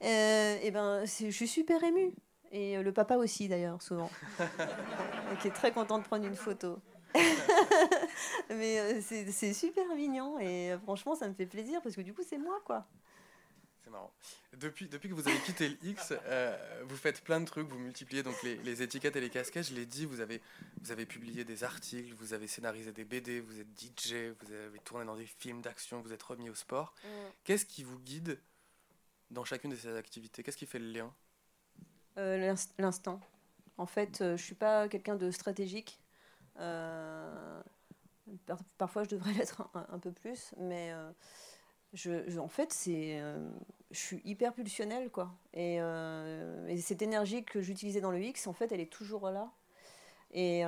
et 0.00 0.70
ben 0.70 1.04
je 1.04 1.30
suis 1.30 1.48
super 1.48 1.84
émue. 1.84 2.14
Et 2.52 2.76
euh, 2.76 2.82
le 2.82 2.92
papa 2.92 3.16
aussi, 3.16 3.48
d'ailleurs, 3.48 3.82
souvent. 3.82 4.10
qui 5.40 5.48
est 5.48 5.52
très 5.52 5.72
content 5.72 5.98
de 5.98 6.04
prendre 6.04 6.24
une 6.24 6.36
photo. 6.36 6.80
Mais 8.50 8.80
euh, 8.80 9.00
c'est 9.00 9.54
super 9.54 9.86
mignon 9.94 10.38
et 10.38 10.72
euh, 10.72 10.78
franchement, 10.78 11.14
ça 11.14 11.26
me 11.28 11.34
fait 11.34 11.46
plaisir 11.46 11.80
parce 11.82 11.96
que 11.96 12.02
du 12.02 12.12
coup, 12.12 12.22
c'est 12.26 12.38
moi, 12.38 12.60
quoi. 12.64 12.86
C'est 13.82 13.90
marrant. 13.90 14.12
Depuis, 14.58 14.88
depuis 14.88 15.08
que 15.08 15.14
vous 15.14 15.26
avez 15.26 15.38
quitté 15.38 15.68
le 15.68 15.76
X, 15.82 16.12
vous 16.84 16.96
faites 16.96 17.22
plein 17.22 17.40
de 17.40 17.46
trucs, 17.46 17.66
vous 17.68 17.78
multipliez 17.78 18.22
donc 18.22 18.42
les, 18.42 18.56
les, 18.56 18.82
étiquettes 18.82 19.16
et 19.16 19.20
les 19.20 19.30
casquettes. 19.30 19.68
Je 19.68 19.74
l'ai 19.74 19.86
dit, 19.86 20.04
vous 20.04 20.20
avez, 20.20 20.42
vous 20.82 20.92
avez 20.92 21.06
publié 21.06 21.44
des 21.44 21.64
articles, 21.64 22.12
vous 22.14 22.34
avez 22.34 22.46
scénarisé 22.46 22.92
des 22.92 23.04
BD, 23.04 23.40
vous 23.40 23.60
êtes 23.60 23.68
DJ, 23.78 24.34
vous 24.40 24.52
avez 24.52 24.78
tourné 24.80 25.06
dans 25.06 25.16
des 25.16 25.26
films 25.26 25.62
d'action, 25.62 26.02
vous 26.02 26.12
êtes 26.12 26.22
remis 26.22 26.50
au 26.50 26.54
sport. 26.54 26.94
Mm. 27.02 27.08
Qu'est-ce 27.44 27.64
qui 27.64 27.82
vous 27.82 27.98
guide 27.98 28.38
dans 29.30 29.44
chacune 29.44 29.70
de 29.70 29.76
ces 29.76 29.96
activités? 29.96 30.42
Qu'est-ce 30.42 30.58
qui 30.58 30.66
fait 30.66 30.78
le 30.78 30.90
lien? 30.90 31.14
Euh, 32.18 32.54
l'instant. 32.78 33.20
En 33.76 33.86
fait, 33.86 34.20
euh, 34.20 34.36
je 34.36 34.42
suis 34.42 34.54
pas 34.54 34.88
quelqu'un 34.88 35.16
de 35.16 35.30
stratégique. 35.30 36.00
Euh, 36.58 37.62
parfois, 38.76 39.04
je 39.04 39.10
devrais 39.10 39.32
l'être 39.38 39.68
un, 39.74 39.98
peu 39.98 40.12
plus, 40.12 40.52
mais 40.58 40.92
je, 41.92 42.38
en 42.38 42.48
fait, 42.48 42.72
c'est, 42.72 43.22
je 43.90 43.98
suis 43.98 44.20
hyper 44.24 44.52
pulsionnelle, 44.52 45.10
quoi. 45.10 45.32
Et, 45.54 45.76
et 45.76 46.78
cette 46.78 47.02
énergie 47.02 47.44
que 47.44 47.60
j'utilisais 47.60 48.00
dans 48.00 48.10
le 48.10 48.20
X, 48.20 48.46
en 48.46 48.52
fait, 48.52 48.72
elle 48.72 48.80
est 48.80 48.92
toujours 48.92 49.30
là. 49.30 49.52
Et, 50.32 50.64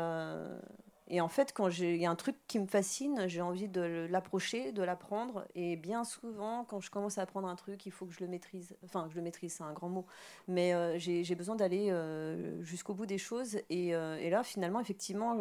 et 1.12 1.20
en 1.20 1.28
fait, 1.28 1.52
quand 1.52 1.68
il 1.76 1.96
y 1.96 2.06
a 2.06 2.10
un 2.10 2.14
truc 2.14 2.36
qui 2.46 2.60
me 2.60 2.66
fascine, 2.66 3.24
j'ai 3.26 3.40
envie 3.40 3.66
de 3.66 4.06
l'approcher, 4.08 4.70
de 4.70 4.80
l'apprendre. 4.80 5.44
Et 5.56 5.74
bien 5.74 6.04
souvent, 6.04 6.64
quand 6.64 6.78
je 6.78 6.88
commence 6.88 7.18
à 7.18 7.22
apprendre 7.22 7.48
un 7.48 7.56
truc, 7.56 7.84
il 7.84 7.90
faut 7.90 8.06
que 8.06 8.12
je 8.12 8.20
le 8.20 8.28
maîtrise. 8.28 8.76
Enfin, 8.84 9.08
je 9.10 9.16
le 9.16 9.22
maîtrise, 9.22 9.54
c'est 9.54 9.64
un 9.64 9.72
grand 9.72 9.88
mot. 9.88 10.06
Mais 10.46 10.72
euh, 10.72 10.98
j'ai 10.98 11.34
besoin 11.34 11.56
d'aller 11.56 11.90
euh, 11.90 12.62
jusqu'au 12.62 12.94
bout 12.94 13.06
des 13.06 13.18
choses. 13.18 13.58
Et, 13.70 13.92
euh, 13.92 14.30
là, 14.30 14.44
finalement, 14.44 14.78
effectivement, 14.78 15.40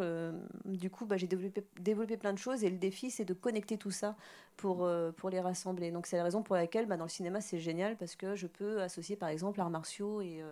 du 0.64 0.90
coup, 0.90 1.06
bah, 1.06 1.16
j'ai 1.16 1.28
développé, 1.28 2.16
plein 2.16 2.32
de 2.32 2.38
choses. 2.38 2.64
Et 2.64 2.70
le 2.70 2.78
défi, 2.78 3.12
c'est 3.12 3.24
de 3.24 3.34
connecter 3.34 3.78
tout 3.78 3.92
ça 3.92 4.16
pour, 4.56 4.90
pour 5.18 5.30
les 5.30 5.40
rassembler. 5.40 5.92
Donc, 5.92 6.08
c'est 6.08 6.16
la 6.16 6.24
raison 6.24 6.42
pour 6.42 6.56
laquelle, 6.56 6.86
bah, 6.86 6.96
dans 6.96 7.04
le 7.04 7.10
cinéma, 7.10 7.40
c'est 7.40 7.60
génial 7.60 7.96
parce 7.96 8.16
que 8.16 8.34
je 8.34 8.48
peux 8.48 8.82
associer, 8.82 9.14
par 9.14 9.28
exemple, 9.28 9.60
arts 9.60 9.70
martiaux 9.70 10.20
et 10.20 10.42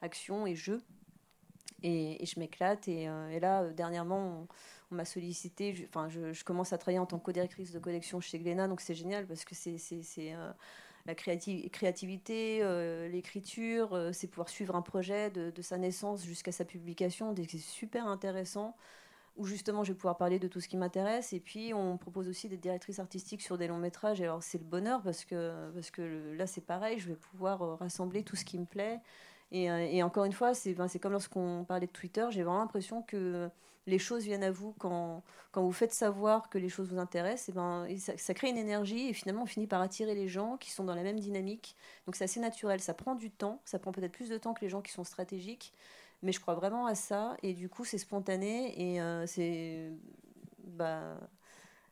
action 0.00 0.46
et 0.46 0.54
jeux 0.54 0.80
et, 1.82 2.24
je 2.24 2.38
m'éclate. 2.38 2.88
Et, 2.88 3.08
euh, 3.08 3.38
là, 3.40 3.62
euh, 3.62 3.72
dernièrement, 3.72 4.46
on, 4.90 4.94
m'a 4.94 5.04
sollicité. 5.04 5.88
Enfin, 5.88 6.08
je, 6.08 6.44
commence 6.44 6.72
à 6.72 6.78
travailler 6.78 6.98
en 6.98 7.06
tant 7.06 7.18
que 7.18 7.24
co-directrice 7.24 7.72
de 7.72 7.78
collection 7.78 8.20
chez 8.20 8.38
Glénat, 8.38 8.68
donc 8.68 8.80
c'est 8.80 8.94
génial 8.94 9.26
parce 9.26 9.44
que 9.44 9.54
c'est 9.54 9.78
euh, 10.18 10.52
la 11.06 11.14
créativité, 11.14 12.58
l'écriture, 13.10 14.10
c'est 14.12 14.26
pouvoir 14.26 14.48
suivre 14.48 14.74
un 14.74 14.82
projet 14.82 15.30
de, 15.30 15.62
sa 15.62 15.78
naissance 15.78 16.24
jusqu'à 16.24 16.52
sa 16.52 16.64
publication. 16.64 17.34
C'est 17.36 17.58
super 17.58 18.06
intéressant. 18.06 18.76
Où 19.36 19.46
justement, 19.46 19.84
je 19.84 19.92
vais 19.92 19.96
pouvoir 19.96 20.18
parler 20.18 20.40
de 20.40 20.48
tout 20.48 20.60
ce 20.60 20.68
qui 20.68 20.76
m'intéresse. 20.76 21.32
Et 21.32 21.40
puis, 21.40 21.72
on 21.72 21.96
propose 21.96 22.28
aussi 22.28 22.48
des 22.48 22.58
directrices 22.58 22.98
artistiques 22.98 23.40
sur 23.40 23.56
des 23.56 23.68
longs 23.68 23.78
métrages. 23.78 24.20
Et 24.20 24.24
alors, 24.24 24.42
c'est 24.42 24.58
le 24.58 24.64
bonheur 24.64 25.02
parce 25.02 25.24
que, 25.24 25.70
parce 25.72 25.90
que 25.92 26.34
là, 26.36 26.48
c'est 26.48 26.60
pareil. 26.60 26.98
Je 26.98 27.08
vais 27.08 27.16
pouvoir 27.16 27.78
rassembler 27.78 28.24
tout 28.24 28.36
ce 28.36 28.44
qui 28.44 28.58
me 28.58 28.66
plaît 28.66 29.00
Et, 29.52 30.02
encore 30.02 30.24
une 30.24 30.32
fois, 30.32 30.54
c'est 30.54 30.74
comme 31.00 31.12
lorsqu'on 31.12 31.64
parlait 31.64 31.86
de 31.86 31.92
Twitter, 31.92 32.26
j'ai 32.30 32.42
vraiment 32.42 32.58
l'impression 32.58 33.02
que 33.02 33.50
les 33.86 33.98
choses 33.98 34.24
viennent 34.24 34.44
à 34.44 34.50
vous 34.50 34.74
quand, 34.78 35.22
quand 35.52 35.62
vous 35.62 35.72
faites 35.72 35.92
savoir 35.92 36.48
que 36.48 36.58
les 36.58 36.68
choses 36.68 36.88
vous 36.90 36.98
intéressent. 36.98 37.48
Et 37.48 37.52
ben, 37.52 37.86
ça, 37.98 38.34
crée 38.34 38.50
une 38.50 38.56
énergie 38.56 39.08
et 39.08 39.12
finalement 39.12 39.42
on 39.42 39.46
finit 39.46 39.66
par 39.66 39.80
attirer 39.80 40.14
les 40.14 40.28
gens 40.28 40.56
qui 40.56 40.70
sont 40.70 40.84
dans 40.84 40.94
la 40.94 41.02
même 41.02 41.18
dynamique. 41.18 41.74
Donc 42.06 42.14
c'est 42.16 42.24
assez 42.24 42.40
naturel, 42.40 42.80
ça 42.80 42.94
prend 42.94 43.14
du 43.14 43.30
temps, 43.30 43.60
ça 43.64 43.78
prend 43.78 43.92
peut-être 43.92 44.12
plus 44.12 44.28
de 44.28 44.38
temps 44.38 44.54
que 44.54 44.60
les 44.60 44.68
gens 44.68 44.82
qui 44.82 44.92
sont 44.92 45.04
stratégiques, 45.04 45.72
mais 46.22 46.32
je 46.32 46.40
crois 46.40 46.54
vraiment 46.54 46.86
à 46.86 46.94
ça 46.94 47.36
et 47.42 47.54
du 47.54 47.68
coup 47.68 47.84
c'est 47.84 47.98
spontané 47.98 48.96
et 48.96 49.26
c'est 49.26 49.90
bah, 50.58 51.18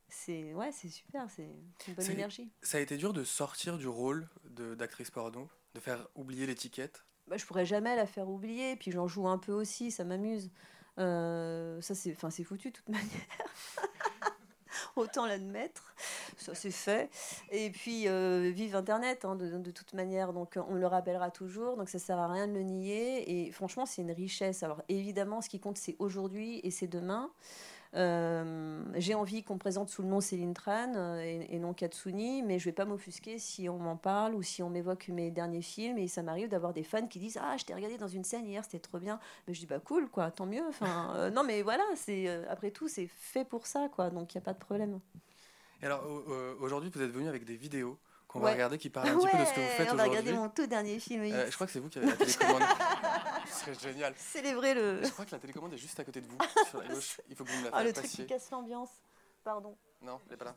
c'est 0.09 0.55
ouais, 0.55 0.71
c'est 0.73 0.89
super, 0.89 1.29
c'est 1.31 1.51
une 1.89 1.95
bonne 1.95 2.11
énergie. 2.11 2.51
Ça 2.63 2.79
a 2.79 2.81
été 2.81 2.97
dur 2.97 3.13
de 3.13 3.25
sortir 3.25 3.79
du 3.79 3.89
rôle 3.89 4.29
d'actrice 4.45 5.11
porno, 5.11 5.49
de 5.75 5.81
faire 5.81 6.07
oublier 6.15 6.47
l'étiquette? 6.47 7.05
Bah, 7.29 7.37
je 7.37 7.45
pourrais 7.45 7.66
jamais 7.66 7.95
la 7.95 8.07
faire 8.07 8.29
oublier, 8.29 8.76
puis 8.76 8.91
j'en 8.91 9.07
joue 9.07 9.29
un 9.29 9.39
peu 9.39 9.53
aussi, 9.53 9.91
ça 9.91 10.05
m'amuse. 10.05 10.51
Euh, 10.99 11.81
ça 11.81 11.95
c'est, 11.95 12.12
enfin 12.12 12.31
c'est 12.31 12.43
foutu 12.43 12.70
de 12.70 12.76
toute 12.76 12.89
manière. 12.89 13.07
Autant 14.97 15.26
l'admettre, 15.26 15.95
ça 16.37 16.55
c'est 16.55 16.72
fait. 16.72 17.09
Et 17.51 17.70
puis 17.70 18.09
euh, 18.09 18.51
vive 18.53 18.74
Internet 18.74 19.24
hein, 19.24 19.37
de, 19.37 19.70
toute 19.70 19.93
manière, 19.93 20.33
donc 20.33 20.59
on 20.68 20.74
le 20.74 20.87
rappellera 20.87 21.31
toujours, 21.31 21.76
donc 21.76 21.89
ça 21.89 22.01
sert 22.01 22.18
à 22.18 22.26
rien 22.26 22.49
de 22.49 22.55
le 22.55 22.62
nier. 22.62 23.47
Et 23.47 23.53
franchement 23.53 23.87
c'est 23.87 24.03
une 24.03 24.11
richesse. 24.11 24.62
Alors 24.62 24.83
évidemment 24.89 25.41
ce 25.41 25.49
qui 25.49 25.61
compte 25.61 25.76
c'est 25.76 25.95
aujourd'hui 25.99 26.61
et 26.64 26.70
c'est 26.70 26.89
demain. 26.89 27.31
Euh, 27.95 28.82
j'ai 28.97 29.14
envie 29.14 29.43
qu'on 29.43 29.57
présente 29.57 29.89
sous 29.89 30.03
le 30.03 30.09
nom 30.09 30.20
Céline 30.20 30.53
Tran 30.53 30.93
euh, 30.95 31.20
et, 31.20 31.59
non 31.59 31.72
Katsuni, 31.72 32.43
mais 32.43 32.59
je 32.59 32.66
vais 32.66 32.72
pas 32.72 32.84
m'offusquer 32.84 33.39
si 33.39 33.68
on 33.68 33.78
m'en 33.78 33.97
parle 33.97 34.34
ou 34.34 34.43
si 34.43 34.62
on 34.62 34.68
m'évoque 34.68 35.09
mes 35.09 35.30
derniers 35.30 35.62
films. 35.62 35.99
Et 35.99 36.09
ça 36.09 36.22
m'arrive 36.22 36.49
d'avoir 36.49 36.72
des 36.72 36.82
fans 36.82 37.07
qui 37.07 37.18
disent 37.18 37.39
Ah, 37.41 37.57
je 37.57 37.64
t'ai 37.64 37.74
regardé 37.74 37.97
dans 37.97 38.09
une 38.09 38.24
scène 38.24 38.47
hier, 38.47 38.62
c'était 38.64 38.78
trop 38.78 38.99
bien. 38.99 39.18
Mais 39.47 39.55
je 39.55 39.61
dis 39.61 39.66
Bah 39.66 39.80
cool, 39.80 40.09
quoi, 40.09 40.30
tant 40.30 40.47
mieux. 40.47 40.64
Enfin, 40.68 41.12
euh, 41.16 41.30
non, 41.30 41.45
mais 41.45 41.62
voilà, 41.62 41.84
c'est 41.95 42.28
après 42.49 42.70
tout, 42.70 42.89
c'est 42.89 43.07
fait 43.07 43.45
pour 43.45 43.66
ça, 43.66 43.89
quoi. 43.89 44.11
Donc 44.11 44.34
il 44.34 44.39
n'y 44.39 44.43
a 44.43 44.45
pas 44.45 44.55
de 44.55 44.59
problème. 44.59 45.01
Et 45.80 45.86
alors 45.86 46.05
aujourd'hui, 46.61 46.91
vous 46.93 47.03
êtes 47.03 47.11
venu 47.11 47.28
avec 47.28 47.45
des 47.45 47.57
vidéos 47.57 47.99
qu'on 48.29 48.41
va 48.41 48.53
regarder 48.53 48.79
qui 48.79 48.91
parle 48.91 49.09
un 49.11 49.16
petit 49.16 49.26
peu 49.26 49.39
de 49.39 49.45
ce 49.45 49.55
que 49.55 49.61
vous 49.61 49.66
faites 49.66 49.81
aujourd'hui. 49.81 49.93
On 49.93 49.97
va 49.97 50.05
regarder 50.05 50.33
mon 50.33 50.49
tout 50.51 50.66
dernier 50.66 51.01
film. 51.01 51.22
Euh, 51.22 51.51
je 51.51 51.55
crois 51.55 51.66
que 51.66 51.72
c'est 51.72 51.81
vous 51.81 51.89
qui 51.89 51.99
avez 51.99 52.09
la 52.09 52.16
télécommande. 52.16 52.62
c'est 53.47 53.81
génial. 53.81 54.14
Célébrer 54.16 54.74
le. 54.74 55.03
Je 55.03 55.11
crois 55.11 55.24
que 55.24 55.33
la 55.33 55.39
télécommande 55.39 55.72
est 55.72 55.79
juste 55.79 55.99
à 55.99 56.05
côté 56.05 56.20
de 56.20 56.26
vous, 56.26 56.37
sur 56.68 56.81
la 56.81 56.89
gauche. 56.89 57.20
Il 57.29 57.35
faut 57.35 57.45
que 57.45 57.51
vous 57.51 57.59
me 57.59 57.64
la 57.64 57.70
fassiez. 57.70 57.81
Ah, 57.81 57.85
le 57.85 57.93
truc 57.93 58.07
qui 58.07 58.26
casse 58.26 58.51
l'ambiance. 58.51 58.91
Pardon. 59.43 59.76
Non, 60.03 60.20
elle 60.26 60.33
n'est 60.33 60.37
pas 60.37 60.45
là. 60.45 60.55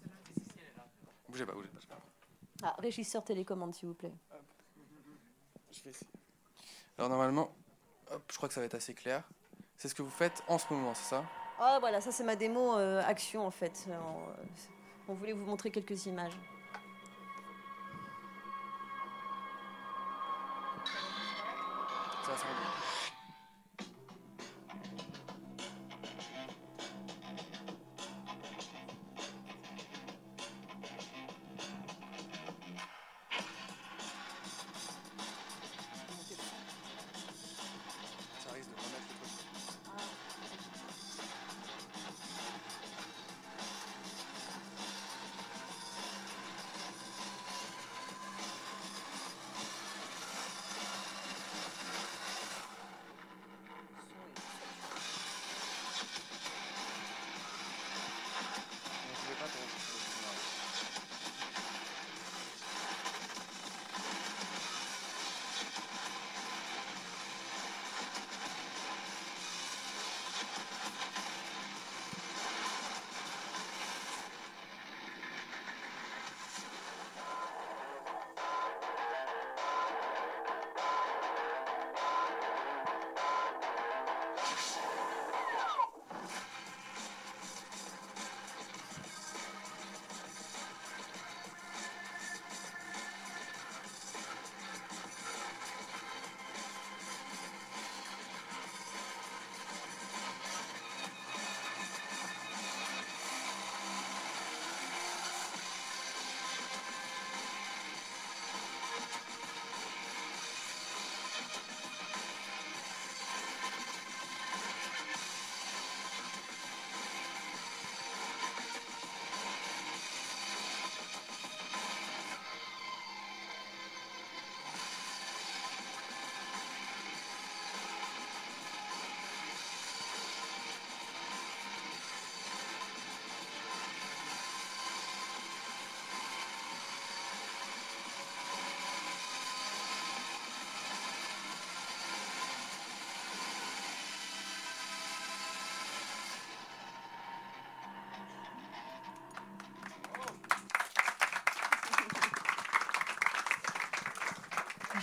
Bougez 1.29 1.45
pas, 1.45 1.53
bougez 1.53 1.69
pas. 1.69 1.97
Ah, 2.63 2.75
régisseur 2.77 3.23
télécommande, 3.23 3.73
s'il 3.73 3.87
vous 3.87 3.95
plaît. 3.95 4.13
Je 5.71 5.81
vais 5.83 5.89
essayer. 5.91 6.11
Alors, 6.97 7.09
normalement, 7.09 7.51
hop, 8.11 8.21
je 8.29 8.35
crois 8.35 8.49
que 8.49 8.53
ça 8.53 8.59
va 8.59 8.65
être 8.65 8.75
assez 8.75 8.93
clair. 8.93 9.23
C'est 9.77 9.87
ce 9.87 9.95
que 9.95 10.01
vous 10.01 10.11
faites 10.11 10.43
en 10.47 10.57
ce 10.57 10.71
moment, 10.71 10.93
c'est 10.93 11.09
ça? 11.09 11.23
Ah, 11.59 11.77
voilà, 11.79 12.01
ça 12.01 12.11
c'est 12.11 12.23
ma 12.23 12.35
démo 12.35 12.75
euh, 12.75 13.01
action 13.05 13.45
en 13.45 13.51
fait. 13.51 13.85
Euh, 13.87 13.97
on 15.07 15.13
voulait 15.13 15.33
vous 15.33 15.45
montrer 15.45 15.71
quelques 15.71 16.05
images. 16.05 16.37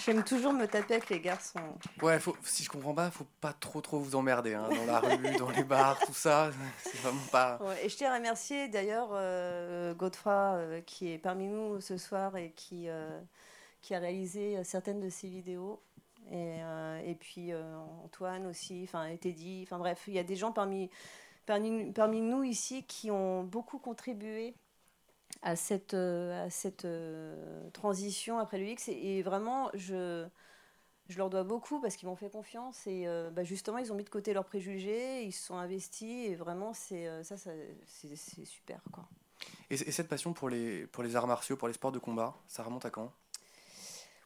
J'aime 0.09 0.25
toujours 0.25 0.55
me 0.55 0.65
taper 0.65 0.95
avec 0.95 1.11
les 1.11 1.21
garçons. 1.21 1.61
Ouais, 2.01 2.19
faut, 2.19 2.35
si 2.43 2.65
je 2.65 2.71
comprends 2.71 2.95
pas, 2.95 3.11
faut 3.11 3.27
pas 3.43 3.53
trop 3.53 3.83
trop 3.83 3.99
vous 3.99 4.17
emmerder 4.17 4.55
hein, 4.55 4.67
dans 4.71 4.87
la 4.87 5.01
rue, 5.01 5.19
dans 5.39 5.51
les 5.51 5.65
bars, 5.65 5.99
tout 6.01 6.15
ça. 6.15 6.51
C'est 6.79 6.97
vraiment 6.97 7.21
pas. 7.31 7.61
et 7.83 7.91
je 7.91 7.95
tiens 7.95 8.11
à 8.11 8.17
remercier 8.17 8.69
d'ailleurs 8.69 9.11
euh, 9.13 9.93
Godefroy 9.93 10.33
euh, 10.33 10.81
qui 10.81 11.13
est 11.13 11.19
parmi 11.19 11.47
nous 11.47 11.83
ce 11.83 11.99
soir 11.99 12.39
et 12.39 12.53
qui, 12.57 12.89
euh, 12.89 13.21
qui 13.83 13.95
a 13.95 13.99
réalisé 13.99 14.65
certaines 14.65 15.01
de 15.01 15.11
ces 15.11 15.29
vidéos. 15.29 15.83
Et, 16.33 16.57
et 17.05 17.15
puis 17.15 17.53
Antoine 18.03 18.47
aussi, 18.47 18.85
enfin 18.85 19.15
Teddy, 19.17 19.65
enfin 19.67 19.77
bref, 19.77 20.05
il 20.07 20.15
y 20.15 20.19
a 20.19 20.25
des 20.25 20.37
gens 20.37 20.53
parmi, 20.53 20.89
parmi, 21.45 21.93
parmi 21.93 22.23
nous 22.23 22.45
ici 22.45 22.85
qui 22.85 23.11
ont 23.11 23.45
beaucoup 23.45 23.79
contribué 23.79 24.55
à 25.43 25.57
cette, 25.57 25.95
euh, 25.95 26.47
à 26.47 26.51
cette 26.51 26.85
euh, 26.85 27.71
transition 27.71 28.39
après 28.39 28.59
le 28.59 28.67
X. 28.67 28.89
Et, 28.89 29.23
vraiment, 29.23 29.71
je, 29.75 30.27
je 31.09 31.19
leur 31.19 31.31
dois 31.31 31.45
beaucoup 31.45 31.81
parce 31.81 31.97
qu'ils 31.97 32.09
m'ont 32.09 32.17
fait 32.17 32.31
confiance 32.31 32.87
et 32.87 33.07
euh, 33.07 33.31
bah, 33.31 33.45
justement, 33.45 33.79
ils 33.79 33.93
ont 33.93 33.97
mis 33.97 34.05
de 34.05 34.11
côté 34.11 34.33
leurs 34.33 34.45
préjugés, 34.45 35.23
ils 35.23 35.33
se 35.33 35.47
sont 35.47 35.57
investis 35.57 36.29
et 36.29 36.35
vraiment, 36.35 36.73
c'est 36.73 37.09
ça, 37.25 37.37
c'est 37.37 38.45
super. 38.45 38.81
Quoi. 38.93 39.09
Et, 39.71 39.75
et, 39.75 39.93
cette 39.93 40.09
passion 40.09 40.33
pour 40.33 40.49
les, 40.49 40.87
pour 40.87 41.03
les 41.03 41.17
arts 41.17 41.27
martiaux, 41.27 41.57
pour 41.57 41.69
les 41.69 41.75
sports 41.75 41.93
de 41.93 41.99
combat, 41.99 42.37
ça 42.49 42.63
remonte 42.63 42.85
à 42.85 42.91
quand? 42.91 43.13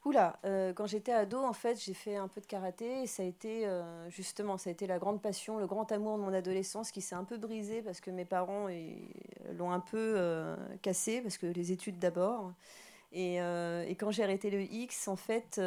Oula, 0.04 0.36
euh, 0.44 0.72
quand 0.72 0.86
j'étais 0.86 1.12
ado, 1.12 1.38
en 1.38 1.52
fait, 1.52 1.80
j'ai 1.80 1.94
fait 1.94 2.16
un 2.16 2.26
peu 2.26 2.40
de 2.40 2.46
karaté 2.46 3.02
et 3.02 3.06
ça 3.06 3.22
a 3.22 3.26
été 3.26 3.66
euh, 3.66 4.10
justement, 4.10 4.58
ça 4.58 4.68
a 4.70 4.72
été 4.72 4.88
la 4.88 4.98
grande 4.98 5.22
passion, 5.22 5.58
le 5.58 5.66
grand 5.68 5.92
amour 5.92 6.18
de 6.18 6.22
mon 6.22 6.32
adolescence 6.34 6.90
qui 6.90 7.00
s'est 7.00 7.14
un 7.14 7.22
peu 7.22 7.36
brisé 7.36 7.82
parce 7.82 8.00
que 8.00 8.10
mes 8.10 8.24
parents 8.24 8.66
l'ont 9.56 9.70
un 9.70 9.78
peu 9.78 10.14
euh, 10.16 10.56
cassé 10.82 11.20
parce 11.20 11.38
que 11.38 11.46
les 11.46 11.70
études 11.70 12.00
d'abord. 12.00 12.52
Euh, 13.14 13.84
et, 13.86 13.94
quand 13.94 14.10
j'ai 14.10 14.24
arrêté 14.24 14.50
le 14.50 14.62
X, 14.62 15.06
en 15.06 15.16
fait, 15.16 15.60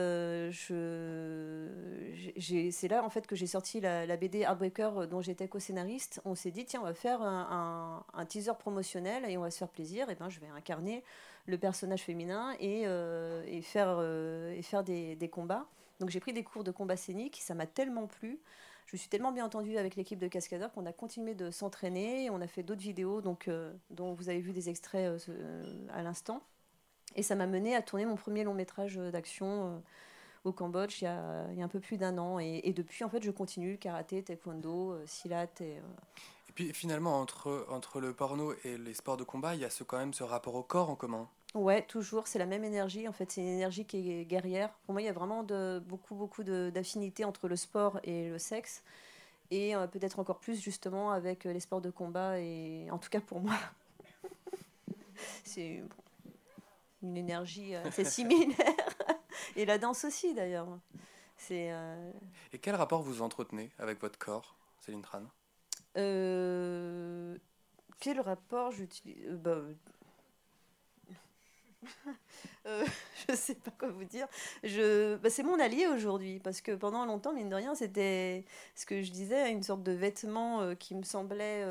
c'est 2.39 2.87
là 2.89 3.03
en 3.03 3.09
fait 3.09 3.27
que 3.27 3.35
j'ai 3.35 3.47
sorti 3.47 3.79
la, 3.79 4.17
BD 4.17 4.39
Heartbreaker 4.39 5.07
dont 5.07 5.21
j'étais 5.21 5.47
co-scénariste. 5.47 6.21
On 6.25 6.35
s'est 6.35 6.51
dit 6.51 6.65
tiens, 6.65 6.81
on 6.81 6.85
va 6.85 6.93
faire 6.93 7.21
un, 7.21 8.03
teaser 8.27 8.53
promotionnel 8.59 9.23
et 9.29 9.37
on 9.37 9.41
va 9.41 9.51
se 9.51 9.59
faire 9.59 9.69
plaisir. 9.69 10.09
Et 10.09 10.15
ben, 10.15 10.29
je 10.29 10.39
vais 10.39 10.47
incarner 10.47 11.03
le 11.45 11.57
personnage 11.57 12.01
féminin 12.01 12.55
et, 12.59 12.81
et 12.83 13.61
faire, 13.61 14.01
et 14.01 14.61
faire 14.61 14.83
des, 14.83 15.15
des 15.15 15.29
combats. 15.29 15.67
Donc 15.99 16.09
j'ai 16.09 16.19
pris 16.19 16.33
des 16.33 16.43
cours 16.43 16.63
de 16.63 16.71
combat 16.71 16.97
scénique, 16.97 17.39
ça 17.41 17.53
m'a 17.53 17.67
tellement 17.67 18.07
plu. 18.07 18.39
Je 18.87 18.97
suis 18.97 19.09
tellement 19.09 19.31
bien 19.31 19.45
entendue 19.45 19.77
avec 19.77 19.95
l'équipe 19.95 20.19
de 20.19 20.27
cascadeurs 20.27 20.71
qu'on 20.71 20.85
a 20.85 20.93
continué 20.93 21.35
de 21.35 21.51
s'entraîner. 21.51 22.29
On 22.29 22.41
a 22.41 22.47
fait 22.47 22.63
d'autres 22.63 22.81
vidéos 22.81 23.21
donc, 23.21 23.49
dont 23.91 24.13
vous 24.13 24.29
avez 24.29 24.41
vu 24.41 24.53
des 24.53 24.69
extraits 24.69 25.29
à 25.93 26.01
l'instant. 26.01 26.41
Et 27.15 27.23
ça 27.23 27.35
m'a 27.35 27.47
mené 27.47 27.75
à 27.75 27.81
tourner 27.81 28.05
mon 28.05 28.15
premier 28.15 28.43
long 28.43 28.53
métrage 28.53 28.97
d'action 28.97 29.67
euh, 29.67 29.79
au 30.43 30.51
Cambodge 30.51 31.01
il 31.01 31.05
y, 31.05 31.07
a, 31.07 31.47
il 31.51 31.57
y, 31.57 31.61
a, 31.61 31.65
un 31.65 31.69
peu 31.69 31.79
plus 31.79 31.97
d'un 31.97 32.17
an. 32.17 32.39
Et, 32.39 32.73
depuis, 32.75 33.03
en 33.03 33.09
fait, 33.09 33.23
je 33.23 33.31
continue 33.31 33.77
karaté, 33.77 34.21
taekwondo, 34.23 34.91
euh, 34.91 35.03
silat. 35.05 35.47
Et, 35.61 35.77
euh, 35.77 35.81
et 36.49 36.51
puis 36.53 36.73
finalement, 36.73 37.19
entre, 37.19 37.65
entre 37.69 38.01
le 38.01 38.13
porno 38.13 38.53
et 38.63 38.77
les 38.77 38.93
sports 38.93 39.17
de 39.17 39.23
combat, 39.23 39.55
il 39.55 39.61
y 39.61 39.65
a 39.65 39.69
ce, 39.69 39.83
quand 39.83 39.97
même 39.97 40.13
ce 40.13 40.23
rapport 40.23 40.55
au 40.55 40.63
corps 40.63 40.89
en 40.89 40.95
commun. 40.95 41.29
Ouais, 41.55 41.81
toujours, 41.81 42.27
c'est 42.27 42.37
la 42.37 42.45
même 42.45 42.63
énergie. 42.63 43.07
En 43.07 43.13
fait, 43.13 43.31
c'est 43.31 43.41
une 43.41 43.47
énergie 43.47 43.85
qui 43.85 44.11
est 44.11 44.25
guerrière. 44.25 44.69
Pour 44.85 44.93
moi, 44.93 45.01
il 45.01 45.05
y 45.05 45.09
a 45.09 45.13
vraiment 45.13 45.41
de, 45.41 45.81
beaucoup, 45.87 46.13
beaucoup 46.13 46.43
d'affinité 46.43 47.25
entre 47.25 47.47
le 47.47 47.55
sport 47.55 47.99
et 48.03 48.29
le 48.29 48.37
sexe. 48.37 48.83
Et 49.51 49.73
peut-être 49.91 50.19
encore 50.19 50.39
plus, 50.39 50.59
justement, 50.61 51.11
avec 51.11 51.45
les 51.45 51.59
sports 51.61 51.79
de 51.79 51.91
combat. 51.91 52.39
Et 52.39 52.91
en 52.91 52.97
tout 52.97 53.09
cas, 53.09 53.21
pour 53.21 53.39
moi, 53.39 53.55
c'est 55.45 55.81
une 57.01 57.15
énergie 57.15 57.73
assez 57.75 58.03
similaire. 58.03 58.55
Et 59.55 59.65
la 59.65 59.77
danse 59.77 60.03
aussi, 60.03 60.33
d'ailleurs. 60.33 60.67
C'est. 61.37 61.71
Euh, 61.71 62.11
Et 62.53 62.59
quel 62.59 62.75
rapport 62.75 63.01
vous 63.01 63.21
entretenez 63.21 63.71
avec 63.79 64.01
votre 64.01 64.17
corps, 64.17 64.55
Céline 64.79 65.01
Tran? 65.01 65.23
Euh, 65.97 67.37
Quel 67.99 68.19
rapport 68.19 68.71
j'utilise? 68.71 69.39
euh, 72.65 72.85
je 73.29 73.35
sais 73.35 73.55
pas 73.55 73.71
quoi 73.71 73.89
vous 73.89 74.05
dire. 74.05 74.27
Je, 74.63 75.15
bah, 75.17 75.29
c'est 75.29 75.43
mon 75.43 75.59
allié 75.59 75.87
aujourd'hui 75.87 76.39
parce 76.39 76.61
que 76.61 76.71
pendant 76.73 77.05
longtemps, 77.05 77.33
mine 77.33 77.49
de 77.49 77.55
rien, 77.55 77.75
c'était 77.75 78.45
ce 78.75 78.85
que 78.85 79.01
je 79.01 79.11
disais, 79.11 79.51
une 79.51 79.63
sorte 79.63 79.83
de 79.83 79.91
vêtement 79.91 80.75
qui 80.75 80.95
me 80.95 81.03
semblait 81.03 81.63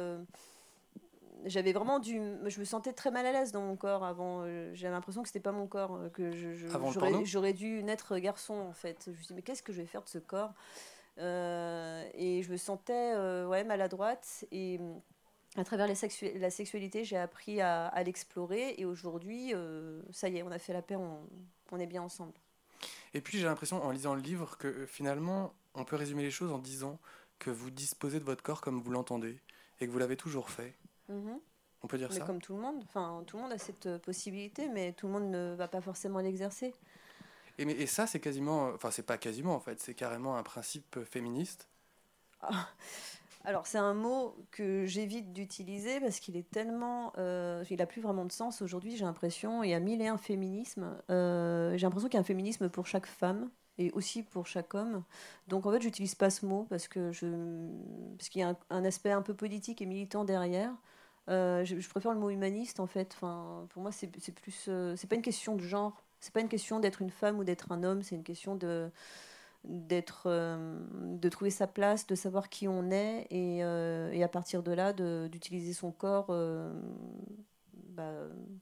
j'avais 1.44 1.72
vraiment 1.72 1.98
du 1.98 2.20
je 2.46 2.60
me 2.60 2.64
sentais 2.64 2.92
très 2.92 3.10
mal 3.10 3.26
à 3.26 3.32
l'aise 3.32 3.52
dans 3.52 3.62
mon 3.62 3.76
corps 3.76 4.04
avant. 4.04 4.42
Euh, 4.42 4.70
j'avais 4.74 4.94
l'impression 4.94 5.22
que 5.22 5.28
c'était 5.28 5.40
pas 5.40 5.52
mon 5.52 5.66
corps 5.66 5.96
euh, 5.96 6.08
que 6.08 6.30
j'aurais, 7.24 7.52
dû 7.52 7.82
naître 7.82 8.18
garçon 8.18 8.54
en 8.54 8.72
fait. 8.72 9.04
Je 9.06 9.10
me 9.10 9.16
suis 9.16 9.26
dit 9.26 9.34
mais 9.34 9.42
qu'est-ce 9.42 9.62
que 9.62 9.72
je 9.72 9.80
vais 9.80 9.86
faire 9.86 10.02
de 10.02 10.08
ce 10.08 10.18
corps? 10.18 10.52
Euh, 11.18 12.08
et 12.14 12.42
je 12.42 12.50
me 12.50 12.56
sentais 12.56 13.14
ouais 13.44 13.64
maladroite 13.64 14.44
et 14.50 14.80
à 15.56 15.64
travers 15.64 15.86
les 15.86 15.94
la 16.38 16.50
sexualité 16.50 17.04
j'ai 17.04 17.16
appris 17.16 17.60
à, 17.60 18.02
l'explorer 18.02 18.74
et 18.78 18.84
aujourd'hui 18.84 19.52
ça 20.12 20.28
y 20.28 20.38
est 20.38 20.42
on 20.42 20.50
a 20.50 20.58
fait 20.58 20.72
la 20.72 20.82
paix 20.82 20.96
on, 20.96 21.20
on 21.70 21.78
est 21.78 21.86
bien 21.86 22.02
ensemble 22.02 22.34
et 23.14 23.20
puis 23.20 23.38
j'ai 23.38 23.44
l'impression 23.44 23.82
en 23.82 23.90
lisant 23.90 24.14
le 24.14 24.20
livre 24.20 24.58
que 24.58 24.84
finalement 24.86 25.54
on 25.74 25.84
peut 25.84 25.96
résumer 25.96 26.22
les 26.22 26.30
choses 26.30 26.52
en 26.52 26.58
disant 26.58 26.98
que 27.38 27.50
vous 27.50 27.70
disposez 27.70 28.18
de 28.18 28.24
votre 28.24 28.42
corps 28.42 28.60
comme 28.60 28.80
vous 28.80 28.90
l'entendez 28.90 29.38
et 29.80 29.86
que 29.86 29.92
vous 29.92 29.98
l'avez 29.98 30.16
toujours 30.16 30.50
fait 30.50 30.74
Mhm. 31.08 31.40
On 31.82 31.86
peut 31.86 31.98
dire 31.98 32.08
mais 32.10 32.18
ça. 32.18 32.24
Comme 32.24 32.40
tout 32.40 32.54
le 32.54 32.60
monde. 32.60 32.80
Enfin, 32.84 33.22
tout 33.26 33.36
le 33.36 33.42
monde 33.42 33.52
a 33.52 33.58
cette 33.58 33.86
euh, 33.86 33.98
possibilité, 33.98 34.68
mais 34.68 34.92
tout 34.92 35.06
le 35.06 35.12
monde 35.12 35.30
ne 35.30 35.54
va 35.54 35.68
pas 35.68 35.80
forcément 35.80 36.20
l'exercer. 36.20 36.72
Et, 37.58 37.62
et 37.62 37.86
ça, 37.86 38.06
c'est 38.06 38.20
quasiment. 38.20 38.68
Enfin, 38.68 38.90
c'est 38.90 39.02
pas 39.02 39.18
quasiment 39.18 39.54
en 39.54 39.60
fait, 39.60 39.80
c'est 39.80 39.94
carrément 39.94 40.36
un 40.36 40.42
principe 40.42 41.02
féministe. 41.04 41.68
Alors, 43.46 43.66
c'est 43.66 43.78
un 43.78 43.92
mot 43.92 44.34
que 44.50 44.86
j'évite 44.86 45.34
d'utiliser 45.34 46.00
parce 46.00 46.18
qu'il 46.18 46.36
est 46.36 46.50
tellement. 46.50 47.12
Euh, 47.18 47.62
il 47.68 47.76
n'a 47.76 47.86
plus 47.86 48.00
vraiment 48.00 48.24
de 48.24 48.32
sens 48.32 48.62
aujourd'hui, 48.62 48.96
j'ai 48.96 49.04
l'impression. 49.04 49.62
Il 49.62 49.68
y 49.70 49.74
a 49.74 49.80
mille 49.80 50.00
et 50.00 50.08
un 50.08 50.16
féminismes. 50.16 50.96
Euh, 51.10 51.76
j'ai 51.76 51.86
l'impression 51.86 52.08
qu'il 52.08 52.16
y 52.16 52.18
a 52.18 52.22
un 52.22 52.24
féminisme 52.24 52.70
pour 52.70 52.86
chaque 52.86 53.06
femme 53.06 53.50
et 53.76 53.90
aussi 53.92 54.22
pour 54.22 54.46
chaque 54.46 54.74
homme. 54.74 55.04
Donc 55.48 55.66
en 55.66 55.72
fait, 55.72 55.82
j'utilise 55.82 56.14
pas 56.14 56.30
ce 56.30 56.46
mot 56.46 56.66
parce 56.70 56.88
que 56.88 57.10
parce 58.16 58.30
qu'il 58.30 58.40
y 58.40 58.44
a 58.44 58.56
un, 58.70 58.84
aspect 58.84 59.10
un 59.10 59.22
peu 59.22 59.34
politique 59.34 59.82
et 59.82 59.86
militant 59.86 60.24
derrière. 60.24 60.72
Euh, 61.28 61.64
je, 61.64 61.88
préfère 61.88 62.12
le 62.14 62.20
mot 62.20 62.30
humaniste 62.30 62.80
en 62.80 62.86
fait. 62.86 63.12
Enfin, 63.14 63.66
pour 63.70 63.82
moi, 63.82 63.92
c'est 63.92 64.06
plus, 64.08 64.70
c'est 64.96 65.06
pas 65.06 65.16
une 65.16 65.22
question 65.22 65.54
de 65.54 65.62
genre. 65.62 66.02
C'est 66.18 66.32
pas 66.32 66.40
une 66.40 66.48
question 66.48 66.80
d'être 66.80 67.02
une 67.02 67.10
femme 67.10 67.38
ou 67.38 67.44
d'être 67.44 67.72
un 67.72 67.82
homme. 67.82 68.02
C'est 68.02 68.14
une 68.14 68.24
question 68.24 68.56
de 68.56 68.90
d'être, 69.64 70.24
euh, 70.26 70.78
de 70.92 71.28
trouver 71.28 71.50
sa 71.50 71.66
place, 71.66 72.06
de 72.06 72.14
savoir 72.14 72.48
qui 72.48 72.68
on 72.68 72.90
est 72.90 73.26
et, 73.30 73.58
et 73.58 74.22
à 74.22 74.28
partir 74.28 74.62
de 74.62 74.72
là, 74.72 74.92
d'utiliser 74.92 75.72
son 75.72 75.90
corps 75.92 76.34
bah, 77.72 78.12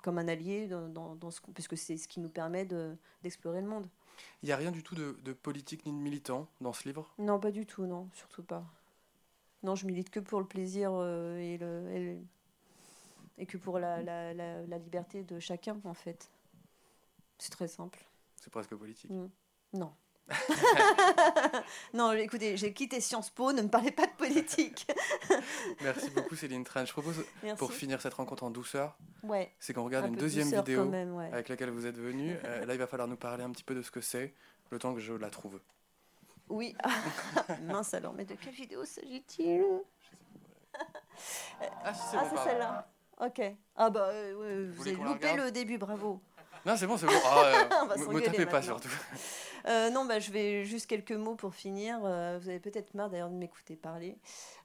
comme 0.02 0.18
un 0.18 0.28
allié 0.28 0.68
dans, 0.68 1.14
dans, 1.16 1.30
ce, 1.30 1.40
parce 1.54 1.68
que 1.68 1.76
c'est 1.76 1.96
ce 1.96 2.06
qui 2.06 2.20
nous 2.20 2.28
permet 2.28 2.66
d'explorer 3.22 3.60
le 3.60 3.68
monde. 3.68 3.86
Il 4.42 4.46
n'y 4.46 4.52
a 4.52 4.56
rien 4.56 4.70
du 4.70 4.82
tout 4.82 4.94
de, 4.94 5.16
de, 5.24 5.32
politique 5.32 5.86
ni 5.86 5.92
de 5.92 5.96
militant 5.96 6.46
dans 6.60 6.72
ce 6.72 6.86
livre? 6.86 7.08
Non, 7.18 7.40
pas 7.40 7.50
du 7.50 7.66
tout, 7.66 7.86
non, 7.86 8.08
surtout 8.12 8.42
pas. 8.42 8.64
Non, 9.62 9.74
je 9.74 9.86
milite 9.86 10.10
que 10.10 10.20
pour 10.20 10.38
le 10.38 10.46
plaisir 10.46 10.90
et 10.90 11.56
le, 11.58 11.90
et 11.90 12.00
le 12.00 12.18
et 13.38 13.46
que 13.46 13.56
pour 13.56 13.78
la, 13.78 14.02
la, 14.02 14.32
la, 14.34 14.78
liberté 14.78 15.22
de 15.22 15.40
chacun, 15.40 15.80
en 15.84 15.94
fait. 15.94 16.30
C'est 17.38 17.50
très 17.50 17.68
simple. 17.68 18.04
C'est 18.36 18.50
presque 18.50 18.74
politique. 18.74 19.10
Mm. 19.10 19.28
Non. 19.74 19.92
non, 21.94 22.12
écoutez, 22.12 22.56
j'ai 22.56 22.72
quitté 22.72 23.00
Sciences 23.00 23.30
Po, 23.30 23.52
ne 23.52 23.62
me 23.62 23.68
parlez 23.68 23.90
pas 23.90 24.06
de 24.06 24.12
politique. 24.12 24.86
Merci 25.82 26.10
beaucoup 26.10 26.36
Céline 26.36 26.64
Tran. 26.64 26.84
Je 26.84 26.92
propose, 26.92 27.24
pour 27.58 27.72
finir 27.72 28.00
cette 28.00 28.14
rencontre 28.14 28.44
en 28.44 28.50
douceur, 28.50 28.96
ouais, 29.22 29.52
c'est 29.58 29.72
qu'on 29.72 29.84
regarde 29.84 30.08
une 30.08 30.16
deuxième 30.16 30.48
vidéo 30.48 30.90
avec 31.32 31.48
laquelle 31.48 31.70
vous 31.70 31.86
êtes 31.86 31.98
venu. 31.98 32.36
Euh, 32.44 32.66
là, 32.66 32.74
il 32.74 32.78
va 32.78 32.86
falloir 32.86 33.08
nous 33.08 33.16
parler 33.16 33.44
un 33.44 33.50
petit 33.50 33.62
peu 33.62 33.74
de 33.74 33.82
ce 33.82 33.90
que 33.90 34.00
c'est, 34.00 34.34
le 34.70 34.78
temps 34.78 34.94
que 34.94 35.00
je 35.00 35.12
la 35.12 35.30
trouve. 35.30 35.60
Oui. 36.48 36.74
Mince 37.62 37.94
alors, 37.94 38.12
mais 38.14 38.24
de 38.24 38.34
quelle 38.34 38.52
vidéo 38.52 38.84
s'agit-il? 38.84 39.62
Ah, 41.84 41.94
si, 41.94 42.00
c'est 42.10 42.16
ah, 42.16 42.24
c'est 42.28 42.50
celle-là. 42.50 42.88
Ok. 43.20 43.40
Ah 43.76 43.90
bah 43.90 44.08
euh, 44.08 44.70
vous, 44.74 44.88
avez 44.88 44.96
loupé 44.96 45.36
le 45.36 45.52
début, 45.52 45.78
bravo. 45.78 46.20
Non, 46.66 46.76
c'est 46.76 46.86
bon, 46.86 46.96
c'est 46.96 47.06
bon. 47.06 47.12
Ah, 47.24 47.86
me 48.08 48.20
tapez 48.20 48.46
pas 48.46 48.62
surtout. 48.62 48.88
Euh, 49.66 49.90
non, 49.90 50.04
bah, 50.04 50.18
je 50.18 50.30
vais 50.32 50.64
juste 50.64 50.86
quelques 50.86 51.12
mots 51.12 51.34
pour 51.34 51.54
finir. 51.54 52.00
Euh, 52.04 52.38
vous 52.40 52.48
avez 52.48 52.60
peut-être 52.60 52.94
marre 52.94 53.10
d'ailleurs 53.10 53.30
de 53.30 53.36
m'écouter 53.36 53.76
parler. 53.76 54.16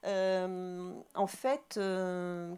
en 0.04 1.26
fait, 1.26 1.78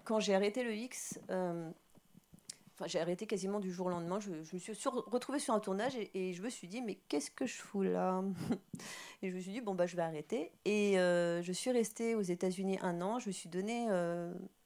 quand 0.04 0.20
j'ai 0.20 0.34
arrêté 0.34 0.62
le 0.62 0.74
X, 0.74 1.18
enfin, 1.28 2.86
j'ai 2.86 3.00
arrêté 3.00 3.26
quasiment 3.26 3.60
du 3.60 3.72
jour 3.72 3.86
au 3.86 3.90
lendemain. 3.90 4.20
Je, 4.20 4.30
me 4.30 4.58
suis 4.58 4.74
retrouvée 4.88 5.38
sur 5.38 5.54
un 5.54 5.60
tournage 5.60 5.96
et, 6.14 6.32
je 6.32 6.42
me 6.42 6.50
suis 6.50 6.68
dit, 6.68 6.82
mais 6.82 6.96
qu'est-ce 7.08 7.30
que 7.30 7.46
je 7.46 7.56
fous 7.56 7.82
là 7.82 8.22
Et 9.22 9.28
je 9.28 9.36
me 9.36 9.40
suis 9.40 9.52
dit, 9.52 9.60
bon, 9.60 9.74
bah, 9.74 9.86
je 9.86 9.96
vais 9.96 10.02
arrêter. 10.02 10.52
Et 10.64 10.94
je 10.94 11.52
suis 11.52 11.70
restée 11.70 12.14
aux 12.14 12.22
États-Unis 12.22 12.78
un 12.82 13.00
an. 13.00 13.18
Je 13.18 13.28
me 13.28 13.32
suis 13.32 13.48
donné 13.48 13.88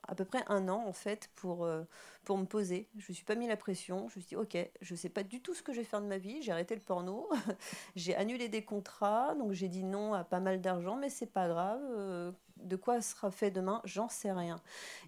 à 0.08 0.14
peu 0.14 0.24
près 0.24 0.42
un 0.48 0.68
an 0.68 0.84
en 0.86 0.92
fait 0.92 1.30
pour, 1.34 1.64
euh, 1.64 1.82
pour 2.24 2.38
me 2.38 2.44
poser. 2.44 2.88
Je 2.96 3.04
me 3.08 3.14
suis 3.14 3.24
pas 3.24 3.34
mis 3.34 3.46
la 3.46 3.56
pression. 3.56 4.08
Je 4.08 4.18
me 4.18 4.22
suis 4.22 4.28
dit 4.30 4.36
ok, 4.36 4.56
je 4.80 4.94
sais 4.94 5.08
pas 5.08 5.22
du 5.22 5.40
tout 5.40 5.54
ce 5.54 5.62
que 5.62 5.72
je 5.72 5.78
vais 5.78 5.84
faire 5.84 6.00
de 6.00 6.06
ma 6.06 6.18
vie. 6.18 6.42
J'ai 6.42 6.52
arrêté 6.52 6.74
le 6.74 6.80
porno, 6.80 7.28
j'ai 7.96 8.14
annulé 8.14 8.48
des 8.48 8.62
contrats, 8.62 9.34
donc 9.34 9.52
j'ai 9.52 9.68
dit 9.68 9.84
non 9.84 10.14
à 10.14 10.24
pas 10.24 10.40
mal 10.40 10.60
d'argent, 10.60 10.96
mais 10.96 11.08
c'est 11.10 11.30
pas 11.30 11.48
grave. 11.48 11.80
Euh, 11.90 12.32
de 12.56 12.76
quoi 12.76 13.00
sera 13.00 13.30
fait 13.30 13.50
demain, 13.50 13.80
j'en 13.84 14.08
sais 14.08 14.32
rien. 14.32 14.56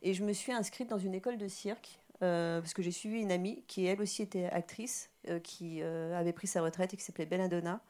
Et 0.02 0.14
je 0.14 0.24
me 0.24 0.32
suis 0.32 0.52
inscrite 0.52 0.90
dans 0.90 0.98
une 0.98 1.14
école 1.14 1.38
de 1.38 1.48
cirque. 1.48 1.98
Euh, 2.22 2.62
parce 2.62 2.72
que 2.72 2.80
j'ai 2.80 2.92
suivi 2.92 3.20
une 3.20 3.30
amie 3.30 3.62
qui 3.66 3.84
elle 3.84 4.00
aussi 4.00 4.22
était 4.22 4.46
actrice, 4.46 5.10
qui 5.42 5.82
avait 5.82 6.32
pris 6.32 6.46
sa 6.46 6.62
retraite 6.62 6.94
et 6.94 6.96
qui 6.96 7.02
s'appelait 7.02 7.26
Belladonna. 7.26 7.80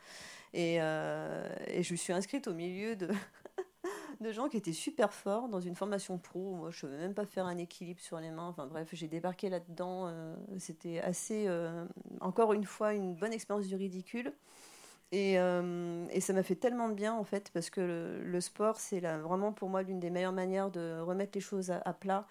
Et, 0.52 0.76
et 0.76 1.82
je 1.82 1.92
me 1.92 1.96
suis 1.96 2.12
inscrite 2.12 2.48
au 2.48 2.54
milieu 2.54 2.96
de, 2.96 3.08
de 4.20 4.32
gens 4.32 4.48
qui 4.48 4.56
étaient 4.56 4.72
super 4.72 5.12
forts 5.12 5.48
dans 5.48 5.60
une 5.60 5.74
formation 5.74 6.18
pro. 6.18 6.54
Moi, 6.54 6.70
je 6.70 6.86
ne 6.86 6.92
savais 6.92 7.02
même 7.02 7.14
pas 7.14 7.26
faire 7.26 7.46
un 7.46 7.58
équilibre 7.58 8.00
sur 8.00 8.18
les 8.18 8.30
mains. 8.30 8.48
Enfin 8.48 8.66
bref, 8.66 8.88
j'ai 8.92 9.08
débarqué 9.08 9.48
là-dedans. 9.48 10.06
Euh, 10.06 10.34
c'était 10.58 11.00
assez, 11.00 11.44
euh, 11.46 11.84
encore 12.20 12.52
une 12.52 12.64
fois, 12.64 12.94
une 12.94 13.14
bonne 13.14 13.32
expérience 13.32 13.66
du 13.66 13.74
ridicule. 13.74 14.32
Et, 15.12 15.38
euh, 15.38 16.06
et 16.10 16.20
ça 16.20 16.32
m'a 16.32 16.42
fait 16.42 16.56
tellement 16.56 16.88
de 16.88 16.94
bien 16.94 17.14
en 17.14 17.22
fait, 17.22 17.50
parce 17.54 17.70
que 17.70 18.20
le, 18.24 18.40
sport, 18.40 18.80
c'est 18.80 18.98
vraiment 19.00 19.52
pour 19.52 19.68
moi 19.68 19.82
l'une 19.82 20.00
des 20.00 20.10
meilleures 20.10 20.32
manières 20.32 20.70
de 20.70 20.98
remettre 20.98 21.32
les 21.34 21.40
choses 21.40 21.70
à, 21.70 21.92
plat 21.92 22.26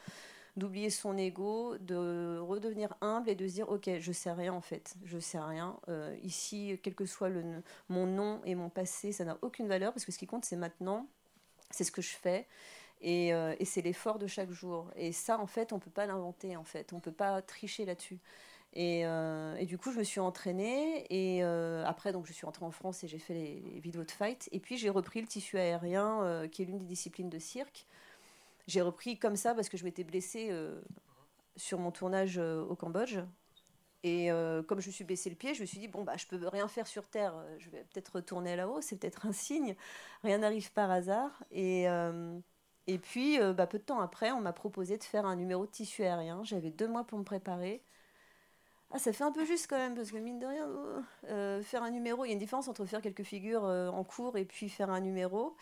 d'oublier 0.58 0.90
son 0.90 1.18
ego, 1.18 1.78
de 1.80 2.38
redevenir 2.40 2.94
humble 3.00 3.30
et 3.30 3.36
de 3.36 3.48
se 3.48 3.54
dire 3.54 3.70
ok, 3.70 3.90
je 4.00 4.12
sais 4.12 4.32
rien 4.32 4.54
en 4.54 4.62
fait, 4.62 4.96
je 5.06 5.20
sais 5.20 5.40
rien. 5.40 5.78
ici, 6.22 6.78
quel 6.84 6.96
que 6.96 7.06
soit 7.06 7.30
le, 7.30 7.44
mon 7.88 8.06
nom 8.08 8.42
et 8.44 8.56
mon 8.56 8.70
passé, 8.70 9.14
ça 9.14 9.24
n'a 9.24 9.38
aucune 9.42 9.68
valeur 9.68 9.94
parce 9.94 10.04
que 10.04 10.12
ce 10.12 10.18
qui 10.18 10.28
compte 10.28 10.44
c'est 10.44 10.58
maintenant 10.58 11.08
c'est 11.76 11.84
ce 11.84 11.92
que 11.92 12.02
je 12.02 12.16
fais. 12.16 12.48
Euh, 13.04 13.56
et, 13.60 13.66
c'est 13.66 13.82
l'effort 13.82 14.18
de 14.18 14.28
chaque 14.28 14.52
jour. 14.52 14.90
Et 14.96 15.12
ça, 15.12 15.40
en 15.40 15.48
fait, 15.48 15.74
on 15.74 15.76
ne 15.76 15.82
peut 15.82 15.92
pas 15.92 16.06
l'inventer, 16.06 16.56
en 16.56 16.64
fait. 16.64 16.94
On 16.94 16.98
ne 16.98 17.02
peut 17.02 17.12
pas 17.12 17.42
tricher 17.42 17.86
là-dessus. 17.86 18.20
Et, 18.74 19.06
euh, 19.06 19.56
et, 19.58 19.66
du 19.66 19.78
coup, 19.78 19.92
je 19.92 20.00
me 20.00 20.04
suis 20.04 20.20
entraînée. 20.20 21.06
Et 21.10 21.44
euh, 21.44 21.86
après, 21.86 22.12
donc, 22.14 22.26
je 22.26 22.34
suis 22.34 22.46
rentrée 22.46 22.66
en 22.66 22.72
France 22.72 23.04
et 23.04 23.08
j'ai 23.08 23.20
fait 23.20 23.34
les, 23.34 23.80
vidéos 23.80 24.04
de 24.04 24.12
fight. 24.12 24.50
Et 24.52 24.60
puis, 24.60 24.78
j'ai 24.78 24.90
repris 24.90 25.22
le 25.22 25.28
tissu 25.28 25.58
aérien, 25.58 26.48
qui 26.52 26.64
est 26.64 26.66
l'une 26.66 26.80
des 26.80 26.86
disciplines 26.86 27.30
de 27.30 27.40
cirque. 27.40 27.86
J'ai 28.68 28.82
repris 28.82 29.20
comme 29.20 29.36
ça 29.36 29.54
parce 29.54 29.70
que 29.70 29.78
je 29.78 29.84
m'étais 29.84 30.04
blessée 30.04 30.50
sur 31.56 31.78
mon 31.80 31.92
tournage 31.92 32.38
au 32.38 32.76
Cambodge. 32.76 33.20
Et 34.08 34.30
comme 34.68 34.82
je 34.82 34.88
me 34.88 34.92
suis 34.92 35.04
blessé 35.04 35.30
le 35.32 35.36
pied, 35.36 35.56
je 35.56 35.62
me 35.62 35.66
suis 35.66 35.80
dit, 35.80 35.88
bon, 35.88 36.04
bah, 36.04 36.14
je 36.16 36.28
peux 36.28 36.48
rien 36.48 36.68
faire 36.68 36.86
sur 36.86 37.08
Terre. 37.08 37.34
Je 37.58 37.70
vais 37.72 37.84
peut-être 37.92 38.16
retourner 38.16 38.56
là-haut. 38.56 38.80
C'est 38.82 38.98
peut-être 38.98 39.26
un 39.26 39.32
signe. 39.32 39.76
Rien 40.24 40.38
n'arrive 40.38 40.72
par 40.74 40.92
hasard. 40.92 41.44
Et. 41.52 41.86
et 42.88 42.98
puis, 43.00 43.40
bah, 43.56 43.66
peu 43.66 43.80
de 43.80 43.84
temps 43.84 44.00
après, 44.00 44.32
on 44.32 44.42
m'a 44.42 44.54
proposé 44.54 44.98
de 44.98 45.04
faire 45.04 45.26
un 45.26 45.36
numéro 45.36 45.66
de 45.66 45.72
tissu 45.72 46.04
aérien. 46.04 46.44
J'avais 46.44 46.70
deux 46.70 46.88
mois 46.88 47.04
pour 47.04 47.18
me 47.18 47.24
préparer. 47.24 47.84
Ah, 48.92 49.00
ça 49.00 49.12
fait 49.12 49.24
un 49.24 49.32
peu 49.32 49.46
juste 49.46 49.68
quand 49.68 49.78
même, 49.78 49.96
parce 49.96 50.12
que 50.12 50.18
mine 50.18 50.40
de 50.40 50.46
rien, 50.46 50.68
euh, 50.68 51.02
euh, 51.26 51.64
faire 51.64 51.84
un 51.84 51.92
numéro, 51.92 52.24
il 52.24 52.30
y 52.30 52.32
a 52.32 52.34
une 52.34 52.40
différence 52.40 52.68
entre 52.68 52.86
faire 52.86 53.02
quelques 53.02 53.24
figures 53.24 53.66
euh, 53.66 53.90
en 53.90 54.04
cours 54.04 54.38
et 54.38 54.46
puis 54.46 54.70
faire 54.70 54.90
un 54.90 55.02
numéro. 55.02 55.56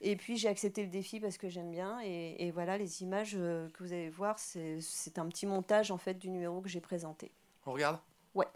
Et 0.00 0.16
puis 0.16 0.36
j'ai 0.36 0.48
accepté 0.48 0.82
le 0.82 0.90
défi 0.90 1.20
parce 1.20 1.38
que 1.38 1.48
j'aime 1.48 1.70
bien. 1.70 2.00
Et, 2.02 2.46
et, 2.46 2.50
voilà, 2.50 2.78
les 2.78 3.02
images 3.02 3.32
que 3.32 3.84
vous 3.84 3.92
allez 3.92 4.10
voir, 4.10 4.38
c'est 4.38 5.18
un 5.18 5.28
petit 5.28 5.46
montage 5.46 5.90
en 5.90 5.98
fait 5.98 6.14
du 6.14 6.28
numéro 6.30 6.60
que 6.60 6.68
j'ai 6.68 6.80
présenté. 6.80 7.30
On 7.66 7.72
regarde? 7.72 7.98
Ouais. 8.34 8.46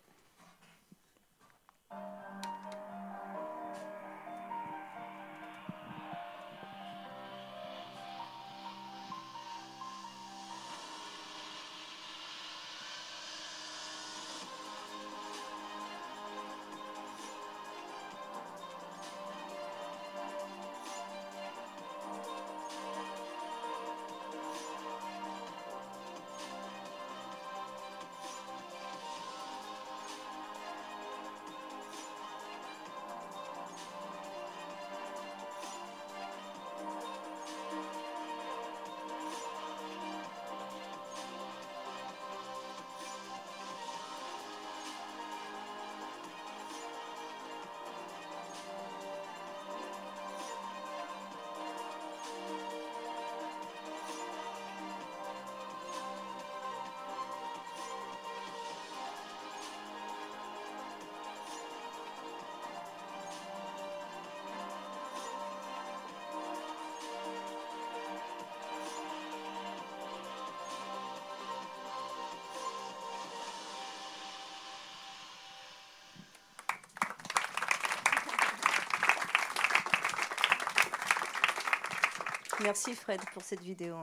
Merci 82.63 82.95
Fred 82.95 83.21
pour 83.33 83.43
cette 83.43 83.61
vidéo. 83.61 83.97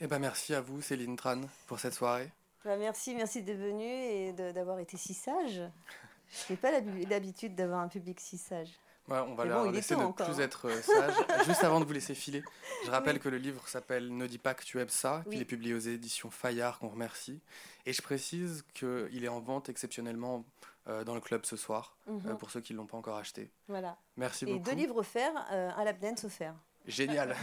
Eh 0.00 0.06
ben 0.06 0.18
merci 0.18 0.54
à 0.54 0.60
vous 0.60 0.82
Céline 0.82 1.16
Tran 1.16 1.40
pour 1.66 1.80
cette 1.80 1.94
soirée. 1.94 2.30
Ben 2.64 2.78
merci, 2.78 3.14
merci 3.14 3.42
d'être 3.42 3.58
venu 3.58 3.84
et 3.84 4.32
d'avoir 4.32 4.78
été 4.78 4.96
si 4.96 5.14
sage. 5.14 5.62
Je 6.28 6.52
n'ai 6.52 6.56
pas 6.56 6.70
l'habitude 7.08 7.54
d'avoir 7.54 7.80
un 7.80 7.88
public 7.88 8.20
si 8.20 8.38
sage. 8.38 8.70
on 9.08 9.34
va 9.34 9.44
leur 9.44 9.70
laisser 9.70 9.94
de 9.94 10.24
plus 10.24 10.40
être 10.40 10.68
euh, 10.68 10.82
sage. 10.82 11.14
Juste 11.46 11.64
avant 11.64 11.80
de 11.80 11.84
vous 11.84 11.92
laisser 11.92 12.14
filer, 12.14 12.42
je 12.84 12.90
rappelle 12.90 13.18
que 13.20 13.28
le 13.28 13.38
livre 13.38 13.66
s'appelle 13.68 14.14
Ne 14.16 14.26
dis 14.26 14.38
pas 14.38 14.54
que 14.54 14.64
tu 14.64 14.80
aimes 14.80 14.88
ça, 14.88 15.22
qu'il 15.30 15.40
est 15.40 15.46
publié 15.46 15.74
aux 15.74 15.78
éditions 15.78 16.30
Fayard, 16.30 16.78
qu'on 16.78 16.88
remercie. 16.88 17.40
Et 17.84 17.92
je 17.92 18.02
précise 18.02 18.64
qu'il 18.74 19.24
est 19.24 19.28
en 19.28 19.40
vente 19.40 19.68
exceptionnellement 19.68 20.44
euh, 20.88 21.04
dans 21.04 21.14
le 21.14 21.20
club 21.20 21.44
ce 21.46 21.56
soir, 21.56 21.96
euh, 22.08 22.12
mhm. 22.12 22.38
pour 22.38 22.50
ceux 22.50 22.60
qui 22.60 22.72
ne 22.72 22.78
l'ont 22.78 22.86
pas 22.86 22.96
encore 22.96 23.16
acheté. 23.16 23.50
Voilà. 23.68 23.96
Merci 24.16 24.44
beaucoup. 24.44 24.56
Et 24.56 24.60
deux 24.60 24.74
livres 24.74 24.98
offerts, 24.98 25.36
un 25.50 25.84
lap 25.84 25.98
dance 26.00 26.24
offert. 26.24 26.54
Génial. 26.86 27.34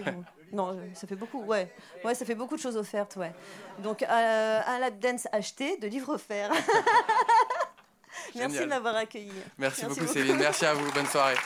non, 0.52 0.78
ça 0.94 1.06
fait 1.06 1.16
beaucoup, 1.16 1.42
ouais. 1.44 1.72
Ouais, 2.04 2.14
ça 2.14 2.24
fait 2.24 2.34
beaucoup 2.34 2.56
de 2.56 2.60
choses 2.60 2.76
offertes, 2.76 3.16
ouais. 3.16 3.32
Donc, 3.78 4.02
euh, 4.02 4.60
un 4.66 4.78
lap 4.78 4.98
dance 4.98 5.28
acheté, 5.32 5.76
de 5.76 5.86
livres 5.86 6.14
offerts. 6.14 6.50
Merci 8.34 8.60
de 8.60 8.64
m'avoir 8.66 8.96
accueilli. 8.96 9.32
Merci, 9.56 9.86
beaucoup, 9.86 10.06
Céline. 10.06 10.36
Merci 10.36 10.66
à 10.66 10.74
vous. 10.74 10.90
Bonne 10.92 11.06
soirée. 11.06 11.36